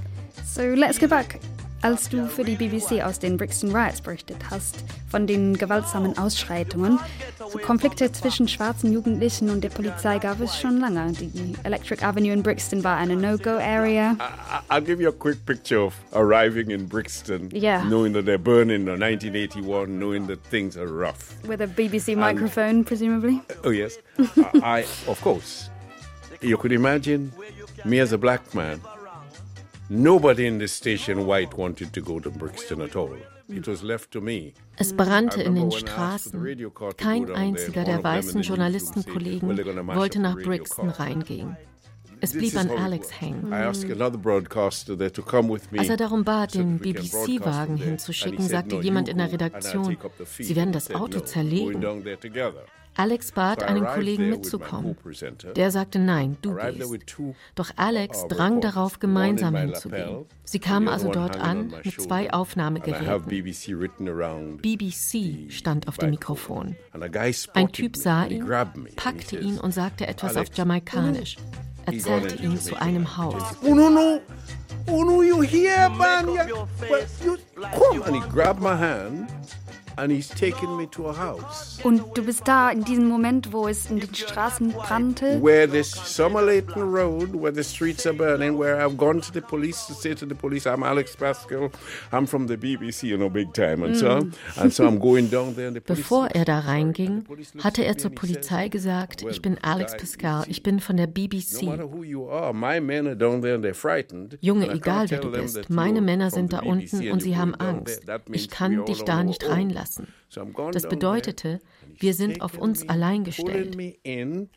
So 0.43 0.73
let's 0.73 0.97
go 0.97 1.07
back. 1.07 1.39
Als 1.83 2.09
du 2.09 2.27
für 2.27 2.43
die 2.43 2.55
BBC 2.55 3.01
aus 3.03 3.17
den 3.17 3.37
Brixton 3.37 3.75
Riots 3.75 4.01
berichtet 4.01 4.37
hast, 4.51 4.83
von 5.09 5.25
den 5.25 5.57
gewaltsamen 5.57 6.15
Ausschreitungen, 6.15 6.99
so 7.51 7.57
Konflikte 7.57 8.11
zwischen 8.11 8.47
schwarzen 8.47 8.93
Jugendlichen 8.93 9.49
und 9.49 9.63
der 9.63 9.69
Polizei 9.69 10.19
gab 10.19 10.39
es 10.41 10.55
schon 10.59 10.79
lange. 10.79 11.11
Die 11.13 11.55
Electric 11.63 12.03
Avenue 12.05 12.33
in 12.33 12.43
Brixton 12.43 12.83
war 12.83 12.97
eine 12.97 13.15
No-Go-Area. 13.15 14.15
I'll 14.69 14.81
give 14.83 15.01
you 15.01 15.09
a 15.09 15.11
quick 15.11 15.43
picture 15.47 15.79
of 15.81 15.95
arriving 16.13 16.69
in 16.69 16.87
Brixton, 16.87 17.49
Yeah. 17.51 17.83
knowing 17.85 18.13
that 18.13 18.25
they're 18.25 18.37
burning 18.37 18.81
in 18.87 18.99
1981, 18.99 19.87
knowing 19.97 20.27
that 20.27 20.39
things 20.51 20.77
are 20.77 20.87
rough. 20.87 21.35
With 21.47 21.61
a 21.61 21.67
BBC 21.67 22.15
microphone, 22.15 22.83
presumably. 22.83 23.41
Oh 23.63 23.71
yes, 23.71 23.97
I, 24.61 24.81
I 24.83 24.85
of 25.07 25.19
course. 25.21 25.69
You 26.41 26.57
could 26.57 26.71
imagine 26.73 27.31
me 27.85 27.99
as 27.99 28.11
a 28.13 28.17
black 28.19 28.53
man. 28.53 28.81
Nobody 29.93 30.47
in 30.47 30.57
this 30.57 30.71
station 30.71 31.25
white 31.25 31.57
wanted 31.57 31.91
to 31.91 32.01
go 32.01 32.17
to 32.17 32.29
Brixton 32.29 32.79
at 32.79 32.95
all. 32.95 33.17
Es 34.77 34.93
brannte 34.93 35.41
in 35.41 35.55
den 35.55 35.69
the 35.69 35.79
Straßen. 35.79 36.41
Kein 36.95 37.29
einziger 37.29 37.83
der 37.83 38.01
weißen 38.01 38.41
the 38.41 38.47
Journalistenkollegen 38.47 39.49
said, 39.49 39.49
"Well, 39.49 39.57
they're 39.57 39.65
gonna 39.65 39.83
mash 39.83 39.97
wollte 39.97 40.19
nach 40.21 40.37
the 40.37 40.43
Brixton 40.43 40.93
car." 40.93 41.07
reingehen. 41.07 41.57
Es 42.21 42.33
blieb 42.33 42.55
an 42.55 42.69
Alex 42.69 43.19
hängen. 43.19 43.51
Als 43.51 43.83
er 45.89 45.97
darum 45.97 46.23
bat, 46.23 46.53
den 46.53 46.79
BBC-Wagen 46.79 47.77
hinzuschicken, 47.77 48.47
sagte 48.47 48.75
"No, 48.75 48.81
jemand 48.81 49.09
in 49.09 49.17
der 49.17 49.31
Redaktion, 49.31 49.95
take 49.95 50.05
up 50.05 50.13
the 50.17 50.25
feed." 50.25 50.45
Sie 50.45 50.55
werden 50.55 50.71
das 50.71 50.91
Auto 50.91 51.03
"No, 51.03 51.09
going 51.09 51.25
zerlegen. 51.25 51.81
down 51.81 52.03
there 52.03 52.19
together." 52.19 52.63
Alex 52.95 53.31
bat 53.31 53.63
einen 53.63 53.85
Kollegen 53.85 54.29
mitzukommen. 54.29 54.97
Der 55.55 55.71
sagte 55.71 55.97
nein, 55.97 56.35
du 56.41 56.55
gehst. 56.55 57.15
Doch 57.55 57.71
Alex 57.77 58.27
drang 58.27 58.59
darauf, 58.59 58.99
gemeinsam 58.99 59.55
hinzugehen. 59.55 60.25
Sie 60.43 60.59
kamen 60.59 60.89
also 60.89 61.09
dort 61.09 61.39
an 61.39 61.73
mit 61.83 62.01
zwei 62.01 62.33
Aufnahmegeräten. 62.33 63.25
BBC 64.57 65.49
stand 65.49 65.87
auf 65.87 65.97
dem 65.97 66.09
Mikrofon. 66.09 66.75
Ein 67.53 67.71
Typ 67.71 67.95
sah 67.95 68.25
ihn, 68.25 68.45
packte 68.97 69.39
ihn 69.39 69.57
und 69.57 69.73
sagte 69.73 70.07
etwas 70.07 70.35
auf 70.35 70.47
"Alex, 70.59 71.37
Jamaikanisch. 71.85 72.05
erzählte 72.05 72.43
ihn 72.43 72.59
zu 72.59 72.75
einem 72.75 73.17
Haus. 73.17 73.43
Oh 73.63 73.73
no 73.73 73.89
no, 73.89 74.21
oh 74.87 75.03
no, 75.03 75.21
you 75.21 75.41
here, 75.41 75.89
man? 75.89 76.27
Yeah. 76.29 76.47
Well, 76.89 77.05
you 77.23 77.37
come 77.77 78.01
and 78.03 78.15
he 78.15 78.29
grabbed 78.29 78.61
my 78.61 78.75
hand 78.75 79.27
and 79.97 80.11
he's 80.11 80.29
taken 80.29 80.77
me 80.77 80.87
to 80.87 81.07
a 81.09 81.13
house 81.17 81.79
Und 81.83 82.01
du 82.15 82.23
bist 82.23 82.47
da 82.47 82.69
in 82.69 82.83
diesem 82.83 83.07
Moment, 83.07 83.51
wo 83.51 83.67
es 83.67 83.89
in 83.89 83.99
den 83.99 84.13
Straßen 84.13 84.71
brannte. 84.71 85.39
where 85.41 85.67
this 85.67 85.91
Summer 85.91 86.41
Leighton 86.41 86.81
Road, 86.93 87.33
where 87.33 87.53
the 87.53 87.63
streets 87.63 88.05
are 88.05 88.13
burning, 88.15 88.57
where 88.57 88.77
I've 88.83 88.97
gone 88.97 89.21
to 89.21 89.31
the 89.31 89.41
police 89.41 89.85
to 89.87 89.93
say 89.93 90.13
to 90.15 90.25
the 90.25 90.35
police, 90.35 90.65
I'm 90.65 90.83
Alex 90.83 91.15
Pascal, 91.15 91.69
I'm 92.11 92.25
from 92.27 92.47
the 92.47 92.55
BBC, 92.57 93.07
you 93.07 93.17
know, 93.17 93.29
big 93.29 93.53
time, 93.53 93.83
and 93.83 93.95
so 93.97 94.07
Mm. 94.21 94.33
and 94.57 94.73
so 94.73 94.85
I'm 94.87 94.99
going 94.99 95.29
down 95.29 95.55
there, 95.55 95.67
and 95.67 95.75
the 95.75 95.81
police. 95.81 96.01
Bevor 96.03 96.27
er 96.33 96.45
da 96.45 96.59
reinging, 96.59 97.23
hatte 97.63 97.83
er 97.83 97.97
zur 97.97 98.11
Polizei 98.11 98.69
gesagt, 98.69 99.23
ich 99.29 99.41
bin 99.41 99.57
Alex 99.61 99.95
Pascal, 99.97 100.43
ich 100.47 100.63
bin 100.63 100.79
von 100.79 100.97
der 100.97 101.07
BBC. 101.07 101.65
matter 101.65 101.89
who 101.91 102.03
you 102.03 102.29
are, 102.29 102.53
my 102.53 102.79
men 102.79 103.07
are 103.07 103.15
down 103.15 103.41
there 103.41 103.55
and 103.55 103.63
they're 103.65 103.73
frightened. 103.73 104.37
Junge, 104.41 104.69
egal 104.71 105.09
wer 105.09 105.19
du 105.19 105.31
bist, 105.31 105.69
meine 105.69 106.01
Männer 106.01 106.29
from 106.29 106.39
sind 106.39 106.51
the 106.51 106.57
da 106.57 106.61
BBC 106.61 106.93
unten 106.97 107.11
und 107.11 107.21
sie 107.21 107.35
haben 107.37 107.55
Angst. 107.55 108.01
Ich 108.31 108.49
kann 108.49 108.85
dich 108.85 109.03
da 109.03 109.23
nicht 109.23 109.47
reinlassen. 109.47 109.80
Gone 110.53 110.71
Das 110.71 110.87
bedeutete, 110.87 111.59
wir 111.99 112.13
sind 112.13 112.41
auf 112.41 112.57
uns 112.57 112.87
allein 112.87 113.23
gestellt. 113.23 113.77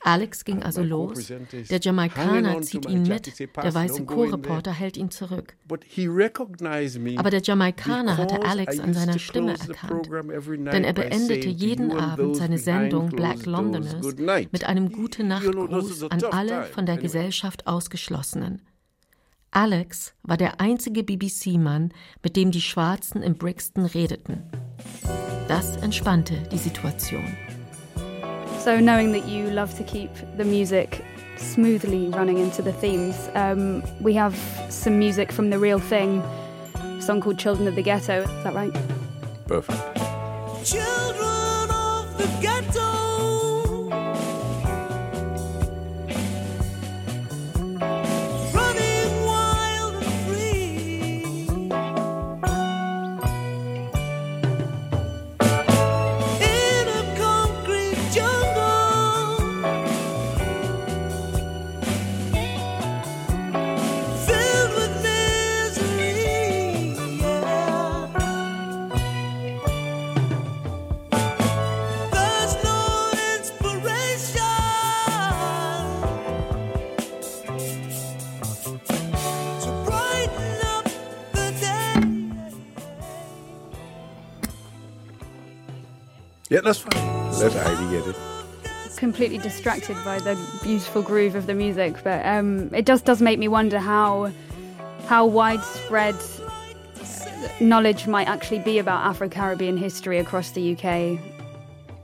Alex 0.03 0.45
ging 0.45 0.63
also 0.63 0.83
los. 0.83 1.33
Der 1.71 1.81
Jamaikaner 1.81 2.63
zieht 2.63 2.89
ihn 2.89 3.03
mit, 3.03 3.39
der 3.39 3.75
weiße 3.75 4.05
Co-Reporter 4.05 4.73
hält 4.73 4.97
ihn 4.97 5.11
zurück. 5.11 5.57
Aber 5.69 7.31
der 7.31 7.43
Jamaikaner 7.43 8.17
hatte 8.17 8.43
Alex 8.43 8.79
an 8.81 8.95
seiner 8.95 9.19
Stimme 9.19 9.53
erkannt. 9.53 10.09
Denn 10.11 10.85
er 10.85 10.93
beendete 10.93 11.49
jeden 11.49 11.93
Abend 11.93 12.37
seine 12.37 12.59
Sendung 12.59 13.11
Black 13.11 13.47
Londoners 13.47 14.17
mit 14.51 14.65
einem 14.65 14.91
Gute 14.91 15.23
You 15.23 15.53
know, 15.53 15.67
this 15.69 15.91
is 15.91 16.03
Nacht-Gruß 16.03 16.03
a 16.03 16.07
an 16.09 16.25
alle 16.25 16.65
von 16.65 16.87
der. 16.87 16.99
Gesellschaft 17.05 17.67
Ausgeschlossenen. 17.67 18.63
Alex 19.55 20.13
war 20.25 20.37
der 20.37 20.61
einzige 20.61 21.05
BBC-Mann, 21.05 21.93
mit 22.25 22.35
dem 22.35 22.51
die 22.51 22.61
Schwarzen 22.61 23.23
in 23.23 23.37
Brixton 23.37 23.85
redeten. 23.85 24.43
Das 25.47 25.77
entspannte 25.77 26.35
die 26.51 26.59
Situation. 26.59 27.25
So 28.65 28.79
knowing 28.79 29.13
that 29.13 29.29
you 29.29 29.49
love 29.51 29.73
to 29.77 29.85
keep 29.85 30.11
the 30.37 30.45
music 30.45 31.05
smoothly 31.39 32.09
running 32.09 32.39
into 32.39 32.63
the 32.63 32.73
themes, 32.73 33.15
um, 33.37 33.81
we 34.01 34.19
have 34.19 34.35
some 34.71 34.99
music 34.99 35.33
from 35.33 35.51
The 35.51 35.59
Real 35.59 35.79
Thing, 35.79 36.21
a 36.75 37.01
song 37.01 37.21
called 37.21 37.39
Children 37.39 37.69
of 37.69 37.77
the 37.77 37.83
Ghetto. 37.83 38.23
Is 38.23 38.43
that 38.43 38.55
right? 38.55 38.75
Perfect. 39.47 39.79
Children 40.65 41.71
of 41.71 42.19
the 42.19 42.27
ghetto. 42.41 43.14
Yeah, 86.55 86.61
that's 86.61 86.79
fine. 86.79 87.33
Let 87.41 87.53
Heidi 87.53 87.91
get 87.91 88.07
it. 88.07 88.17
completely 88.97 89.39
distracted 89.39 89.97
by 90.05 90.21
the 90.21 90.37
beautiful 90.63 91.03
groove 91.03 91.35
of 91.35 91.49
the 91.49 91.53
music, 91.53 91.97
but 92.05 92.25
um, 92.25 92.73
it 92.73 92.87
just 92.87 93.05
does 93.05 93.21
make 93.21 93.41
me 93.41 93.49
wonder 93.49 93.81
how 93.81 94.31
how 95.09 95.27
widespread 95.27 96.15
knowledge 97.59 98.07
might 98.07 98.29
actually 98.29 98.61
be 98.61 98.79
about 98.79 99.05
Afro-Caribbean 99.05 99.77
history 99.77 100.21
across 100.21 100.53
the 100.53 100.77
UK. 100.77 101.19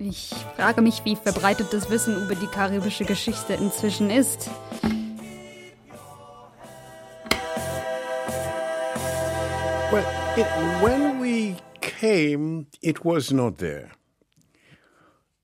Ich 0.01 0.34
frage 0.57 0.82
mich, 0.82 1.05
wie 1.05 1.14
verbreitet 1.14 1.72
das 1.72 1.88
Wissen 1.88 2.16
über 2.16 2.34
die 2.34 2.48
karibische 2.48 3.05
Geschichte 3.05 3.55
inzwischen 3.55 4.11
ist. 4.11 4.51
Well, 9.92 10.05
it, 10.36 10.46
when 10.82 11.20
we 11.20 11.55
came, 11.80 12.66
it 12.82 13.05
was 13.05 13.30
not 13.30 13.59
there. 13.59 13.92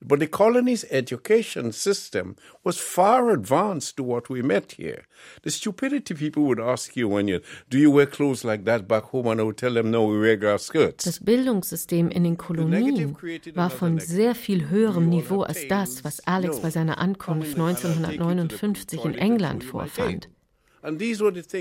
But 0.09 0.21
the 0.21 0.29
colony's 0.29 0.85
education 0.91 1.73
system 1.73 2.37
was 2.63 2.79
far 2.79 3.31
advanced 3.31 3.97
to 3.97 4.05
what 4.05 4.31
we 4.31 4.41
met 4.41 4.73
here. 4.73 5.03
The 5.43 5.51
stupidity 5.51 6.15
people 6.15 6.45
would 6.45 6.61
ask 6.61 6.97
you 6.97 7.09
when 7.09 7.27
you, 7.27 7.41
do 7.69 7.77
you 7.77 7.91
wear 7.91 8.07
clothes 8.07 8.45
like 8.45 8.65
that 8.67 8.87
back 8.87 9.05
home? 9.11 9.27
And 9.27 9.41
I 9.41 9.45
would 9.45 9.57
tell 9.57 9.75
them, 9.75 9.91
no, 9.91 10.05
we 10.07 10.21
wear 10.21 10.37
grass 10.37 10.63
skirts. 10.63 11.05
Das 11.05 11.19
Bildungssystem 11.19 12.09
in 12.11 12.23
den 12.23 12.37
Kolonien 12.37 13.17
war 13.55 13.71
von 13.71 13.99
sehr 13.99 14.37
viel 14.37 14.69
höherem 14.69 15.09
Niveau 15.09 15.43
als 15.43 15.67
das, 15.67 16.05
was 16.05 16.21
Alex 16.25 16.61
bei 16.61 16.71
seiner 16.71 16.99
Ankunft 16.99 17.59
1959 17.59 19.05
in 19.05 19.15
England 19.15 19.65
vorfand. 19.65 20.29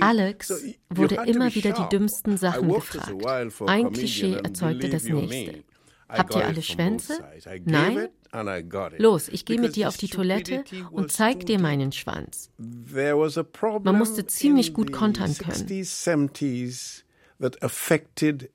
Alex 0.01 0.53
wurde 0.91 1.15
immer 1.25 1.55
wieder 1.55 1.71
die 1.71 1.89
dümmsten 1.89 2.37
Sachen 2.37 2.71
gefragt. 2.71 3.11
Ein 3.65 3.91
Klischee 3.91 4.35
erzeugte 4.35 4.89
das 4.89 5.05
nächste. 5.05 5.63
Habt 6.17 6.35
ihr 6.35 6.45
alle 6.45 6.61
Schwänze? 6.61 7.19
Nein? 7.65 8.09
Los, 8.97 9.29
ich 9.29 9.45
gehe 9.45 9.59
mit 9.59 9.75
dir 9.75 9.87
auf 9.87 9.97
die 9.97 10.09
Toilette 10.09 10.63
und 10.91 11.11
zeig 11.11 11.45
dir 11.45 11.59
meinen 11.59 11.91
Schwanz. 11.91 12.49
Man 12.59 13.97
musste 13.97 14.25
ziemlich 14.27 14.73
gut 14.73 14.91
kontern 14.91 15.33
können. 15.37 15.67
60s, 15.67 16.03
70s 16.03 17.03
that 17.39 17.61
affected 17.61 18.49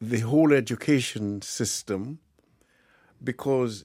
the 0.00 0.24
whole 0.24 0.52
education 0.52 1.40
system 1.42 2.18
because 3.22 3.84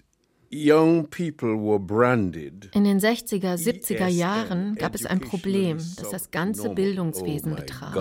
young 0.49 1.07
people 1.07 1.55
were 1.55 1.79
branded. 1.79 2.69
In 2.73 2.83
den 2.83 2.99
60er, 2.99 3.55
70er 3.55 4.07
Jahren 4.07 4.75
gab 4.75 4.95
es 4.95 5.05
ein 5.05 5.19
Problem, 5.19 5.77
das 5.77 6.09
das 6.09 6.31
ganze 6.31 6.69
Bildungswesen 6.69 7.53
oh 7.53 7.55
betraf. 7.55 7.93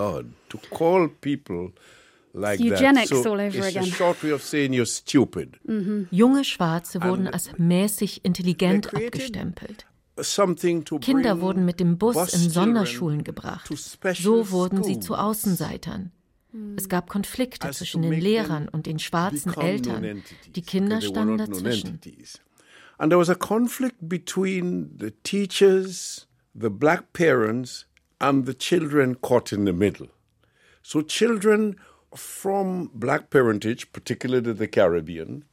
Like 2.33 2.59
eugenics 2.59 3.09
that. 3.09 3.23
So 3.23 3.31
all 3.31 3.39
over 3.39 3.57
it's 3.57 3.67
again. 3.67 3.83
a 3.83 3.87
short 3.87 4.21
way 4.23 4.31
of 4.31 4.43
saying 4.43 4.73
you're 4.73 4.85
stupid. 4.85 5.59
Junge 6.11 6.43
Schwarze 6.43 7.01
wurden 7.01 7.25
And 7.27 7.33
als 7.33 7.51
mäßig 7.57 8.23
intelligent 8.23 8.93
abgestempelt. 8.93 9.85
Kinder 11.01 11.41
wurden 11.41 11.65
mit 11.65 11.79
dem 11.79 11.97
Bus 11.97 12.33
in 12.33 12.49
Sonderschulen 12.49 13.23
gebracht. 13.23 13.67
to 13.67 13.75
special 13.75 14.15
So 14.15 14.51
wurden 14.51 14.83
sie 14.83 14.93
schools. 14.93 15.05
zu 15.05 15.15
Außenseitern. 15.15 16.11
Es 16.75 16.89
gab 16.89 17.07
Konflikte 17.09 17.69
zwischen 17.71 18.01
den 18.01 18.13
Lehrern 18.13 18.67
und 18.67 18.85
den 18.87 18.97
schwarzen 18.99 19.53
Eltern. 19.55 20.23
Die 20.55 20.61
Kinder 20.61 20.97
because 20.99 21.13
they 21.13 21.25
were 21.25 21.35
standen 21.35 21.37
dazwischen. 21.37 21.99
And 22.99 23.11
there 23.11 23.19
was 23.19 23.29
a 23.29 23.35
conflict 23.35 23.97
between 24.01 24.97
the 24.99 25.11
teachers, 25.23 26.27
the 26.59 26.69
black 26.69 27.13
parents, 27.13 27.85
and 28.17 28.47
the 28.47 28.55
children 28.55 29.21
caught 29.21 29.51
in 29.51 29.65
the 29.67 29.73
middle. 29.73 30.07
So 30.81 31.03
children 31.03 31.75
from 32.15 32.89
black 32.93 33.29
parentage, 33.29 33.91
particularly 33.91 34.53
the 34.53 34.67
Caribbean, 34.67 35.43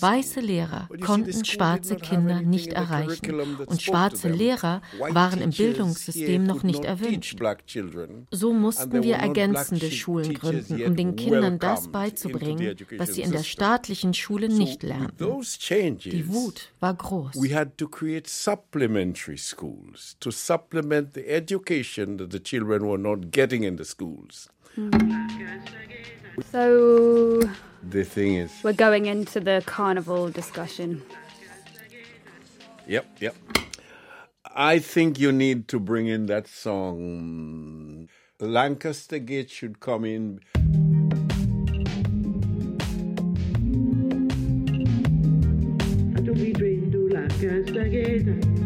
Weiße 0.00 0.40
Lehrer 0.40 0.88
konnten 1.02 1.44
schwarze 1.44 1.96
Kinder 1.96 2.40
nicht 2.40 2.72
erreichen 2.72 3.40
und 3.66 3.82
schwarze. 3.82 4.30
Lehrer 4.30 4.80
waren 5.10 5.42
im 5.42 5.50
Bildungssystem 5.50 6.44
noch 6.44 6.62
nicht 6.62 6.78
not 6.78 6.86
erwünscht. 6.86 7.32
teach 7.32 7.36
black 7.36 7.66
children, 7.66 8.26
So 8.30 8.54
mussten 8.54 9.02
wir 9.02 9.16
ergänzende 9.16 9.90
Schulen 9.90 10.32
gründen, 10.32 10.82
um 10.82 10.96
den 10.96 11.14
Kindern 11.16 11.58
das 11.58 11.88
beizubringen, 11.88 12.74
was 12.96 13.14
sie 13.14 13.22
in 13.22 13.32
der 13.32 13.42
staatlichen 13.42 14.14
Schule 14.14 14.48
nicht 14.48 14.82
lernten. 14.82 15.18
Die 15.18 16.28
Wut 16.28 16.72
war 16.80 16.94
groß. 16.94 17.34
we 17.34 17.54
had 17.54 17.76
to 17.76 17.86
create 17.86 18.26
supplementary 18.28 19.36
schools 19.36 20.16
to 20.20 20.30
supplement 20.30 21.12
the 21.12 21.26
education 21.26 22.16
that 22.16 22.32
the 22.32 22.40
children 22.40 22.82
were 22.82 22.98
not 22.98 23.30
getting 23.30 23.62
in 23.62 23.76
the 23.76 23.84
schools. 23.84 24.48
So 26.50 27.42
The 27.82 28.04
thing 28.04 28.36
is, 28.36 28.52
we're 28.62 28.72
going 28.72 29.06
into 29.06 29.40
the 29.40 29.62
carnival 29.66 30.30
discussion. 30.30 31.02
yep, 32.86 33.06
yep. 33.20 33.34
I 34.54 34.78
think 34.78 35.18
you 35.18 35.32
need 35.32 35.68
to 35.68 35.78
bring 35.80 36.06
in 36.08 36.26
that 36.26 36.46
song. 36.48 38.08
Lancaster 38.40 39.18
Gate 39.18 39.50
should 39.50 39.80
come 39.80 40.04
in. 40.04 40.40
I 46.14 46.20
don't 46.20 46.34
be 46.34 46.52
dreaming 46.52 46.92
to 46.92 47.08
Lancaster 47.08 47.88
Gate. 47.88 48.61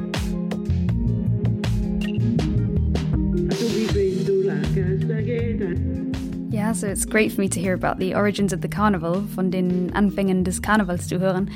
Yeah, 6.67 6.73
so 6.73 6.89
it's 6.89 7.05
great 7.05 7.31
for 7.31 7.43
me 7.43 7.49
to 7.51 7.61
hear 7.61 7.75
about 7.75 8.01
the 8.01 8.17
origins 8.17 8.53
of 8.53 8.61
the 8.61 8.69
carnival, 8.69 9.23
von 9.37 9.53
den 9.53 9.93
Anfängen 9.95 10.43
des 10.43 10.63
Karnevals 10.63 11.07
zu 11.07 11.21
hören. 11.21 11.49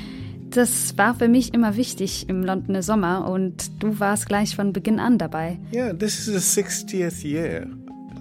Das 0.51 0.97
war 0.97 1.15
für 1.15 1.27
mich 1.27 1.53
immer 1.53 1.75
wichtig 1.75 2.29
im 2.29 2.45
Londoner 2.45 2.81
Sommer 2.81 3.29
und 3.29 3.83
du 3.83 3.99
warst 3.99 4.29
gleich 4.29 4.55
von 4.55 4.71
Beginn 4.71 5.01
an 5.01 5.17
dabei. 5.17 5.59
Yeah, 5.73 5.91
this 5.91 6.25
is 6.25 6.27
the 6.27 6.61
60th 6.61 7.25
year. 7.25 7.67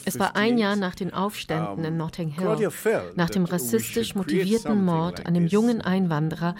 Es 0.04 0.18
war 0.18 0.36
ein 0.36 0.58
Jahr 0.58 0.76
nach 0.76 0.94
den 0.94 1.12
Aufständen 1.12 1.84
in 1.84 1.96
Notting 1.96 2.30
Hill, 2.30 2.70
nach 3.14 3.30
dem 3.30 3.44
rassistisch 3.44 4.14
motivierten 4.14 4.84
Mord 4.84 5.26
an 5.26 5.34
dem 5.34 5.46
jungen 5.46 5.80
Einwanderer 5.80 6.54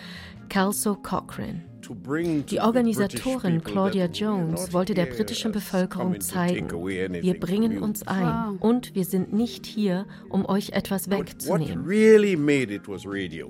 Kelso 0.48 0.94
Cochrane. 0.94 1.62
Die 2.51 2.61
Organisatorin 2.61 3.62
Claudia 3.62 4.07
Jones 4.07 4.72
wollte 4.72 4.95
der 4.95 5.07
britischen 5.07 5.53
Bevölkerung 5.53 6.20
zeigen, 6.20 6.68
wir 6.70 7.41
bringen 7.41 7.78
uns 7.82 8.07
ein 8.07 8.57
und 8.61 8.95
wir 8.95 9.05
sind 9.05 9.32
nicht 9.32 9.66
hier, 9.66 10.07
um 10.28 10.47
euch 10.47 10.70
etwas 10.70 11.11
wegzunehmen. 11.11 11.85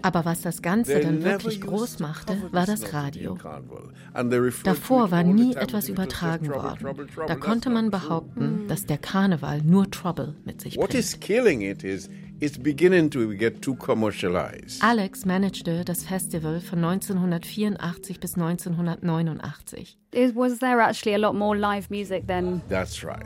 Aber 0.02 0.24
was 0.24 0.40
das 0.42 0.62
Ganze 0.62 1.00
dann 1.00 1.22
wirklich 1.22 1.60
groß 1.60 1.98
machte, 2.00 2.36
war 2.52 2.66
das 2.66 2.92
Radio. 2.92 3.38
Davor 4.64 5.10
war 5.10 5.22
nie 5.22 5.54
etwas 5.54 5.88
übertragen 5.88 6.48
worden. 6.50 7.06
Da 7.26 7.34
konnte 7.36 7.70
man 7.70 7.90
behaupten, 7.90 8.66
dass 8.68 8.86
der 8.86 8.98
Karneval 8.98 9.62
nur 9.62 9.90
Trouble 9.90 10.34
mit 10.44 10.60
sich 10.60 10.76
bringt. 10.76 10.92
It's 12.44 12.58
beginning 12.58 13.08
to 13.12 13.32
get 13.34 13.62
too 13.62 13.74
commercialized. 13.76 14.82
Alex 14.82 15.24
managte 15.24 15.82
das 15.82 16.04
Festival 16.04 16.60
von 16.60 16.84
1984 16.84 18.20
bis 18.20 18.36
1989. 18.36 19.96
It, 20.12 20.34
was 20.34 20.58
there 20.58 20.82
actually 20.82 21.14
a 21.14 21.18
lot 21.18 21.34
more 21.34 21.56
live 21.56 21.90
music 21.90 22.26
then? 22.26 22.60
That's 22.68 23.02
right. 23.02 23.24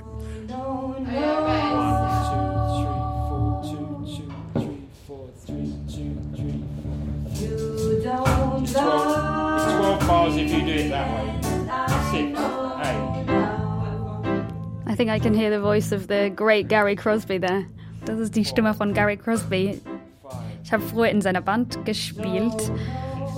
It's 8.61 8.73
12 8.73 10.07
bars 10.07 10.37
if 10.37 10.53
you 10.53 10.61
do 10.61 10.75
it 10.75 10.91
that 10.91 11.11
way. 11.11 11.35
Six, 12.13 12.39
eight. 12.87 13.19
I 14.87 14.95
think 14.95 15.11
I 15.11 15.19
can 15.19 15.35
hear 15.35 15.51
the 15.51 15.61
voice 15.61 15.91
of 15.91 16.07
the 16.07 16.31
great 16.33 16.69
Gary 16.69 16.95
Crosby 16.95 17.39
there. 17.39 17.67
Das 18.09 18.21
ist 18.21 18.37
die 18.37 18.47
Stimme 18.47 18.73
von 18.73 18.95
Gary 18.95 19.19
Crosby. 19.19 19.83
Ich 20.65 20.73
habe 20.73 20.83
früher 20.83 21.11
in 21.11 21.21
seiner 21.21 21.43
Band 21.43 21.85
gespielt. 21.85 22.73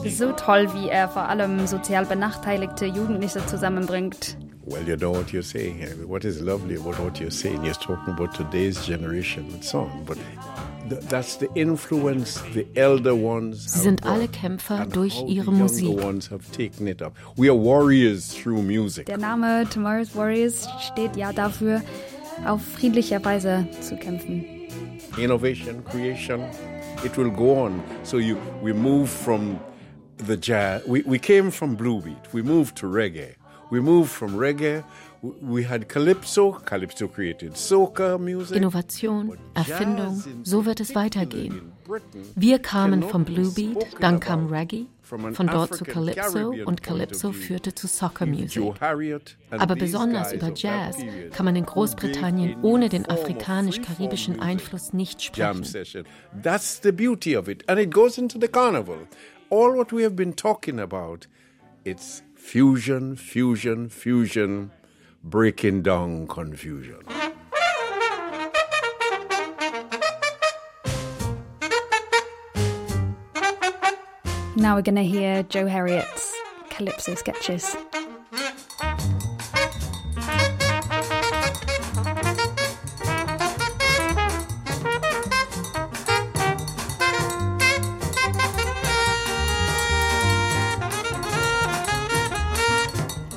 So 0.06 0.30
toll, 0.30 0.72
wie 0.74 0.88
er 0.88 1.08
vor 1.08 1.28
allem 1.28 1.66
sozial 1.66 2.06
benachteiligte 2.06 2.86
Jugendliche 2.86 3.44
zusammenbringt. 3.46 4.38
Well, 4.66 4.86
you 4.86 4.96
know 4.96 5.12
what 5.12 5.32
you're 5.32 5.42
saying. 5.42 5.84
What 6.06 6.24
is 6.24 6.40
lovely 6.40 6.76
about 6.76 7.02
what 7.02 7.18
you're 7.18 7.32
saying? 7.32 7.64
You're 7.64 7.74
talking 7.74 8.14
about 8.14 8.32
today's 8.32 8.86
generation 8.86 9.44
and 9.52 9.64
so 9.64 9.80
on. 9.80 10.04
But 10.06 10.18
that's 11.08 11.36
the 11.36 11.48
influence 11.56 12.40
the 12.54 12.64
elder 12.76 13.16
ones 13.16 13.72
Sie 13.72 13.80
sind 13.80 14.06
alle 14.06 14.28
Kämpfer 14.28 14.86
durch 14.86 15.20
ihre 15.26 15.50
Musik. 15.50 15.98
We 17.36 17.48
are 17.48 17.58
warriors 17.58 18.28
through 18.28 18.62
music. 18.62 19.06
Der 19.06 19.18
Name 19.18 19.68
Tomorrow's 19.68 20.14
Warriors 20.14 20.68
steht 20.86 21.16
ja 21.16 21.32
dafür, 21.32 21.82
auf 22.46 22.62
friedlicher 22.62 23.24
Weise 23.24 23.66
zu 23.80 23.96
kämpfen. 23.96 24.59
Innovation, 25.18 25.82
creation, 25.82 26.40
it 27.04 27.16
will 27.16 27.30
go 27.30 27.58
on. 27.64 27.82
So 28.04 28.18
you, 28.18 28.36
we 28.62 28.72
move 28.72 29.10
from 29.10 29.58
the 30.18 30.36
jazz. 30.36 30.82
We, 30.86 31.02
we 31.02 31.18
came 31.18 31.50
from 31.50 31.74
blue 31.76 32.00
beat. 32.00 32.32
We 32.32 32.42
moved 32.42 32.76
to 32.78 32.86
reggae. 32.86 33.34
We 33.70 33.80
moved 33.80 34.10
from 34.10 34.34
reggae. 34.34 34.84
We 35.22 35.62
had 35.64 35.88
calypso. 35.88 36.52
Calypso 36.52 37.06
created 37.06 37.52
soca 37.52 38.18
music. 38.18 38.56
Innovation, 38.56 39.36
Erfindung, 39.54 40.22
so 40.44 40.64
wird 40.64 40.80
es 40.80 40.94
weitergehen. 40.94 41.72
Wir 42.36 42.58
kamen 42.58 43.02
vom 43.02 43.24
Blue 43.24 43.50
Beat, 43.52 44.00
dann 44.00 44.20
kam 44.20 44.46
Reggae, 44.46 44.86
von 45.10 45.46
dort 45.46 45.74
zu 45.74 45.84
Calypso 45.84 46.54
und 46.64 46.82
Calypso 46.82 47.32
führte 47.32 47.74
zu 47.74 47.86
Soccer 47.86 48.26
Music. 48.26 48.62
Aber 49.50 49.76
besonders 49.76 50.32
über 50.32 50.52
Jazz 50.54 50.96
kann 51.32 51.44
man 51.44 51.56
in 51.56 51.66
Großbritannien 51.66 52.62
ohne 52.62 52.88
den 52.88 53.06
afrikanisch-karibischen 53.06 54.40
Einfluss 54.40 54.92
nicht 54.92 55.22
sprechen. 55.22 55.64
That's 56.42 56.80
the 56.82 56.92
beauty 56.92 57.36
of 57.36 57.48
it. 57.48 57.68
And 57.68 57.78
it 57.78 57.92
goes 57.92 58.18
into 58.18 58.38
the 58.40 58.48
carnival. 58.48 59.06
All 59.50 59.76
what 59.76 59.92
we 59.92 60.04
have 60.04 60.14
been 60.14 60.34
talking 60.36 60.78
about, 60.78 61.26
it's 61.84 62.22
fusion, 62.34 63.16
fusion, 63.16 63.90
fusion, 63.90 64.70
breaking 65.22 65.82
down 65.82 66.28
confusion. 66.28 66.98
Now 74.60 74.74
we're 74.76 74.82
going 74.82 74.96
to 74.96 75.02
hear 75.02 75.42
Joe 75.44 75.66
Harriet's 75.66 76.36
Calypso 76.68 77.14
sketches. 77.14 77.74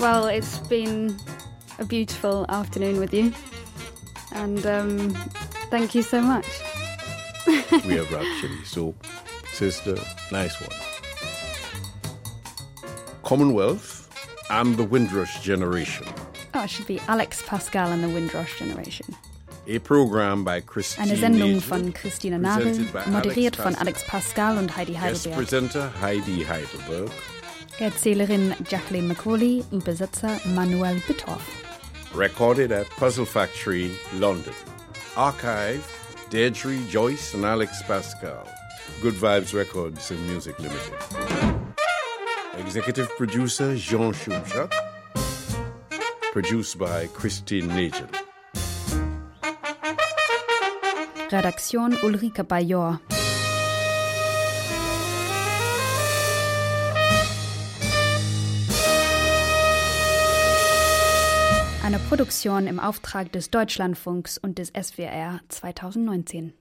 Well, 0.02 0.28
it's 0.28 0.58
been 0.68 1.18
a 1.80 1.86
beautiful 1.86 2.46
afternoon 2.50 3.00
with 3.00 3.14
you, 3.14 3.32
and 4.34 4.66
um, 4.66 5.10
thank 5.72 5.96
you 5.96 6.02
so 6.02 6.22
much. 6.22 6.48
we 7.48 7.96
have 7.96 8.14
actually. 8.14 8.66
So, 8.66 8.94
sister, 9.54 9.96
nice 10.30 10.60
one. 10.60 10.83
Commonwealth 13.24 14.10
and 14.50 14.78
the 14.78 14.84
Windrush 14.84 15.42
Generation. 15.42 16.06
Oh, 16.54 16.64
it 16.64 16.70
should 16.70 16.88
be 16.88 17.00
Alex 17.08 17.42
Pascal 17.48 17.92
and 17.92 18.04
the 18.04 18.10
Windrush 18.10 18.60
Generation. 18.60 19.16
A 19.66 19.80
program 19.80 20.44
by 20.44 20.60
Christine 20.60 21.06
Eine 21.10 21.18
Sendung 21.18 21.62
von 21.62 21.94
Christina 21.94 22.38
Nagel, 22.38 22.86
moderiert 23.08 23.56
von 23.56 23.76
Alex 23.76 24.04
Pascal 24.06 24.58
und 24.58 24.76
Heidi 24.76 24.94
Guest 24.94 25.26
Heidelberg. 25.26 25.36
presenter 25.38 25.92
Heidi 26.02 26.44
Heidelberg. 26.44 27.10
Erzählerin 27.80 28.54
Jacqueline 28.70 29.08
McCauley, 29.08 29.64
Übersetzer 29.72 30.38
Manuel 30.54 31.02
Bithoff. 31.08 31.42
Recorded 32.14 32.72
at 32.72 32.90
Puzzle 32.98 33.26
Factory, 33.26 33.92
London. 34.20 34.54
Archive 35.16 35.82
Deirdre 36.30 36.78
Joyce 36.90 37.34
and 37.36 37.46
Alex 37.46 37.82
Pascal. 37.84 38.46
Good 39.02 39.14
Vibes 39.14 39.54
Records 39.54 40.12
and 40.12 40.20
Music 40.28 40.60
Limited. 40.60 41.53
Executive 42.60 43.10
producer 43.18 43.76
Jean 43.76 44.14
Schumschat. 44.14 44.72
Produced 46.32 46.78
by 46.78 47.08
Christine 47.14 47.68
Nagel. 47.68 48.08
Redaktion 51.32 51.98
Ulrike 52.04 52.44
Bajor. 52.44 53.00
Eine 61.84 62.00
Produktion 62.08 62.68
im 62.68 62.80
Auftrag 62.80 63.32
des 63.32 63.50
Deutschlandfunks 63.50 64.38
und 64.38 64.60
des 64.60 64.70
SWR 64.70 65.40
2019. 65.50 66.54